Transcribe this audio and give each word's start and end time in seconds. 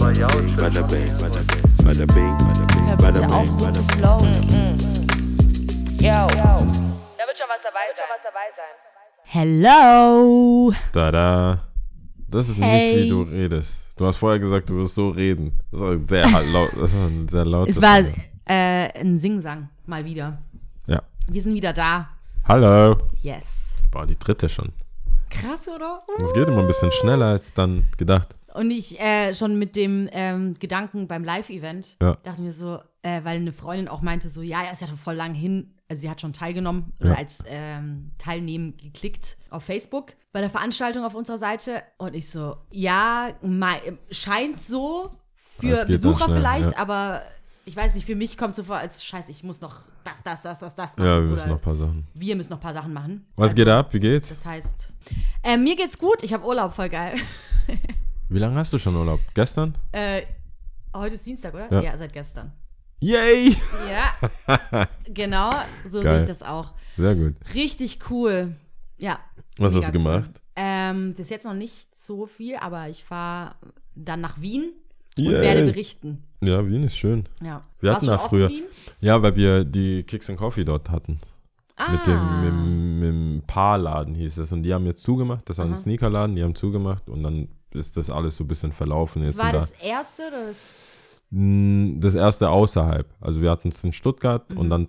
Bada 0.00 0.28
bing, 0.28 0.56
bada 0.56 0.82
bing, 0.88 1.12
bada 1.84 2.06
bing, 3.20 3.30
auf, 3.30 3.44
bing, 3.44 3.52
so 3.52 3.70
zu 3.70 3.82
bing. 3.82 3.98
flowen. 3.98 4.32
Yo. 6.00 6.26
Da 6.30 7.26
wird 7.26 7.36
schon 7.36 7.48
was 7.48 7.60
dabei 7.62 7.86
sein. 7.94 8.74
Hello. 9.24 10.72
Tada. 10.92 11.64
Das 12.28 12.48
ist 12.48 12.56
Hey. 12.58 12.94
nicht, 12.94 13.04
wie 13.04 13.08
du 13.10 13.22
redest. 13.22 13.84
Du 13.98 14.06
hast 14.06 14.16
vorher 14.16 14.38
gesagt, 14.38 14.70
du 14.70 14.76
wirst 14.78 14.94
so 14.94 15.10
reden. 15.10 15.58
Das 15.70 15.80
war 15.82 15.98
sehr 16.06 16.26
laut. 16.52 16.70
Das 16.80 16.92
war 16.94 17.06
ein 17.06 17.28
sehr 17.28 17.44
lautes. 17.44 17.76
Es 17.76 17.82
war 17.82 17.98
äh, 18.46 18.98
ein 19.00 19.18
Singsang, 19.18 19.68
mal 19.84 20.02
wieder. 20.06 20.38
Ja. 20.86 21.02
Wir 21.28 21.42
sind 21.42 21.52
wieder 21.54 21.74
da. 21.74 22.08
Hallo. 22.48 22.96
Yes. 23.22 23.82
Boah, 23.90 24.06
die 24.06 24.18
dritte 24.18 24.48
schon. 24.48 24.72
Krass, 25.28 25.68
oder? 25.68 26.02
Das 26.18 26.32
geht 26.32 26.48
immer 26.48 26.60
ein 26.60 26.66
bisschen 26.66 26.90
schneller 26.90 27.26
als 27.26 27.52
dann 27.52 27.84
gedacht. 27.98 28.28
Und 28.54 28.70
ich 28.70 28.98
äh, 29.00 29.34
schon 29.34 29.58
mit 29.58 29.76
dem 29.76 30.08
ähm, 30.12 30.54
Gedanken 30.58 31.06
beim 31.08 31.24
Live-Event 31.24 31.96
Ja. 32.02 32.16
dachte 32.22 32.42
mir 32.42 32.52
so, 32.52 32.78
äh, 33.02 33.20
weil 33.24 33.36
eine 33.36 33.52
Freundin 33.52 33.88
auch 33.88 34.02
meinte 34.02 34.28
so, 34.30 34.42
ja, 34.42 34.62
er 34.62 34.72
ist 34.72 34.80
ja 34.80 34.86
schon 34.88 34.98
voll 34.98 35.14
lang 35.14 35.34
hin. 35.34 35.74
Also 35.88 36.02
sie 36.02 36.10
hat 36.10 36.20
schon 36.20 36.32
teilgenommen 36.32 36.92
oder 37.00 37.10
Ja. 37.10 37.16
als 37.16 37.42
ähm, 37.46 38.12
Teilnehmen 38.18 38.76
geklickt 38.76 39.36
auf 39.50 39.64
Facebook 39.64 40.12
bei 40.32 40.40
der 40.40 40.50
Veranstaltung 40.50 41.04
auf 41.04 41.14
unserer 41.14 41.38
Seite. 41.38 41.82
Und 41.98 42.14
ich 42.14 42.30
so, 42.30 42.56
ja, 42.70 43.30
scheint 44.10 44.60
so 44.60 45.10
für 45.34 45.84
Besucher 45.84 46.24
schnell, 46.26 46.36
vielleicht, 46.38 46.72
ja. 46.72 46.78
aber 46.78 47.22
ich 47.64 47.76
weiß 47.76 47.94
nicht, 47.94 48.06
für 48.06 48.16
mich 48.16 48.36
kommt 48.38 48.54
so 48.54 48.64
vor, 48.64 48.76
als 48.76 49.04
scheiße, 49.04 49.30
ich 49.30 49.42
muss 49.44 49.60
noch 49.60 49.80
das, 50.04 50.22
das, 50.22 50.42
das, 50.42 50.58
das, 50.60 50.74
das 50.74 50.96
machen. 50.96 51.06
Ja, 51.06 51.16
wir 51.16 51.24
oder 51.24 51.34
müssen 51.34 51.48
noch 51.50 51.56
ein 51.56 51.62
paar 51.62 51.76
Sachen. 51.76 52.06
wir 52.14 52.36
müssen 52.36 52.50
noch 52.50 52.58
ein 52.58 52.62
paar 52.62 52.72
Sachen 52.72 52.92
machen. 52.92 53.26
Was 53.36 53.54
geht 53.54 53.68
ab? 53.68 53.92
Wie 53.92 54.00
geht's? 54.00 54.28
Das 54.30 54.44
heißt, 54.44 54.92
äh, 55.42 55.56
mir 55.56 55.76
geht's 55.76 55.98
gut, 55.98 56.22
ich 56.22 56.32
habe 56.32 56.44
Urlaub, 56.46 56.72
voll 56.72 56.88
geil. 56.88 57.14
Wie 58.32 58.38
lange 58.38 58.54
hast 58.56 58.72
du 58.72 58.78
schon 58.78 58.94
Urlaub? 58.94 59.18
Gestern? 59.34 59.74
Äh, 59.90 60.22
heute 60.94 61.16
ist 61.16 61.26
Dienstag, 61.26 61.52
oder? 61.52 61.82
Ja. 61.82 61.96
seit 61.98 62.12
gestern. 62.12 62.52
Yay! 63.00 63.56
Ja, 63.90 64.86
genau, 65.08 65.50
so 65.88 66.00
Geil. 66.00 66.12
sehe 66.14 66.22
ich 66.22 66.28
das 66.28 66.42
auch. 66.42 66.74
Sehr 66.96 67.14
gut. 67.16 67.34
Richtig 67.54 67.98
cool. 68.10 68.54
Ja. 68.98 69.18
Was 69.58 69.74
hast 69.74 69.88
du 69.88 69.92
gemacht? 69.92 70.30
Cool. 70.34 70.40
Ähm, 70.56 71.14
bis 71.16 71.28
jetzt 71.30 71.44
noch 71.44 71.54
nicht 71.54 71.96
so 71.96 72.26
viel, 72.26 72.56
aber 72.56 72.88
ich 72.88 73.02
fahre 73.02 73.54
dann 73.96 74.20
nach 74.20 74.40
Wien 74.40 74.74
und 75.16 75.24
Yay. 75.24 75.32
werde 75.40 75.64
berichten. 75.66 76.22
Ja, 76.42 76.64
Wien 76.68 76.84
ist 76.84 76.96
schön. 76.96 77.26
Ja. 77.42 77.64
Wir 77.80 77.90
Warst 77.92 78.06
hatten 78.06 78.06
da 78.06 78.18
früher. 78.18 78.50
Ja, 79.00 79.20
weil 79.22 79.34
wir 79.36 79.64
die 79.64 80.04
Kicks 80.04 80.30
and 80.30 80.38
Coffee 80.38 80.64
dort 80.64 80.88
hatten. 80.90 81.18
Ah, 81.76 81.92
Mit 81.92 82.06
dem, 82.06 82.40
mit, 82.40 82.48
dem- 82.48 82.98
mit 83.00 83.08
dem 83.08 83.42
Paarladen 83.46 84.14
hieß 84.14 84.38
es. 84.38 84.52
Und 84.52 84.62
die 84.62 84.72
haben 84.74 84.84
jetzt 84.86 85.02
zugemacht. 85.02 85.48
Das 85.48 85.56
war 85.58 85.64
ein 85.64 85.76
Sneakerladen, 85.76 86.36
die 86.36 86.42
haben 86.44 86.54
zugemacht 86.54 87.08
und 87.08 87.22
dann 87.22 87.48
ist 87.74 87.96
das 87.96 88.10
alles 88.10 88.36
so 88.36 88.44
ein 88.44 88.48
bisschen 88.48 88.72
verlaufen. 88.72 89.22
das 89.22 89.32
Jetzt 89.32 89.38
war 89.38 89.50
sind 89.60 89.60
das 89.60 89.72
erste 89.88 90.22
oder 90.28 90.46
das? 90.46 90.76
da, 91.30 92.00
das 92.00 92.14
erste 92.14 92.48
außerhalb. 92.50 93.06
Also 93.20 93.40
wir 93.40 93.50
hatten 93.50 93.68
es 93.68 93.82
in 93.84 93.92
Stuttgart 93.92 94.50
Mhm. 94.50 94.58
und 94.58 94.70
dann 94.70 94.88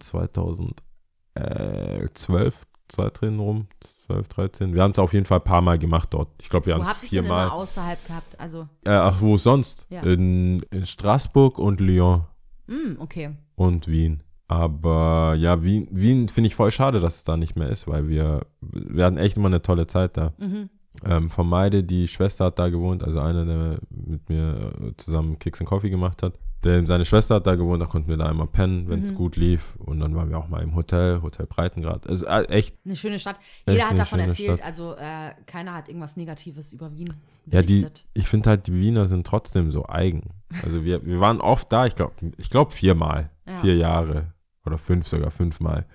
2012, 1.36 2.64
zwei 2.88 3.10
drin 3.10 3.40
rum, 3.40 3.68
12, 4.08 4.28
13. 4.28 4.74
Wir 4.74 4.84
haben 4.84 4.92
es 4.92 5.00
auf 5.00 5.14
jeden 5.14 5.26
Fall 5.26 5.40
ein 5.40 5.44
paar 5.44 5.62
Mal 5.62 5.80
gemacht 5.80 6.10
dort. 6.14 6.30
Ich 6.42 6.50
glaube, 6.50 6.66
wir 6.66 6.74
haben 6.76 6.82
es 6.82 6.88
denn 6.90 7.10
viermal. 7.10 7.46
immer 7.48 7.54
außerhalb 7.54 8.06
gehabt? 8.08 8.40
Also, 8.40 8.68
Äh, 8.86 8.90
ach, 8.92 9.22
wo 9.22 9.38
sonst? 9.38 9.88
Ja. 9.90 10.02
In, 10.02 10.62
in 10.72 10.86
Straßburg 10.86 11.58
und 11.60 11.80
Lyon 11.80 12.26
hm, 12.68 12.98
okay. 13.00 13.32
und 13.56 13.88
Wien. 13.88 14.24
Aber 14.48 15.36
ja, 15.38 15.64
Wien, 15.64 15.88
Wien 15.92 16.28
finde 16.28 16.48
ich 16.50 16.56
voll 16.56 16.72
schade, 16.72 17.00
dass 17.00 17.18
es 17.18 17.24
da 17.24 17.38
nicht 17.38 17.56
mehr 17.56 17.70
ist, 17.70 17.88
weil 17.88 18.10
wir, 18.10 18.46
wir 18.62 19.06
hatten 19.06 19.18
echt 19.18 19.38
immer 19.38 19.48
eine 19.48 19.62
tolle 19.62 19.88
Zeit 19.88 20.18
da. 20.18 20.34
Mhm. 20.40 20.70
Ähm, 21.06 21.30
von 21.30 21.48
Meide, 21.48 21.84
die 21.84 22.08
Schwester 22.08 22.46
hat 22.46 22.60
da 22.60 22.70
gewohnt, 22.70 23.04
also 23.04 23.20
einer, 23.20 23.46
der 23.46 23.80
mit 23.90 24.28
mir 24.30 24.74
äh, 24.82 24.92
zusammen 24.98 25.40
Kicks 25.40 25.60
and 25.62 25.70
Coffee 25.70 25.90
gemacht 25.90 26.22
hat. 26.22 26.34
Der, 26.64 26.86
seine 26.86 27.06
Schwester 27.06 27.36
hat 27.36 27.48
da 27.48 27.56
gewohnt, 27.56 27.82
da 27.82 27.88
konnten 27.88 28.08
wir 28.10 28.18
da 28.18 28.30
immer 28.30 28.46
pennen, 28.46 28.88
wenn 28.88 29.00
Mhm. 29.00 29.06
es 29.06 29.16
gut 29.16 29.36
lief. 29.36 29.76
Und 29.78 30.00
dann 30.00 30.14
waren 30.16 30.30
wir 30.30 30.38
auch 30.38 30.48
mal 30.48 30.62
im 30.62 30.76
Hotel, 30.76 31.22
Hotel 31.24 31.48
Breitengrad. 31.48 32.06
Also 32.08 32.26
äh, 32.28 32.44
echt, 32.50 32.76
Eine 32.86 32.96
schöne 32.96 33.18
Stadt. 33.20 33.40
Jeder 33.68 33.90
hat 33.90 33.98
davon 33.98 34.20
erzählt, 34.20 34.60
Stadt. 34.60 34.68
also 34.68 34.94
äh, 34.96 35.32
keiner 35.48 35.74
hat 35.74 35.88
irgendwas 35.88 36.18
Negatives 36.18 36.72
über 36.74 36.92
Wien 36.92 37.14
ja, 37.48 37.62
die, 37.64 37.80
berichtet. 37.82 38.06
ich 38.14 38.28
finde 38.28 38.50
halt, 38.52 38.68
die 38.68 38.74
Wiener 38.74 39.08
sind 39.08 39.26
trotzdem 39.26 39.72
so 39.72 39.88
eigen. 39.88 40.30
Also 40.64 40.84
wir, 40.84 41.04
wir 41.06 41.20
waren 41.20 41.42
oft 41.42 41.72
da, 41.72 41.88
ich 41.88 41.96
glaube, 41.96 42.14
ich 42.38 42.50
glaube 42.52 42.72
viermal, 42.72 43.32
Ja. 43.48 43.54
vier 43.62 43.78
Jahre 43.78 44.34
oder 44.66 44.78
fünf 44.78 45.08
sogar, 45.08 45.32
fünfmal 45.32 45.86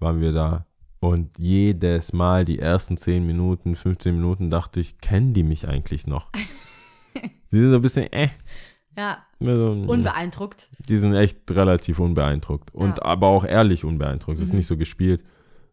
waren 0.00 0.20
wir 0.20 0.32
da. 0.32 0.66
Und 1.06 1.38
jedes 1.38 2.12
Mal 2.12 2.44
die 2.44 2.58
ersten 2.58 2.96
10 2.96 3.24
Minuten, 3.26 3.76
15 3.76 4.14
Minuten 4.14 4.50
dachte 4.50 4.80
ich, 4.80 4.98
kennen 5.00 5.32
die 5.34 5.44
mich 5.44 5.68
eigentlich 5.68 6.06
noch? 6.06 6.30
die 7.52 7.58
sind 7.58 7.70
so 7.70 7.76
ein 7.76 7.82
bisschen, 7.82 8.12
äh, 8.12 8.28
Ja, 8.96 9.22
so, 9.38 9.84
unbeeindruckt. 9.86 10.70
Die 10.88 10.96
sind 10.96 11.14
echt 11.14 11.50
relativ 11.50 11.98
unbeeindruckt. 12.00 12.74
Und 12.74 12.98
Ja. 12.98 13.04
aber 13.04 13.28
auch 13.28 13.44
ehrlich 13.44 13.84
unbeeindruckt. 13.84 14.38
Es 14.38 14.44
ist 14.46 14.52
Mhm. 14.52 14.58
nicht 14.58 14.66
so 14.66 14.76
gespielt. 14.76 15.22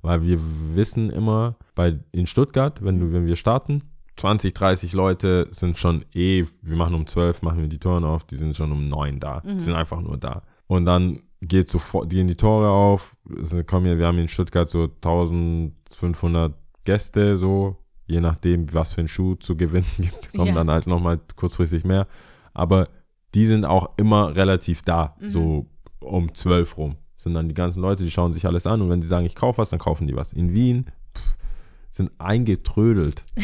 Weil 0.02 0.24
wir 0.26 0.38
wissen 0.76 1.10
immer, 1.10 1.56
bei, 1.76 1.98
in 2.12 2.28
Stuttgart, 2.28 2.84
wenn, 2.84 3.00
du, 3.00 3.14
wenn 3.14 3.26
wir 3.26 3.38
starten, 3.38 3.82
20, 4.18 4.54
30 4.54 4.94
Leute 4.94 5.48
sind 5.52 5.78
schon 5.78 6.04
eh, 6.14 6.46
wir 6.62 6.76
machen 6.76 6.94
um 6.94 7.08
12, 7.08 7.42
machen 7.42 7.62
wir 7.62 7.68
die 7.70 7.80
Tore 7.80 8.06
auf, 8.08 8.26
die 8.26 8.36
sind 8.36 8.56
schon 8.56 8.72
um 8.72 8.88
9 8.90 9.20
da. 9.20 9.42
Mhm. 9.44 9.54
Die 9.58 9.60
sind 9.64 9.74
einfach 9.74 10.02
nur 10.02 10.18
da. 10.18 10.44
Und 10.68 10.86
dann 10.86 11.22
geht 11.48 11.70
sofort, 11.70 12.10
gehen 12.10 12.28
die 12.28 12.36
Tore 12.36 12.70
auf. 12.70 13.16
Kommen 13.68 13.86
ja, 13.86 13.98
wir 13.98 14.08
haben 14.08 14.18
in 14.18 14.28
Stuttgart 14.28 14.70
so 14.70 14.84
1500 14.84 16.54
Gäste, 16.84 17.38
so, 17.38 17.78
je 18.08 18.20
nachdem, 18.22 18.72
was 18.74 18.94
für 18.94 19.02
ein 19.02 19.08
Schuh 19.08 19.36
zu 19.36 19.56
gewinnen 19.56 19.86
gibt, 19.98 20.32
kommen 20.34 20.48
Ja. 20.48 20.54
dann 20.56 20.70
halt 20.70 20.88
nochmal 20.88 21.20
kurzfristig 21.36 21.84
mehr. 21.84 22.08
Aber 22.54 22.88
die 23.34 23.46
sind 23.46 23.66
auch 23.66 23.92
immer 23.98 24.36
relativ 24.36 24.82
da, 24.84 25.16
Mhm. 25.20 25.30
so 25.32 25.66
um 26.00 26.34
12 26.34 26.78
rum. 26.78 26.96
Sind 27.16 27.34
dann 27.36 27.48
die 27.48 27.54
ganzen 27.56 27.82
Leute, 27.82 28.04
die 28.04 28.12
schauen 28.12 28.34
sich 28.34 28.46
alles 28.46 28.68
an 28.68 28.82
und 28.82 28.90
wenn 28.90 29.00
die 29.02 29.08
sagen, 29.08 29.26
ich 29.26 29.36
kaufe 29.36 29.60
was, 29.60 29.70
dann 29.70 29.80
kaufen 29.80 30.08
die 30.08 30.16
was. 30.16 30.34
In 30.34 30.54
Wien 30.54 30.86
pff, 31.18 31.38
sind 31.90 32.12
eingetrödelt. 32.20 33.24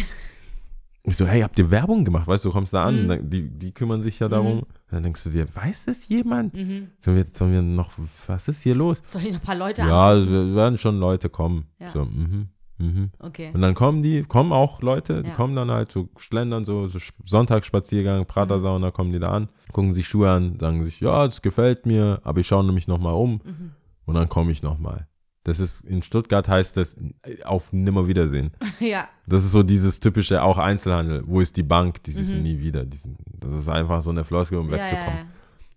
Ich 1.03 1.15
so, 1.15 1.25
hey, 1.25 1.41
habt 1.41 1.57
ihr 1.57 1.71
Werbung 1.71 2.03
gemacht? 2.03 2.27
Weißt 2.27 2.43
du, 2.45 2.49
du 2.49 2.53
kommst 2.53 2.73
da 2.73 2.83
an, 2.83 3.03
Mhm. 3.03 3.07
dann- 3.07 3.29
die, 3.29 3.49
die 3.49 3.71
kümmern 3.71 4.01
sich 4.01 4.19
ja 4.19 4.27
darum. 4.27 4.59
Und 4.59 4.67
dann 4.91 5.03
denkst 5.03 5.23
du 5.23 5.29
dir, 5.29 5.45
weiß 5.55 5.85
das 5.85 6.07
jemand? 6.09 6.53
Mhm. 6.53 6.89
Sollen 6.99 7.17
wir, 7.17 7.23
sollen 7.25 7.51
wir 7.53 7.61
noch, 7.61 7.91
was 8.27 8.47
ist 8.49 8.61
hier 8.63 8.75
los? 8.75 9.01
Soll 9.03 9.21
ich 9.23 9.31
noch 9.31 9.39
ein 9.39 9.45
paar 9.45 9.55
Leute 9.55 9.81
Ja, 9.81 10.11
an? 10.11 10.17
es 10.23 10.29
werden 10.55 10.77
schon 10.77 10.99
Leute 10.99 11.29
kommen. 11.29 11.65
Ja. 11.79 11.89
So, 11.89 12.05
mhm, 12.05 12.49
mhm. 12.77 13.11
Okay. 13.19 13.49
Und 13.53 13.61
dann 13.61 13.75
kommen 13.75 14.03
die, 14.03 14.23
kommen 14.23 14.51
auch 14.51 14.81
Leute, 14.81 15.23
die 15.23 15.29
Ja. 15.29 15.35
kommen 15.35 15.55
dann 15.55 15.71
halt 15.71 15.91
so 15.91 16.09
schlendern, 16.17 16.65
so, 16.65 16.87
so 16.87 16.99
Sonntagsspaziergang, 17.23 18.25
Pratersauna, 18.25 18.91
kommen 18.91 19.11
die 19.13 19.19
da 19.19 19.31
an, 19.31 19.47
gucken 19.71 19.93
sich 19.93 20.07
Schuhe 20.07 20.29
an, 20.29 20.59
sagen 20.59 20.83
sich, 20.83 20.99
ja, 20.99 21.25
das 21.25 21.41
gefällt 21.41 21.85
mir, 21.85 22.19
aber 22.23 22.41
ich 22.41 22.47
schaue 22.47 22.63
nämlich 22.65 22.87
nochmal 22.87 23.13
um 23.15 23.33
Mhm. 23.43 23.71
und 24.05 24.15
dann 24.15 24.29
komme 24.29 24.51
ich 24.51 24.61
nochmal. 24.61 25.07
Das 25.49 25.59
ist, 25.59 25.81
in 25.81 26.01
Stuttgart 26.01 26.47
heißt 26.47 26.77
das 26.77 26.95
auf 27.43 27.73
Nimmerwiedersehen. 27.73 28.51
Ja, 28.79 29.09
Das 29.27 29.43
ist 29.43 29.51
so 29.51 29.61
dieses 29.63 29.99
typische 29.99 30.41
auch 30.41 30.57
Einzelhandel. 30.57 31.23
Wo 31.25 31.41
ist 31.41 31.57
die 31.57 31.63
Bank? 31.63 32.01
Die 32.03 32.11
siehst 32.11 32.31
du 32.31 32.37
Mhm. 32.37 32.43
nie 32.43 32.59
wieder. 32.59 32.85
Sind, 32.93 33.17
das 33.39 33.51
ist 33.51 33.67
einfach 33.69 34.01
so 34.01 34.11
eine 34.11 34.23
Floskel, 34.23 34.57
um 34.59 34.69
ja, 34.69 34.77
ja, 34.77 34.83
wegzukommen. 34.83 35.27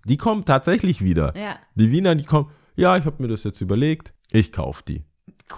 Die 0.05 0.17
kommen 0.17 0.45
tatsächlich 0.45 1.03
wieder. 1.03 1.35
ja, 1.37 1.43
ja. 1.43 1.57
Die 1.75 1.91
Wiener, 1.91 2.15
die 2.15 2.25
kommen, 2.25 2.49
ja, 2.77 2.97
ich 2.97 3.05
habe 3.05 3.21
mir 3.23 3.29
das 3.29 3.45
jetzt 3.45 3.61
überlegt, 3.61 4.13
ich 4.31 4.53
kaufe 4.53 4.83
die. 4.87 5.03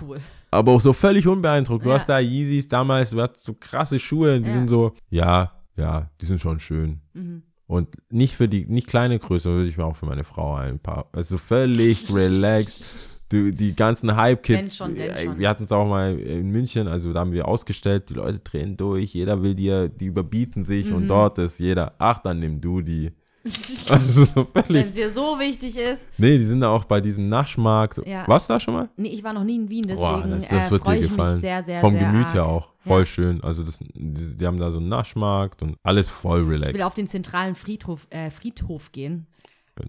Cool. 0.00 0.18
Aber 0.50 0.72
auch 0.72 0.80
so 0.80 0.92
völlig 0.92 1.26
unbeeindruckt. 1.26 1.84
Du 1.84 1.90
Ja. 1.90 1.96
hast 1.96 2.08
da 2.08 2.18
Yeezys 2.18 2.68
damals, 2.68 3.10
du 3.10 3.20
hast 3.20 3.42
so 3.44 3.54
krasse 3.54 3.98
Schuhe, 3.98 4.40
die 4.40 4.48
Ja. 4.48 4.54
sind 4.54 4.68
so, 4.68 4.92
ja, 5.10 5.52
ja, 5.76 6.10
die 6.20 6.26
sind 6.26 6.40
schon 6.40 6.58
schön. 6.60 7.00
Mhm. 7.12 7.42
Und 7.66 7.88
nicht 8.12 8.36
für 8.36 8.46
die, 8.48 8.66
nicht 8.66 8.86
kleine 8.86 9.18
Größe, 9.18 9.50
würde 9.50 9.68
ich 9.68 9.78
mir 9.78 9.84
auch 9.86 9.96
für 9.96 10.06
meine 10.06 10.24
Frau 10.24 10.54
ein 10.56 10.78
paar. 10.78 11.08
Also 11.12 11.38
völlig 11.38 12.12
relaxed. 12.14 12.84
Du, 13.30 13.50
die 13.52 13.74
ganzen 13.74 14.14
Hype-Kids, 14.14 14.78
wir 14.80 15.48
hatten 15.48 15.64
es 15.64 15.72
auch 15.72 15.88
mal 15.88 16.16
in 16.18 16.50
München, 16.50 16.86
also 16.88 17.12
da 17.12 17.20
haben 17.20 17.32
wir 17.32 17.48
ausgestellt, 17.48 18.10
die 18.10 18.14
Leute 18.14 18.38
drehen 18.40 18.76
durch, 18.76 19.14
jeder 19.14 19.42
will 19.42 19.54
dir, 19.54 19.88
die 19.88 20.06
überbieten 20.06 20.62
sich 20.62 20.90
Mhm. 20.90 20.96
und 20.96 21.08
dort 21.08 21.38
ist 21.38 21.58
jeder, 21.58 21.94
ach, 21.98 22.20
dann 22.20 22.38
nimm 22.38 22.60
du 22.60 22.82
die. 22.82 23.10
also 23.90 24.24
so 24.24 24.46
Wenn 24.68 24.76
es 24.86 24.94
dir 24.94 25.10
so 25.10 25.38
wichtig 25.38 25.76
ist. 25.76 26.08
Nee, 26.16 26.38
die 26.38 26.44
sind 26.44 26.60
da 26.62 26.68
auch 26.70 26.84
bei 26.84 27.00
diesem 27.00 27.28
Naschmarkt. 27.28 28.00
Ja. 28.06 28.26
Warst 28.28 28.48
du 28.48 28.54
da 28.54 28.60
schon 28.60 28.72
mal? 28.74 28.88
Nee, 28.96 29.08
ich 29.08 29.22
war 29.24 29.32
noch 29.34 29.44
nie 29.44 29.56
in 29.56 29.68
Wien, 29.68 29.82
deswegen 29.86 30.00
Boah, 30.22 30.26
das, 30.26 30.48
das 30.48 30.68
äh, 30.68 30.70
wird 30.70 30.86
dir 30.86 31.00
gefallen. 31.00 31.40
sehr, 31.40 31.62
sehr, 31.62 31.80
Vom 31.80 31.92
sehr 31.94 32.06
Gemüt 32.10 32.24
arg. 32.26 32.34
her 32.34 32.46
auch. 32.46 32.72
Voll 32.78 33.00
Ja. 33.00 33.06
schön. 33.06 33.42
Also 33.42 33.62
das, 33.62 33.78
die, 33.80 34.36
die 34.36 34.46
haben 34.46 34.58
da 34.58 34.70
so 34.70 34.78
einen 34.78 34.88
Naschmarkt 34.88 35.62
und 35.62 35.76
alles 35.82 36.08
voll 36.08 36.40
Ich 36.42 36.48
will 36.48 36.54
relaxed. 36.62 36.82
auf 36.82 36.94
den 36.94 37.06
zentralen 37.06 37.54
Friedhof, 37.54 38.06
äh, 38.10 38.30
Friedhof 38.30 38.92
gehen. 38.92 39.26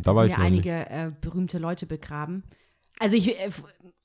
Da 0.01 0.13
war 0.15 0.23
sind 0.23 0.31
ich 0.31 0.37
ja 0.37 0.43
noch 0.43 0.49
nicht. 0.49 0.67
einige 0.69 0.89
äh, 0.89 1.11
berühmte 1.21 1.57
Leute 1.57 1.85
begraben. 1.85 2.43
Also 2.99 3.15
ich, 3.15 3.37
äh, 3.39 3.49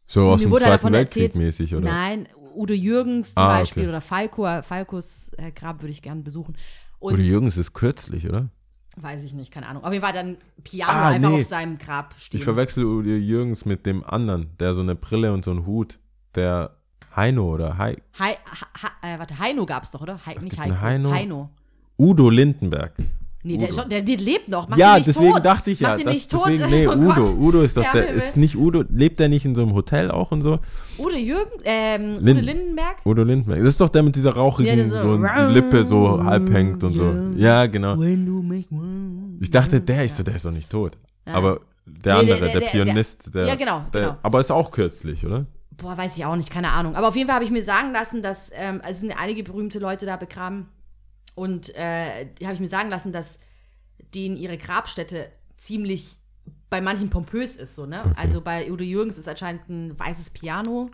So 0.06 0.28
aus 0.28 0.40
dem 0.42 0.50
wurde 0.50 0.64
Zweiten 0.64 0.72
davon 0.76 0.92
Weltkrieg 0.92 1.22
erzählt- 1.24 1.36
mäßig, 1.44 1.74
oder? 1.74 1.88
nein, 1.88 2.28
Udo 2.54 2.74
Jürgens 2.74 3.34
zum 3.34 3.42
Ah, 3.44 3.58
Beispiel 3.60 3.84
okay. 3.84 3.88
oder 3.90 4.00
Falco, 4.00 4.42
Falcos 4.62 5.30
äh, 5.38 5.52
Grab 5.52 5.82
würde 5.82 5.92
ich 5.92 6.02
gerne 6.02 6.22
besuchen. 6.22 6.56
Und 6.98 7.14
Udo 7.14 7.22
Jürgens 7.22 7.56
ist 7.56 7.72
kürzlich, 7.72 8.28
oder? 8.28 8.48
weiß 8.96 9.22
ich 9.22 9.32
nicht, 9.32 9.52
keine 9.52 9.66
Ahnung. 9.68 9.84
Auf 9.84 9.92
jeden 9.92 10.04
Fall 10.04 10.12
dann 10.12 10.36
Piano 10.64 10.92
Ah, 10.92 11.08
einfach 11.10 11.30
nee. 11.30 11.40
auf 11.40 11.46
seinem 11.46 11.78
Grab 11.78 12.12
stehen. 12.18 12.38
Ich 12.38 12.44
verwechsel 12.44 12.84
Udo 12.84 13.08
Jürgens 13.08 13.64
mit 13.64 13.86
dem 13.86 14.04
anderen, 14.04 14.50
der 14.58 14.74
so 14.74 14.80
eine 14.82 14.94
Brille 14.96 15.32
und 15.32 15.44
so 15.44 15.52
einen 15.52 15.64
Hut, 15.64 15.98
der 16.34 16.76
Heino 17.14 17.54
oder 17.54 17.78
Hei, 17.78 17.96
Hei, 18.18 18.32
ha, 18.44 18.66
ha, 18.82 18.90
äh, 19.14 19.18
warte, 19.18 19.38
Heino 19.38 19.64
gab 19.64 19.84
es 19.84 19.92
doch, 19.92 20.00
oder? 20.02 20.20
Hei, 20.26 20.34
nicht 20.42 20.58
einen 20.58 20.80
Heino? 20.80 21.10
Heino. 21.12 21.50
Udo 21.98 22.28
Lindenberg. 22.30 22.92
Nee, 23.42 23.56
der, 23.56 23.68
ist 23.70 23.74
Udo. 23.74 23.82
schon, 23.82 23.90
der, 23.90 24.02
der 24.02 24.16
lebt 24.18 24.48
noch. 24.48 24.68
Mach 24.68 24.76
ja, 24.76 24.98
deswegen 25.00 25.32
tot. 25.32 25.44
dachte 25.44 25.70
ich 25.70 25.80
Mach 25.80 25.90
ja. 25.90 25.96
den 25.96 26.04
das- 26.06 26.14
nicht 26.14 26.30
tot. 26.30 26.42
deswegen, 26.46 26.70
nee, 26.70 26.86
Oh 26.86 26.92
Udo. 26.92 27.14
Gott. 27.22 27.34
Udo 27.38 27.60
ist 27.62 27.76
doch 27.76 27.82
Ja, 27.82 27.92
der, 27.92 28.02
Himmel. 28.04 28.16
ist 28.18 28.36
nicht 28.36 28.56
Udo, 28.56 28.84
lebt 28.90 29.18
der 29.18 29.28
nicht 29.30 29.44
in 29.46 29.54
so 29.54 29.62
einem 29.62 29.72
Hotel 29.74 30.10
auch 30.10 30.30
und 30.30 30.42
so? 30.42 30.58
Udo 30.98 31.16
Jürgen, 31.16 31.50
ähm, 31.64 32.12
Udo 32.16 32.20
Linden. 32.26 32.44
Lindenberg. 32.44 32.96
Udo 33.06 33.22
Lindenberg. 33.22 33.60
Das 33.60 33.68
ist 33.68 33.80
doch 33.80 33.88
der 33.88 34.02
mit 34.02 34.14
dieser 34.14 34.34
rauchigen, 34.34 34.78
Ja, 34.78 34.84
so- 34.84 35.00
so, 35.00 35.16
die 35.16 35.54
Lippe 35.54 35.86
so 35.86 36.22
halb 36.22 36.52
hängt 36.52 36.84
und 36.84 36.92
so. 36.92 37.10
Ja, 37.36 37.64
genau. 37.66 37.96
Ich 39.40 39.50
dachte, 39.50 39.80
der, 39.80 40.04
ich 40.04 40.14
so, 40.14 40.22
der 40.22 40.34
ist 40.34 40.44
doch 40.44 40.50
nicht 40.52 40.70
tot. 40.70 40.98
Aber 41.24 41.60
der 41.86 41.94
Nee, 41.94 42.02
der- 42.02 42.16
andere, 42.18 42.38
der- 42.40 42.48
der, 42.48 42.60
der- 42.60 42.66
Pianist, 42.68 43.34
der. 43.34 43.46
Ja, 43.46 43.54
genau, 43.54 43.84
genau. 43.90 44.16
Aber 44.22 44.40
ist 44.40 44.50
auch 44.52 44.70
kürzlich, 44.70 45.24
oder? 45.24 45.46
Boah, 45.78 45.96
weiß 45.96 46.16
ich 46.18 46.24
auch 46.26 46.36
nicht, 46.36 46.50
keine 46.50 46.72
Ahnung. 46.72 46.94
Aber 46.94 47.08
auf 47.08 47.16
jeden 47.16 47.26
Fall 47.26 47.36
habe 47.36 47.44
ich 47.46 47.50
mir 47.50 47.62
sagen 47.64 47.92
lassen, 47.92 48.20
dass, 48.22 48.50
ähm, 48.54 48.82
es 48.86 49.00
sind 49.00 49.12
einige 49.18 49.42
berühmte 49.42 49.78
Leute 49.78 50.04
da 50.04 50.16
begraben. 50.16 50.66
Und 51.34 51.74
äh, 51.74 52.26
habe 52.42 52.54
ich 52.54 52.60
mir 52.60 52.68
sagen 52.68 52.90
lassen, 52.90 53.12
dass 53.12 53.40
denen 54.14 54.36
ihre 54.36 54.58
Grabstätte 54.58 55.30
ziemlich 55.56 56.16
bei 56.68 56.80
manchen 56.80 57.10
pompös 57.10 57.56
ist, 57.56 57.74
so, 57.74 57.86
ne? 57.86 58.12
Also 58.16 58.40
bei 58.40 58.70
Udo 58.70 58.84
Jürgens 58.84 59.18
ist 59.18 59.28
anscheinend 59.28 59.68
ein 59.68 59.98
weißes 59.98 60.30
Piano 60.30 60.90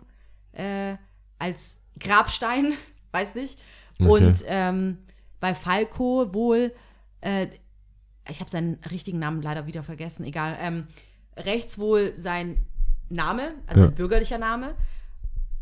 äh, 0.53 0.95
als 1.39 1.79
Grabstein, 1.99 2.73
weiß 3.11 3.35
nicht. 3.35 3.59
Okay. 3.99 4.09
Und 4.09 4.43
ähm, 4.47 4.97
bei 5.39 5.53
Falco 5.53 6.33
wohl, 6.33 6.73
äh, 7.21 7.47
ich 8.29 8.39
habe 8.39 8.49
seinen 8.49 8.79
richtigen 8.91 9.19
Namen 9.19 9.41
leider 9.41 9.67
wieder 9.67 9.83
vergessen, 9.83 10.25
egal. 10.25 10.57
Ähm, 10.59 10.87
rechts 11.35 11.77
wohl 11.77 12.15
sein 12.17 12.65
Name, 13.09 13.53
also 13.67 13.83
Ja. 13.83 13.89
ein 13.89 13.95
bürgerlicher 13.95 14.37
Name. 14.39 14.75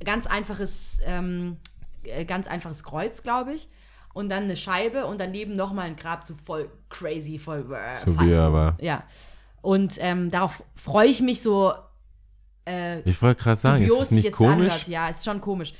Ganz 0.03 0.27
einfaches, 0.27 0.99
ähm, 1.05 1.57
äh, 2.03 2.25
ganz 2.25 2.47
einfaches 2.47 2.83
Kreuz, 2.83 3.21
glaube 3.21 3.53
ich. 3.53 3.67
Und 4.15 4.29
dann 4.29 4.43
eine 4.43 4.55
Scheibe 4.55 5.05
und 5.07 5.19
daneben 5.19 5.53
nochmal 5.53 5.87
ein 5.87 5.97
Grab, 5.97 6.23
so 6.23 6.33
voll 6.35 6.69
crazy, 6.89 7.37
voll. 7.37 7.65
äh, 7.73 8.05
So 8.05 8.17
wie 8.21 8.31
er 8.31 8.51
war. 8.53 8.77
Ja. 8.81 9.03
Und 9.61 9.97
ähm, 9.99 10.31
darauf 10.31 10.63
freue 10.73 11.07
ich 11.09 11.21
mich 11.21 11.41
so 11.41 11.73
äh, 12.65 13.01
Ich 13.01 13.21
wollte 13.21 13.43
gerade 13.43 13.59
sagen, 13.59 13.83
ist 13.83 13.89
dubios 13.89 14.03
es 14.03 14.09
sich 14.09 14.15
nicht 14.15 14.25
jetzt 14.27 14.37
komisch? 14.37 14.71
anhört. 14.71 14.87
Ja, 14.87 15.09
ist 15.09 15.25
schon 15.25 15.41
komisch. 15.41 15.73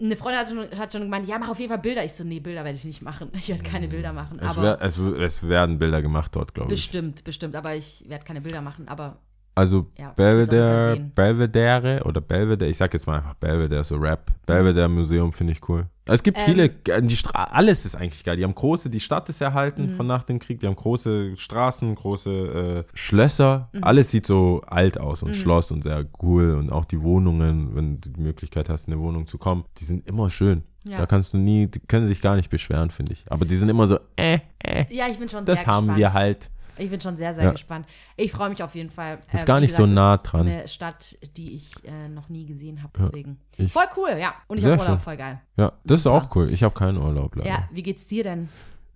Eine 0.00 0.14
Freundin 0.16 0.38
hat 0.40 0.48
schon, 0.48 0.78
hat 0.78 0.92
schon 0.92 1.02
gemeint, 1.02 1.26
ja, 1.28 1.36
mach 1.38 1.48
auf 1.48 1.58
jeden 1.58 1.70
Fall 1.70 1.78
Bilder. 1.80 2.04
Ich 2.04 2.12
so, 2.12 2.22
nee, 2.24 2.38
Bilder 2.40 2.64
werde 2.64 2.76
ich 2.78 2.84
nicht 2.84 3.02
machen. 3.02 3.28
Ich 3.34 3.48
werde 3.48 3.62
keine 3.64 3.88
Bilder 3.88 4.12
machen. 4.12 4.38
Es, 4.40 4.46
Aber 4.48 4.80
es, 4.80 4.96
es 4.98 5.42
werden 5.48 5.78
Bilder 5.80 6.00
gemacht 6.00 6.34
dort, 6.36 6.54
glaube 6.54 6.72
ich. 6.72 6.78
bestimmt, 6.80 7.24
bestimmt. 7.24 7.56
Aber 7.56 7.74
ich 7.74 8.04
werde 8.08 8.24
keine 8.24 8.40
Bilder 8.40 8.62
machen. 8.62 8.86
Aber 8.88 9.18
Also 9.56 9.90
Ja, 9.98 10.10
Belvedere. 10.12 10.96
Belvedere 11.14 12.02
oder 12.04 12.20
Belvedere, 12.20 12.68
ich 12.70 12.76
sag 12.76 12.92
jetzt 12.94 13.06
mal 13.08 13.16
einfach 13.18 13.34
Belvedere, 13.34 13.82
so 13.84 13.96
Rap. 13.96 14.30
Belvedere 14.46 14.88
Museum 14.88 15.32
finde 15.32 15.52
ich 15.54 15.68
cool. 15.68 15.86
Es 16.06 16.22
gibt 16.24 16.36
Ähm. 16.38 16.44
viele, 16.46 16.64
äh, 16.88 17.02
die 17.02 17.16
Stra 17.16 17.44
alles 17.44 17.84
ist 17.84 17.94
eigentlich 17.94 18.24
geil. 18.24 18.36
Die 18.36 18.42
haben 18.44 18.54
große, 18.54 18.90
die 18.90 18.98
Stadt 19.00 19.28
ist 19.28 19.40
erhalten 19.40 19.86
Mhm. 19.86 19.90
von 19.92 20.06
nach 20.06 20.24
dem 20.24 20.38
Krieg, 20.40 20.58
die 20.60 20.66
haben 20.66 20.74
große 20.74 21.36
Straßen, 21.36 21.94
große 21.94 22.30
äh, 22.30 22.84
Schlösser. 22.94 23.68
Mhm. 23.72 23.84
Alles 23.84 24.10
sieht 24.10 24.26
so 24.26 24.62
alt 24.66 24.98
aus 24.98 25.22
und 25.22 25.34
Schloss 25.36 25.70
und 25.70 25.82
sehr 25.84 26.04
cool. 26.22 26.54
Und 26.54 26.72
auch 26.72 26.84
die 26.84 27.00
Wohnungen, 27.02 27.74
wenn 27.76 28.00
du 28.00 28.10
die 28.10 28.20
Möglichkeit 28.20 28.68
hast, 28.68 28.88
in 28.88 28.94
eine 28.94 29.02
Wohnung 29.02 29.26
zu 29.26 29.38
kommen, 29.38 29.64
die 29.78 29.84
sind 29.84 30.08
immer 30.08 30.28
schön. 30.30 30.64
Ja. 30.84 30.98
Da 30.98 31.06
kannst 31.06 31.32
du 31.32 31.38
nie, 31.38 31.68
die 31.68 31.78
können 31.78 32.08
sich 32.08 32.20
gar 32.20 32.34
nicht 32.34 32.50
beschweren, 32.50 32.90
finde 32.90 33.12
ich. 33.12 33.24
Aber 33.30 33.44
die 33.44 33.54
sind 33.56 33.68
immer 33.68 33.86
so, 33.86 34.00
äh, 34.16 34.40
äh, 34.64 34.84
ja, 34.90 35.06
ich 35.06 35.18
bin 35.18 35.28
schon 35.28 35.44
das 35.44 35.60
sehr 35.60 35.66
haben 35.68 35.86
gespannt. 35.86 35.98
wir 35.98 36.12
halt. 36.12 36.50
Ich 36.78 36.88
bin 36.90 37.00
schon 37.00 37.16
sehr, 37.16 37.34
sehr 37.34 37.44
Ja. 37.44 37.50
gespannt. 37.52 37.86
Ich 38.16 38.32
freue 38.32 38.48
mich 38.50 38.62
auf 38.62 38.74
jeden 38.74 38.90
Fall. 38.90 39.18
Ist 39.32 39.42
Äh, 39.42 39.46
gar 39.46 39.60
nicht 39.60 39.74
so 39.74 39.84
nah 39.86 40.14
ist 40.14 40.22
dran. 40.22 40.46
Eine 40.48 40.66
Stadt, 40.68 41.18
die 41.36 41.54
ich 41.54 41.72
äh, 41.84 42.08
noch 42.08 42.28
nie 42.28 42.46
gesehen 42.46 42.82
habe, 42.82 42.92
deswegen. 42.98 43.38
ich- 43.56 43.72
voll 43.72 43.84
cool, 43.96 44.16
ja. 44.18 44.34
Und 44.48 44.58
ich 44.58 44.64
habe 44.64 44.74
Urlaub, 44.74 44.86
schön. 44.88 44.98
voll 45.00 45.16
geil. 45.16 45.40
Ja, 45.56 45.72
das 45.84 45.98
ist 45.98 46.02
Super. 46.04 46.16
auch 46.16 46.36
cool. 46.36 46.52
Ich 46.52 46.62
habe 46.62 46.74
keinen 46.74 46.96
Urlaub, 46.98 47.34
leider. 47.36 47.48
Ja, 47.48 47.68
wie 47.72 47.82
geht's 47.82 48.06
dir 48.06 48.24
denn? 48.24 48.48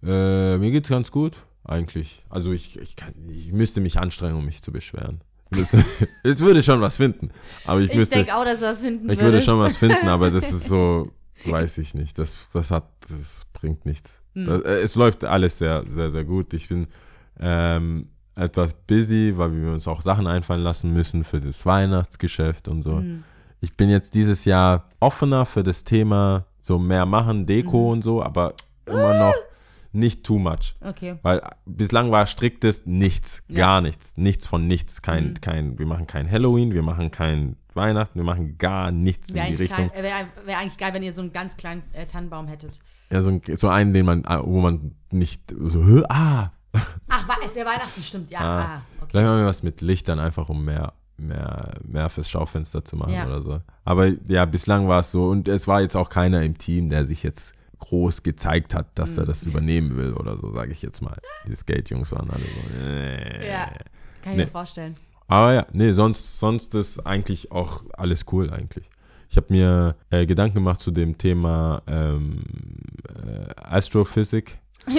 Äh, 0.03 0.57
mir 0.59 0.71
geht's 0.71 0.89
ganz 0.89 1.11
gut, 1.11 1.35
eigentlich. 1.65 2.25
Also 2.29 2.53
ich, 2.53 2.79
ich, 2.79 2.97
kann, 2.97 3.13
ich 3.29 3.53
müsste 3.53 3.81
mich 3.81 3.99
anstrengen, 3.99 4.37
um 4.37 4.45
mich 4.45 4.63
zu 4.63 4.73
beschweren. 4.73 5.21
Ich 5.51 5.61
würde 6.41 6.63
schon 6.63 6.81
was 6.81 6.97
finden. 6.97 7.31
Aber 7.67 7.81
ich, 7.81 7.91
Ich 7.91 7.97
müsste, 7.97 8.17
denke 8.17 8.35
auch, 8.37 8.45
dass 8.45 8.61
du 8.61 8.67
was 8.67 8.81
finden 8.81 9.09
ich 9.11 9.21
würde 9.21 9.41
schon 9.43 9.59
was 9.61 9.77
finden, 9.77 10.09
aber 10.09 10.31
das 10.31 10.51
ist 10.51 10.67
so, 10.69 11.13
weiß 11.45 11.79
ich 11.79 11.95
nicht. 11.95 12.19
Das, 12.19 12.37
das 12.53 12.71
hat, 12.71 12.85
das 13.09 13.43
bringt 13.53 13.87
nichts. 13.87 14.23
Hm. 14.35 14.47
Das, 14.47 14.63
äh, 14.63 14.81
es 14.81 14.95
läuft 14.97 15.25
alles 15.25 15.59
sehr, 15.59 15.85
sehr, 15.89 16.11
sehr 16.11 16.25
gut. 16.25 16.53
Ich 16.55 16.69
bin 16.69 16.89
ähm, 17.41 18.09
etwas 18.35 18.75
busy, 18.87 19.33
weil 19.37 19.53
wir 19.55 19.73
uns 19.73 19.89
auch 19.89 20.01
Sachen 20.01 20.27
einfallen 20.27 20.63
lassen 20.63 20.93
müssen 20.93 21.25
für 21.25 21.41
das 21.41 21.65
Weihnachtsgeschäft 21.65 22.69
und 22.69 22.83
so. 22.83 22.99
Hm. 22.99 23.25
Ich 23.61 23.77
bin 23.77 23.89
jetzt 23.89 24.15
dieses 24.15 24.45
Jahr 24.45 24.89
offener 25.01 25.47
für 25.47 25.63
das 25.63 25.85
Thema 25.85 26.45
so 26.61 26.79
mehr 26.79 27.07
machen, 27.07 27.47
Deko 27.47 27.79
Mhm. 27.87 27.91
und 27.93 28.03
so, 28.03 28.23
aber 28.23 28.53
immer 28.87 29.19
noch 29.19 29.35
nicht 29.93 30.25
too 30.25 30.39
much. 30.39 30.75
Okay. 30.83 31.17
Weil 31.23 31.41
bislang 31.65 32.11
war 32.11 32.27
striktes 32.27 32.83
nichts, 32.85 33.43
Ja. 33.49 33.57
gar 33.57 33.81
nichts, 33.81 34.13
nichts 34.17 34.47
von 34.47 34.67
nichts, 34.67 35.01
kein, 35.01 35.29
Mhm. 35.29 35.41
kein, 35.41 35.79
wir 35.79 35.87
machen 35.87 36.07
kein 36.07 36.31
Halloween, 36.31 36.75
wir 36.75 36.83
machen 36.83 37.11
kein 37.11 37.57
Weihnachten, 37.73 38.19
wir 38.19 38.25
machen 38.25 38.59
gar 38.59 38.91
nichts 38.93 39.33
Wäre 39.33 39.47
in 39.47 39.53
die 39.57 39.63
Richtung. 39.63 39.91
äh, 39.93 40.03
wär, 40.03 40.13
wär 40.45 40.59
eigentlich 40.59 40.77
geil, 40.77 40.91
wenn 40.93 41.03
ihr 41.03 41.15
so 41.15 41.23
einen 41.23 41.33
ganz 41.33 41.57
kleinen 41.57 41.83
äh, 41.95 42.07
Tannenbaum 42.07 42.47
hättet. 42.49 42.81
Ja, 43.11 43.23
so, 43.23 43.31
ein, 43.31 43.41
so 43.55 43.69
einen, 43.69 43.95
den 43.95 44.05
man, 44.05 44.23
ah, 44.27 44.43
wo 44.45 44.61
man 44.61 44.93
nicht 45.11 45.55
so, 45.59 46.05
ah, 46.11 46.51
Ach, 47.09 47.29
wa- 47.29 47.45
ist 47.45 47.57
ja 47.57 47.65
Weihnachten, 47.65 48.03
stimmt, 48.03 48.31
ja. 48.31 48.41
Ah. 48.41 48.61
Ah, 48.65 48.83
okay. 48.99 49.07
vielleicht 49.11 49.27
machen 49.27 49.39
wir 49.41 49.47
was 49.47 49.63
mit 49.63 49.81
Lichtern, 49.81 50.19
einfach 50.19 50.49
um 50.49 50.65
mehr, 50.65 50.93
mehr, 51.17 51.75
mehr 51.85 52.09
fürs 52.11 52.29
Schaufenster 52.31 52.85
zu 52.85 52.97
machen 52.97 53.13
Ja. 53.15 53.27
oder 53.27 53.43
so. 53.43 53.61
Aber 53.85 54.07
ja, 54.27 54.45
bislang 54.45 54.89
war 54.89 55.01
es 55.01 55.11
so 55.13 55.29
und 55.29 55.49
es 55.49 55.67
war 55.69 55.81
jetzt 55.81 55.97
auch 55.97 56.09
keiner 56.09 56.43
im 56.43 56.57
Team, 56.59 56.89
der 56.91 57.05
sich 57.05 57.23
jetzt 57.23 57.55
groß 57.79 58.23
gezeigt 58.23 58.75
hat, 58.75 58.87
dass 58.99 59.17
er 59.19 59.25
Mhm. 59.25 59.27
das 59.29 59.43
übernehmen 59.45 59.97
will 59.97 60.15
oder 60.15 60.39
so, 60.39 60.53
sage 60.55 60.73
ich 60.73 60.81
jetzt 60.83 61.03
mal. 61.03 61.17
Die 61.47 61.55
Skate-Jungs 61.55 62.11
waren 62.13 62.31
alle 62.31 62.43
so, 62.43 62.79
äh. 62.85 63.49
Ja, 63.51 63.67
kann 64.23 64.33
ich 64.33 64.37
Nee. 64.39 64.45
mir 64.45 64.47
vorstellen. 64.49 64.95
Aber 65.29 65.53
ja, 65.55 65.67
nee, 65.73 65.93
sonst, 65.93 66.39
sonst 66.39 66.75
ist 66.75 67.05
eigentlich 67.07 67.51
auch 67.53 67.83
alles 67.99 68.25
cool 68.33 68.51
eigentlich. 68.51 68.89
Ich 69.29 69.37
habe 69.37 69.47
mir 69.51 69.97
äh, 70.11 70.25
Gedanken 70.25 70.55
gemacht 70.55 70.81
zu 70.81 70.91
dem 70.93 71.19
Thema 71.19 71.83
ähm, 71.89 72.45
äh, 73.27 73.47
Astrophysik. 73.61 74.59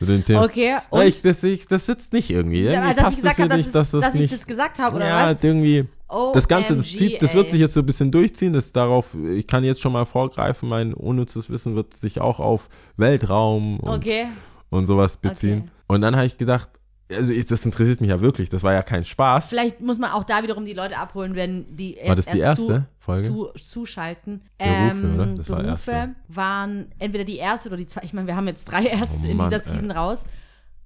zu 0.00 0.06
dem 0.06 0.24
Thema. 0.24 0.44
Okay, 0.44 0.76
und 0.90 1.00
Ja, 1.00 1.06
ich, 1.06 1.22
das, 1.22 1.44
ich, 1.44 1.66
das 1.68 1.86
sitzt 1.86 2.12
nicht 2.12 2.30
irgendwie. 2.30 2.62
ja, 2.64 2.72
irgendwie 2.72 2.94
dass 2.94 3.04
passt 3.04 3.16
ich 3.18 3.22
gesagt 3.22 3.34
es 3.34 3.38
mir 3.38 3.44
habe, 3.44 3.48
dass, 3.50 3.58
nicht, 3.58 3.66
es- 3.66 3.72
dass 3.72 3.90
das 3.92 4.00
dass 4.00 4.14
ich 4.16 4.30
das 4.30 4.46
gesagt 4.46 4.78
habe, 4.80 4.96
oder 4.96 5.06
ja, 5.08 5.32
was? 5.34 5.44
irgendwie. 5.44 5.86
Das 6.34 6.48
Ganze, 6.48 6.74
das, 6.74 6.86
zieht, 6.86 7.22
das 7.22 7.34
wird 7.34 7.50
sich 7.50 7.60
jetzt 7.60 7.74
so 7.74 7.80
ein 7.80 7.86
bisschen 7.86 8.10
durchziehen. 8.10 8.52
Das 8.52 8.72
darauf, 8.72 9.14
ich 9.36 9.46
kann 9.46 9.62
jetzt 9.62 9.80
schon 9.80 9.92
mal 9.92 10.04
vorgreifen, 10.04 10.68
mein 10.68 10.92
unnützes 10.92 11.48
Wissen 11.50 11.76
wird 11.76 11.94
sich 11.94 12.20
auch 12.20 12.40
auf 12.40 12.68
Weltraum 12.96 13.78
und 13.78 13.90
Okay, 13.94 14.26
und 14.70 14.86
sowas 14.86 15.16
beziehen. 15.16 15.60
Okay. 15.60 15.70
Und 15.86 16.00
dann 16.00 16.16
habe 16.16 16.26
ich 16.26 16.36
gedacht, 16.36 16.68
also 17.16 17.32
ich, 17.32 17.46
das 17.46 17.64
interessiert 17.64 18.00
mich 18.00 18.10
ja 18.10 18.20
wirklich, 18.20 18.48
das 18.48 18.62
war 18.62 18.72
ja 18.72 18.82
kein 18.82 19.04
Spaß. 19.04 19.48
vielleicht 19.48 19.80
muss 19.80 19.98
man 19.98 20.12
auch 20.12 20.24
da 20.24 20.42
wiederum 20.42 20.64
die 20.64 20.72
Leute 20.74 20.96
abholen, 20.98 21.34
wenn 21.34 21.76
die 21.76 21.98
War 22.06 22.16
das 22.16 22.26
die 22.26 22.38
erst 22.38 22.60
erste 22.60 22.66
zu, 22.66 22.86
Folge? 22.98 23.22
Zu, 23.26 23.48
zuschalten. 23.58 24.42
Berufe, 24.58 24.72
ähm, 24.74 25.14
oder? 25.14 25.26
Das 25.34 25.50
war 25.50 25.62
Berufe 25.62 25.90
erste. 25.90 26.14
waren 26.28 26.92
entweder 26.98 27.24
die 27.24 27.36
erste 27.38 27.68
oder 27.68 27.76
die 27.78 27.86
zweite. 27.86 28.06
Ich 28.06 28.12
meine, 28.12 28.26
wir 28.26 28.36
haben 28.36 28.46
jetzt 28.48 28.64
drei 28.66 28.84
erst 28.86 29.24
Oh 29.24 29.28
in 29.28 29.38
dieser 29.38 29.52
ey. 29.56 29.60
Season 29.60 29.90
raus. 29.90 30.24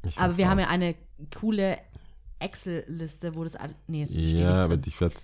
Ich 0.07 0.19
Aber 0.19 0.37
wir 0.37 0.49
haben 0.49 0.59
raus. 0.59 0.67
ja 0.69 0.73
eine 0.75 0.95
coole 1.39 1.79
Excel-Liste, 2.39 3.35
wo 3.35 3.45
das 3.45 3.57
nee, 3.87 4.07
steht 4.07 4.39
Ja, 4.39 4.55
aber 4.65 4.79
ich 4.85 5.01
werde 5.01 5.15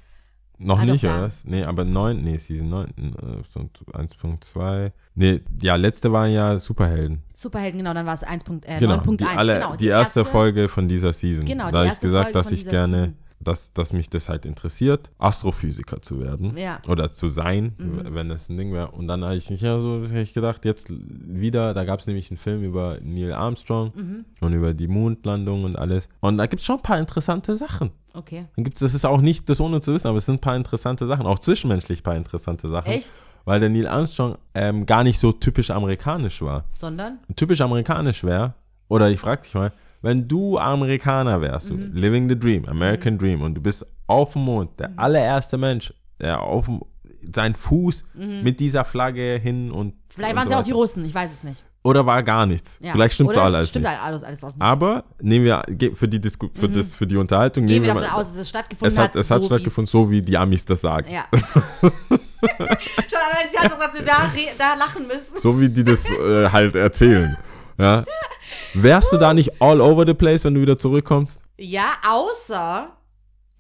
noch 0.59 0.79
Ah, 0.81 0.85
nicht, 0.85 1.05
oder 1.05 1.23
was? 1.23 1.45
Nee, 1.45 1.65
aber 1.65 1.85
9, 1.85 2.23
nee, 2.23 2.39
Season 2.39 2.69
9, 2.69 2.89
äh, 2.89 3.43
so 3.51 3.61
1.2. 3.93 4.93
Nee, 5.21 5.43
ja, 5.61 5.77
letzte 5.77 6.11
waren 6.13 6.31
ja 6.31 6.59
Superhelden. 6.59 7.23
Superhelden, 7.35 7.77
genau, 7.79 7.93
dann 7.93 8.07
war 8.07 8.15
es 8.15 8.23
1. 8.23 8.43
Äh, 8.65 8.79
Genau, 8.81 8.95
9.1. 8.95 9.17
die, 9.19 9.25
alle, 9.27 9.55
genau, 9.55 9.77
die, 9.77 9.87
erste, 9.89 10.25
Folge 10.25 10.69
von 10.71 10.89
dieser 10.89 11.13
Season. 11.13 11.45
Genau, 11.45 11.71
da 11.71 11.79
habe 11.79 11.87
ich 11.89 11.91
erste 11.93 12.07
gesagt, 12.07 12.25
Folge 12.33 12.39
dass 12.39 12.53
ich 12.53 12.67
gerne, 12.67 12.97
Season. 12.97 13.15
dass, 13.41 13.73
dass 13.75 13.93
mich 13.93 14.09
das 14.09 14.31
halt 14.31 14.47
interessiert, 14.47 15.11
Astrophysiker 15.19 16.01
zu 16.01 16.21
werden. 16.23 16.57
Ja. 16.57 16.79
Oder 16.89 17.13
zu 17.13 17.29
sein, 17.29 17.75
Mhm. 17.77 18.15
wenn 18.15 18.31
das 18.31 18.49
ein 18.49 18.57
Ding 18.57 18.73
wäre. 18.73 18.93
Und 18.93 19.09
dann 19.09 19.23
habe 19.23 19.37
ich 19.37 19.51
nicht 19.51 19.61
ja 19.63 19.79
so 19.79 20.03
hab 20.03 20.17
ich 20.17 20.33
gedacht, 20.33 20.65
jetzt 20.65 20.91
wieder, 20.91 21.75
da 21.75 21.85
gab 21.85 22.01
es 22.01 22.07
nämlich 22.07 22.31
einen 22.31 22.39
Film 22.39 22.63
über 22.63 22.97
Neil 23.03 23.35
Armstrong 23.35 23.93
Mhm. 23.95 24.25
und 24.41 24.53
über 24.55 24.73
die 24.73 24.89
Mondlandung 24.89 25.65
und 25.65 25.77
alles. 25.77 26.09
Und 26.21 26.39
da 26.39 26.47
gibt 26.47 26.61
es 26.61 26.67
schon 26.67 26.77
ein 26.77 26.83
paar 26.83 26.99
interessante 26.99 27.57
Sachen. 27.57 27.91
Okay. 28.15 28.47
Dann 28.57 28.65
gibt's, 28.65 28.81
das 28.81 28.95
ist 28.95 29.05
auch 29.05 29.21
nicht 29.21 29.49
das 29.51 29.61
ohne 29.61 29.81
zu 29.83 29.93
wissen, 29.93 30.09
aber 30.09 30.17
es 30.17 30.25
sind 30.25 30.37
ein 30.37 30.41
paar 30.41 30.57
interessante 30.57 31.07
Sachen, 31.07 31.27
auch 31.27 31.39
zwischenmenschlich 31.39 32.01
ein 32.01 32.05
paar 32.05 32.17
interessante 32.17 32.71
Sachen. 32.71 32.91
Echt? 32.91 33.13
Weil 33.45 33.61
der 33.61 33.69
Neil 33.71 33.87
Armstrong 33.87 34.37
ähm, 34.55 34.87
gar 34.87 35.03
nicht 35.05 35.19
so 35.19 35.33
typisch 35.33 35.71
amerikanisch 35.71 36.43
war. 36.43 36.65
Sondern? 36.75 37.19
Typisch 37.37 37.61
amerikanisch 37.61 38.23
wäre, 38.25 38.55
oder 38.89 39.11
ich 39.11 39.19
frage 39.21 39.43
dich 39.43 39.55
mal, 39.55 39.73
wenn 40.03 40.27
du 40.29 40.59
Amerikaner 40.59 41.41
wärst, 41.41 41.73
Mhm. 41.73 41.91
living 41.95 42.29
the 42.29 42.39
dream, 42.39 42.65
American 42.67 43.19
Dream, 43.19 43.43
und 43.43 43.55
du 43.55 43.61
bist 43.61 43.85
auf 44.07 44.33
dem 44.35 44.43
Mond, 44.43 44.71
Mhm. 44.73 44.77
der 44.79 44.91
allererste 44.97 45.59
Mensch, 45.59 45.93
der 46.21 46.41
auf 46.43 46.67
dem, 46.67 46.81
seinen 47.35 47.55
Fuß 47.55 48.05
mit 48.15 48.61
dieser 48.61 48.85
Flagge 48.85 49.39
hin 49.43 49.71
und. 49.71 49.89
Mhm. 49.89 49.93
Vielleicht 50.09 50.31
und 50.33 50.37
waren 50.37 50.45
es 50.45 50.49
so 50.49 50.55
ja 50.55 50.61
auch 50.61 50.65
die. 50.65 50.73
Russen, 50.73 51.05
ich 51.05 51.15
weiß 51.15 51.31
es 51.33 51.43
nicht. 51.45 51.65
Oder 51.83 52.05
war 52.05 52.23
gar 52.23 52.45
nichts. 52.47 52.79
Ja. 52.83 52.93
Vielleicht 52.93 53.15
stimmt's 53.15 53.35
Oder 53.37 53.45
alles 53.45 53.71
stimmt 53.71 53.85
nicht. 53.87 53.93
halt 53.93 54.03
alles, 54.03 54.23
alles 54.23 54.45
auch 54.45 54.49
nicht. 54.55 54.61
Aber 54.63 55.05
nehmen 55.23 55.45
wir 55.47 55.63
für 55.95 56.09
die, 56.09 56.21
Disku 56.21 56.49
für 56.53 56.69
das, 56.69 56.95
für 56.95 57.07
die 57.07 57.17
Unterhaltung, 57.17 57.65
Mhm. 57.65 57.69
Gehen 57.69 57.83
nehmen 57.83 57.95
wir 57.97 58.03
davon 58.03 58.09
mal, 58.17 58.21
aus, 58.21 58.29
dass 58.29 58.37
es 58.37 58.49
stattgefunden 58.51 58.93
es 58.95 58.99
hat, 58.99 59.17
es 59.17 59.31
hat 59.31 59.41
so 59.43 59.47
stattgefunden, 59.47 59.87
so 59.91 60.11
wie 60.11 60.21
die 60.21 60.37
Amis 60.37 60.65
das 60.67 60.81
sagen. 60.83 61.11
Ja. 61.11 61.25
Schon 62.41 63.19
allein 63.19 63.49
die 63.51 63.57
Tatsache, 63.57 63.79
dass 63.79 63.95
wir 63.95 64.05
da, 64.05 64.31
da 64.59 64.75
lachen 64.75 65.07
müssen. 65.07 65.39
So 65.41 65.61
wie 65.61 65.69
die 65.69 65.85
das 65.85 66.05
äh, 66.11 66.49
halt 66.51 66.75
erzählen. 66.75 67.37
Ja. 67.79 68.05
Wärst 68.75 69.13
du 69.13 69.17
da 69.17 69.33
nicht 69.33 69.61
all 69.61 69.81
over 69.81 70.05
the 70.07 70.15
place, 70.15 70.45
wenn 70.45 70.55
du 70.55 70.61
wieder 70.61 70.79
zurückkommst? 70.79 71.41
Ja, 71.57 71.95
außer 72.09 72.91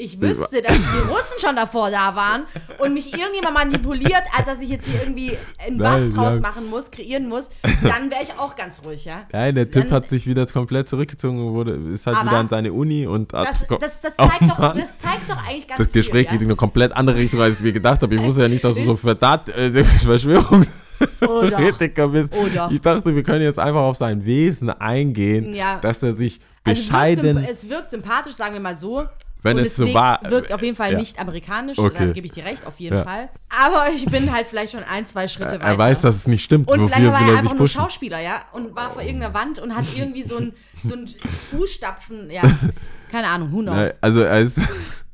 ich 0.00 0.21
wüsste, 0.21 0.62
dass 0.62 0.75
die 0.76 1.09
Russen 1.11 1.38
schon 1.40 1.57
davor 1.57 1.90
da 1.90 2.14
waren 2.16 2.45
und 2.78 2.95
mich 2.95 3.12
irgendjemand 3.12 3.54
manipuliert, 3.54 4.23
als 4.37 4.47
dass 4.47 4.61
ich 4.61 4.69
jetzt 4.71 4.87
hier 4.88 5.00
irgendwie 5.02 5.37
einen 5.64 5.78
Bass 5.78 6.12
draus 6.14 6.40
machen 6.40 6.69
muss, 6.71 6.90
kreieren 6.90 7.28
muss, 7.28 7.50
dann 7.83 8.11
wäre 8.11 8.23
ich 8.23 8.33
auch 8.38 8.57
ganz 8.57 8.80
ruhig, 8.85 9.04
ja. 9.04 9.26
Nein, 9.33 9.54
der 9.54 9.71
Typ 9.71 9.85
Dann- 9.85 9.92
hat 9.92 10.09
sich 10.09 10.26
wieder 10.26 10.47
komplett 10.47 10.88
zurückgezogen 10.88 11.47
und 11.47 11.52
wurde, 11.52 11.73
ist 11.92 12.07
halt 12.07 12.21
wieder 12.23 12.33
an 12.38 12.49
seine 12.49 12.73
Uni 12.73 13.07
und 13.07 13.33
hat, 13.33 13.47
Das, 13.49 13.66
das, 13.69 14.00
das, 14.00 14.12
Oh 14.19 14.26
zeigt, 14.26 14.42
doch, 14.50 14.59
Mann. 14.59 14.78
das 14.78 14.99
zeigt 14.99 15.28
doch 15.28 15.37
eigentlich 15.47 15.69
ganz 15.69 15.78
das 15.78 15.92
Gespräch 15.92 16.23
viel, 16.28 16.38
geht 16.38 16.42
in 16.42 16.49
eine 16.49 16.57
komplett 16.57 16.92
andere 16.92 17.16
Richtung, 17.16 17.40
als 17.40 17.57
ich 17.57 17.61
mir 17.61 17.73
gedacht 17.73 18.02
habe. 18.02 18.14
Ich 18.14 18.23
wusste 18.23 18.42
ja 18.42 18.49
nicht, 18.49 18.64
dass 18.64 18.75
du 18.75 18.85
so 18.85 18.97
Verdacht, 18.97 19.49
äh, 19.50 19.85
Verschwörungstheoretiker 19.85 22.09
bist. 22.09 22.35
Oh 22.37 22.47
doch. 22.54 22.71
Ich 22.71 22.80
dachte, 22.80 23.14
wir 23.14 23.23
können 23.23 23.42
jetzt 23.42 23.59
einfach 23.59 23.80
auf 23.83 23.97
sein 23.97 24.25
Wesen 24.25 24.71
eingehen, 24.71 25.54
Ja. 25.54 25.78
dass 25.80 26.02
er 26.02 26.12
sich 26.12 26.40
Also 26.64 26.83
es 26.83 26.90
wirkt, 26.90 27.23
bescheiden. 27.23 27.45
es 27.49 27.69
wirkt 27.69 27.90
sympathisch, 27.90 28.35
sagen 28.35 28.54
wir 28.54 28.61
mal 28.61 28.76
so. 28.76 29.04
Wenn 29.43 29.59
es 29.59 29.77
so 29.77 29.93
war- 29.95 30.21
wirkt 30.29 30.53
auf 30.53 30.63
jeden 30.63 30.77
Fall 30.77 30.93
ja. 30.93 30.99
nicht 30.99 31.19
amerikanisch, 31.19 31.79
Okay. 31.79 31.95
da 31.99 32.13
gebe 32.13 32.27
ich 32.27 32.33
dir 32.33 32.45
recht, 32.45 32.67
auf 32.67 32.79
jeden 32.81 32.97
Ja. 32.99 33.05
Fall. 33.05 33.31
Aber 33.49 33.87
ich 33.95 34.05
bin 34.07 34.33
halt 34.33 34.47
vielleicht 34.47 34.73
schon 34.73 34.83
ein, 34.85 35.07
zwei 35.07 35.29
Schritte 35.29 35.53
weiter. 35.55 35.65
er 35.65 35.79
weiß, 35.79 36.03
dass 36.03 36.17
es 36.17 36.27
nicht 36.27 36.45
stimmt. 36.45 36.71
Und 36.71 36.89
vielleicht 36.89 37.07
war 37.07 37.21
er 37.23 37.33
er 37.35 37.39
einfach 37.39 37.55
nur? 37.57 37.69
Schauspieler, 37.69 38.21
ja, 38.21 38.43
und 38.53 38.75
war 38.77 38.91
vor 38.93 39.03
irgendeiner 39.03 39.33
Wand 39.35 39.59
und 39.59 39.75
hat 39.75 39.85
irgendwie 39.97 40.23
so 40.23 40.37
ein, 40.39 40.53
so 40.85 40.95
ein 40.95 41.07
Fußstapfen, 41.51 42.31
ja, 42.31 42.43
keine 43.11 43.29
Ahnung, 43.29 43.53
who 43.53 43.61
knows. 43.63 43.99
Also 44.01 44.21
er 44.23 44.41
ist 44.41 44.59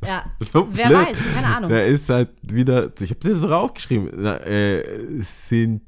ja. 0.04 0.24
so 0.40 0.68
Wer 0.72 0.90
weiß, 0.90 1.18
keine 1.34 1.46
Ahnung. 1.56 1.70
Der 1.70 1.86
ist 1.86 2.08
halt 2.08 2.30
wieder, 2.42 2.90
ich 3.00 3.10
habe 3.10 3.20
das 3.20 3.38
sogar 3.40 3.60
aufgeschrieben, 3.60 4.24
äh, 4.26 4.82
Cin- 5.22 5.80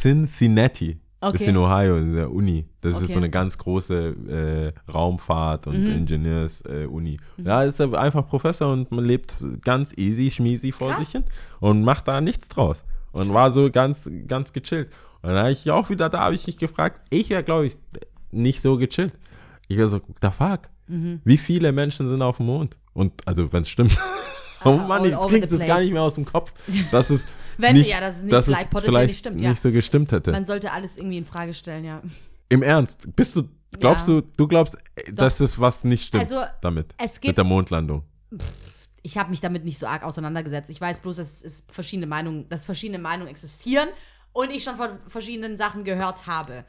Cincinnati. 0.00 0.98
Okay. 1.20 1.36
Ist 1.36 1.48
in 1.48 1.56
Ohio, 1.56 1.96
in 1.96 2.14
der 2.14 2.30
Uni. 2.30 2.66
Das 2.82 2.96
Okay. 2.96 3.04
ist 3.06 3.12
so 3.12 3.18
eine 3.18 3.30
ganz 3.30 3.56
große 3.56 4.74
äh, 4.86 4.90
Raumfahrt- 4.92 5.66
und 5.66 5.86
Ingenieurs-Uni. 5.86 7.16
Ja, 7.38 7.62
ist 7.62 7.80
er 7.80 7.92
einfach 7.94 8.26
Professor 8.26 8.72
und 8.72 8.90
man 8.92 9.04
lebt 9.04 9.44
ganz 9.64 9.92
easy, 9.96 10.30
schmiesi 10.30 10.72
vor 10.72 10.90
Krass. 10.90 10.98
sich 10.98 11.08
hin 11.12 11.24
und 11.60 11.82
macht 11.84 12.06
da 12.08 12.20
nichts 12.20 12.48
draus. 12.48 12.84
Und 13.12 13.32
war 13.32 13.50
so 13.50 13.70
ganz, 13.70 14.10
ganz 14.28 14.52
gechillt. 14.52 14.90
Und 15.22 15.30
dann 15.30 15.38
habe 15.38 15.52
ich 15.52 15.70
auch 15.70 15.88
wieder, 15.88 16.10
da 16.10 16.20
habe 16.20 16.34
ich 16.34 16.46
mich 16.46 16.58
gefragt, 16.58 17.00
ich 17.10 17.30
wäre, 17.30 17.42
glaube 17.42 17.66
ich, 17.66 17.76
nicht 18.30 18.60
so 18.60 18.76
gechillt. 18.76 19.14
Ich 19.68 19.78
wäre 19.78 19.88
so, 19.88 20.00
the 20.20 20.28
fuck? 20.30 20.68
Mhm. 20.86 21.20
Wie 21.24 21.38
viele 21.38 21.72
Menschen 21.72 22.06
sind 22.08 22.20
auf 22.20 22.36
dem 22.36 22.46
Mond? 22.46 22.76
Und 22.92 23.12
also, 23.26 23.50
wenn 23.52 23.62
es 23.62 23.70
stimmt. 23.70 23.98
Oh 24.66 24.76
Mann, 24.78 25.02
all 25.02 25.06
ich 25.08 25.16
over 25.16 25.28
krieg's 25.28 25.48
the 25.50 25.58
das 25.58 25.66
gar 25.66 25.80
nicht 25.80 25.92
mehr 25.92 26.02
aus 26.02 26.14
dem 26.14 26.24
Kopf, 26.24 26.52
dass 26.90 27.10
es 27.10 27.26
Wenn- 27.58 27.74
nicht, 27.76 27.90
ja, 27.90 28.00
dass 28.00 28.16
es 28.16 28.22
nicht 28.22 28.32
dass 28.32 28.44
vielleicht 28.46 28.70
potenziell 28.70 28.92
vielleicht 28.92 29.08
nicht 29.10 29.18
stimmt, 29.18 29.40
ja. 29.40 29.50
nicht 29.50 29.62
so 29.62 29.70
gestimmt 29.70 30.12
hätte. 30.12 30.32
Man 30.32 30.44
sollte 30.46 30.72
alles 30.72 30.96
irgendwie 30.96 31.18
in 31.18 31.24
Frage 31.26 31.54
stellen, 31.54 31.84
ja. 31.84 32.02
Im 32.48 32.62
Ernst, 32.62 33.14
bist 33.16 33.34
du, 33.36 33.44
glaubst 33.80 34.08
Ja. 34.08 34.20
du, 34.20 34.26
du 34.36 34.46
glaubst, 34.46 34.76
äh, 34.94 35.12
dass 35.12 35.40
es 35.40 35.58
was 35.58 35.84
nicht 35.84 36.06
stimmt 36.08 36.22
Also, 36.22 36.40
damit, 36.60 36.94
es 36.98 37.14
mit 37.14 37.22
gibt- 37.22 37.38
der 37.38 37.44
Mondlandung? 37.44 38.02
Ich 39.02 39.16
habe 39.18 39.30
mich 39.30 39.40
damit 39.40 39.64
nicht 39.64 39.78
so 39.78 39.86
arg 39.86 40.02
auseinandergesetzt. 40.02 40.68
Ich 40.70 40.80
weiß 40.80 40.98
bloß, 41.00 41.16
dass 41.16 41.42
es 41.44 41.64
verschiedene 41.70 42.06
Meinungen, 42.08 42.48
dass 42.48 42.66
verschiedene 42.66 42.98
Meinungen 42.98 43.30
existieren 43.30 43.88
und 44.32 44.50
ich 44.50 44.64
schon 44.64 44.76
von 44.76 44.88
verschiedenen 45.06 45.56
Sachen 45.58 45.84
gehört 45.84 46.26
habe. 46.26 46.64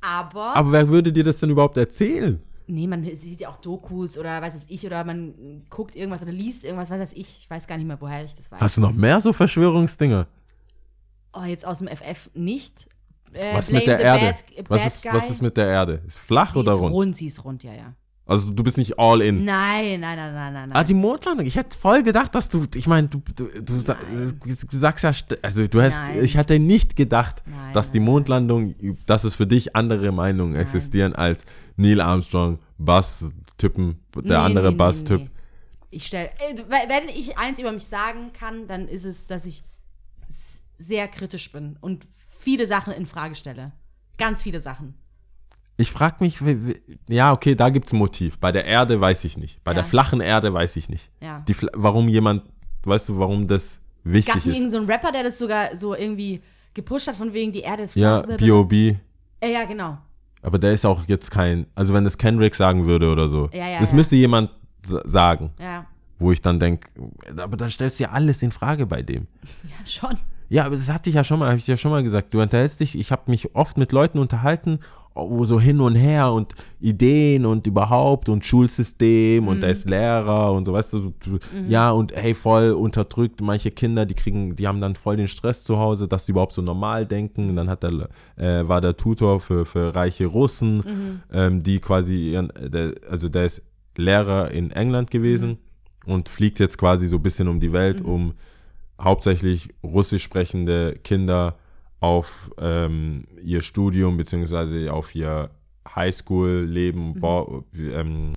Aber, 0.00 0.56
Aber 0.56 0.72
wer 0.72 0.88
würde 0.88 1.12
dir 1.12 1.22
das 1.22 1.38
denn 1.38 1.50
überhaupt 1.50 1.76
erzählen? 1.76 2.42
Nee, 2.66 2.86
man 2.86 3.04
sieht 3.14 3.40
ja 3.40 3.48
auch 3.48 3.56
Dokus 3.58 4.18
oder 4.18 4.40
weiß 4.40 4.54
es 4.54 4.66
ich 4.68 4.86
oder 4.86 5.04
man 5.04 5.64
guckt 5.70 5.96
irgendwas 5.96 6.22
oder 6.22 6.32
liest 6.32 6.64
irgendwas, 6.64 6.90
weiß 6.90 6.98
das 6.98 7.12
ich. 7.12 7.40
Ich 7.42 7.50
weiß 7.50 7.66
gar 7.66 7.76
nicht 7.76 7.86
mehr, 7.86 8.00
woher 8.00 8.24
ich 8.24 8.34
das 8.34 8.50
weiß. 8.50 8.60
Hast 8.60 8.76
du 8.76 8.80
noch 8.80 8.92
mehr 8.92 9.20
so 9.20 9.32
Verschwörungsdinger? 9.32 10.26
Oh, 11.32 11.44
jetzt 11.44 11.66
aus 11.66 11.78
dem 11.78 11.88
FF 11.88 12.30
nicht. 12.34 12.88
Äh, 13.32 13.56
Was 13.56 13.70
mit 13.70 13.86
der 13.86 13.98
Erde? 13.98 14.26
Bad, 14.26 14.44
was, 14.68 14.80
bad 14.80 14.86
ist, 14.86 15.02
guy. 15.02 15.12
was 15.14 15.30
ist 15.30 15.42
mit 15.42 15.56
der 15.56 15.66
Erde? 15.66 16.02
Ist 16.06 16.18
flach 16.18 16.52
sie 16.52 16.58
oder 16.58 16.74
ist 16.74 16.80
rund? 16.80 16.92
rund? 16.94 17.16
Sie 17.16 17.26
ist 17.26 17.44
rund, 17.44 17.64
ja, 17.64 17.72
ja. 17.72 17.94
Also 18.24 18.52
du 18.52 18.62
bist 18.62 18.78
nicht 18.78 18.98
all 19.00 19.20
in. 19.20 19.44
Nein, 19.44 19.98
nein, 20.00 20.16
nein, 20.16 20.32
nein, 20.34 20.52
nein. 20.54 20.72
Ah, 20.72 20.84
die 20.84 20.94
Mondlandung. 20.94 21.44
Ich 21.44 21.56
hätte 21.56 21.76
voll 21.76 22.02
gedacht, 22.04 22.34
dass 22.34 22.48
du, 22.48 22.66
ich 22.74 22.86
meine, 22.86 23.08
du, 23.08 23.20
du, 23.34 23.46
du, 23.60 23.80
sa- 23.80 23.98
du 24.40 24.76
sagst 24.76 25.02
ja, 25.04 25.12
also 25.42 25.66
du 25.66 25.82
hast, 25.82 26.00
Nein. 26.02 26.24
ich 26.24 26.36
hätte 26.36 26.58
nicht 26.60 26.94
gedacht, 26.94 27.42
Nein, 27.44 27.72
dass 27.74 27.90
die 27.90 27.98
Mondlandung, 28.00 28.74
dass 29.06 29.24
es 29.24 29.34
für 29.34 29.46
dich 29.46 29.74
andere 29.74 30.12
Meinungen 30.12 30.54
existieren 30.54 31.14
als 31.16 31.44
Neil 31.76 32.00
Armstrong, 32.00 32.60
Bass-Typen, 32.78 33.98
der 34.14 34.22
Nee, 34.22 34.34
andere 34.34 34.70
nee, 34.70 34.76
Bass-Typ. 34.76 35.20
nee. 35.22 35.28
Ich 35.90 36.06
stelle, 36.06 36.30
wenn 36.68 37.08
ich 37.08 37.36
eins 37.36 37.58
über 37.58 37.72
mich 37.72 37.84
sagen 37.86 38.32
kann, 38.32 38.66
dann 38.66 38.86
ist 38.88 39.04
es, 39.04 39.26
dass 39.26 39.44
ich 39.44 39.64
sehr 40.78 41.08
kritisch 41.08 41.50
bin 41.52 41.76
und 41.80 42.06
viele 42.38 42.66
Sachen 42.66 42.92
in 42.94 43.04
Frage 43.06 43.34
stelle. 43.34 43.72
Ganz 44.16 44.42
viele 44.42 44.60
Sachen. 44.60 44.94
Ich 45.82 45.90
frage 45.92 46.16
mich, 46.20 46.44
wie- 46.46 46.66
wie- 46.66 46.80
ja, 47.08 47.32
okay, 47.32 47.54
da 47.56 47.68
gibt 47.70 47.86
es 47.86 47.92
ein 47.92 47.98
Motiv. 47.98 48.38
Bei 48.38 48.52
der 48.52 48.64
Erde 48.64 49.00
weiß 49.00 49.24
ich 49.24 49.36
nicht. 49.36 49.62
Bei 49.64 49.72
Ja. 49.72 49.76
der 49.76 49.84
flachen 49.84 50.20
Erde 50.20 50.54
weiß 50.54 50.76
ich 50.76 50.88
nicht. 50.88 51.10
Ja. 51.20 51.40
Die, 51.48 51.56
warum 51.74 52.08
jemand, 52.08 52.42
weißt 52.84 53.08
du, 53.08 53.18
warum 53.18 53.48
das 53.48 53.80
wichtig 54.04 54.26
Gab 54.26 54.36
es 54.36 54.46
nicht 54.46 54.52
ist? 54.54 54.60
irgendeinen 54.60 54.70
so 54.86 54.92
einen 54.92 55.00
Rapper, 55.00 55.12
der 55.12 55.24
das 55.24 55.38
sogar 55.38 55.76
so 55.76 55.94
irgendwie 55.96 56.40
gepusht 56.74 57.08
hat, 57.08 57.16
von 57.16 57.32
wegen 57.32 57.50
die 57.52 57.60
Erde 57.62 57.82
ist 57.82 57.96
Ja, 57.96 58.22
flach? 58.22 58.36
B.O.B. 58.36 58.94
Äh, 59.40 59.52
ja, 59.52 59.64
genau. 59.64 59.98
Aber 60.40 60.58
der 60.58 60.72
ist 60.72 60.86
auch 60.86 61.04
jetzt 61.08 61.30
kein, 61.32 61.66
also 61.74 61.92
wenn 61.94 62.04
das 62.04 62.16
Kendrick 62.16 62.54
sagen 62.54 62.86
würde 62.86 63.10
oder 63.10 63.28
so, 63.28 63.48
Ja, 63.52 63.66
ja, 63.68 63.80
das 63.80 63.90
ja. 63.90 63.96
müsste 63.96 64.14
jemand 64.16 64.50
sa- 64.86 65.02
sagen, 65.04 65.50
Ja, 65.60 65.86
wo 66.20 66.30
ich 66.32 66.40
dann 66.40 66.60
denke, 66.60 66.88
aber 67.36 67.56
dann 67.56 67.70
stellst 67.70 67.98
du 67.98 68.04
ja 68.04 68.10
alles 68.10 68.40
in 68.42 68.52
Frage 68.52 68.86
bei 68.86 69.02
dem. 69.02 69.26
ja 69.64 69.84
schon. 69.86 70.16
Ja, 70.52 70.66
aber 70.66 70.76
das 70.76 70.90
hatte 70.90 71.08
ich 71.08 71.16
ja 71.16 71.24
schon 71.24 71.38
mal, 71.38 71.48
habe 71.48 71.58
ich 71.58 71.66
ja 71.66 71.78
schon 71.78 71.90
mal 71.90 72.02
gesagt. 72.02 72.34
Du 72.34 72.42
unterhältst 72.42 72.78
dich, 72.78 72.98
ich 72.98 73.10
habe 73.10 73.22
mich 73.30 73.54
oft 73.56 73.78
mit 73.78 73.90
Leuten 73.90 74.18
unterhalten, 74.18 74.80
wo 75.14 75.46
so 75.46 75.58
hin 75.58 75.80
und 75.80 75.94
her 75.94 76.30
und 76.30 76.52
Ideen 76.78 77.46
und 77.46 77.66
überhaupt 77.66 78.28
und 78.28 78.44
Schulsystem 78.44 79.48
und 79.48 79.62
er 79.62 79.70
ist 79.70 79.88
Lehrer 79.88 80.52
und 80.52 80.66
so, 80.66 80.74
weißt 80.74 80.92
du, 80.92 81.14
du 81.24 81.38
ja 81.68 81.90
und 81.90 82.12
hey, 82.14 82.34
voll 82.34 82.72
unterdrückt. 82.72 83.40
Manche 83.40 83.70
Kinder, 83.70 84.04
die 84.04 84.12
kriegen, 84.12 84.54
die 84.54 84.68
haben 84.68 84.82
dann 84.82 84.94
voll 84.94 85.16
den 85.16 85.28
Stress 85.28 85.64
zu 85.64 85.78
Hause, 85.78 86.06
dass 86.06 86.26
sie 86.26 86.32
überhaupt 86.32 86.52
so 86.52 86.60
normal 86.60 87.06
denken. 87.06 87.48
Und 87.48 87.56
dann 87.56 87.70
hat 87.70 87.82
er, 87.82 88.10
äh, 88.36 88.68
war 88.68 88.82
der 88.82 88.98
Tutor 88.98 89.40
für, 89.40 89.64
für 89.64 89.94
reiche 89.94 90.26
Russen, 90.26 91.22
ähm, 91.32 91.62
die 91.62 91.80
quasi, 91.80 92.32
ihren, 92.32 92.52
der, 92.60 92.92
also 93.10 93.30
der 93.30 93.46
ist 93.46 93.62
Lehrer 93.96 94.50
in 94.50 94.70
England 94.70 95.10
gewesen 95.10 95.56
und 96.04 96.28
fliegt 96.28 96.58
jetzt 96.58 96.76
quasi 96.76 97.06
so 97.06 97.16
ein 97.16 97.22
bisschen 97.22 97.48
um 97.48 97.58
die 97.58 97.72
Welt, 97.72 98.02
um 98.02 98.34
hauptsächlich 99.02 99.70
russisch 99.82 100.22
sprechende 100.22 100.94
Kinder 101.04 101.56
auf 102.00 102.50
ähm, 102.58 103.24
ihr 103.42 103.62
Studium 103.62 104.16
beziehungsweise 104.16 104.92
auf 104.92 105.14
ihr 105.14 105.50
Highschool-Leben, 105.94 107.14
bo- 107.20 107.64
ähm, 107.76 108.32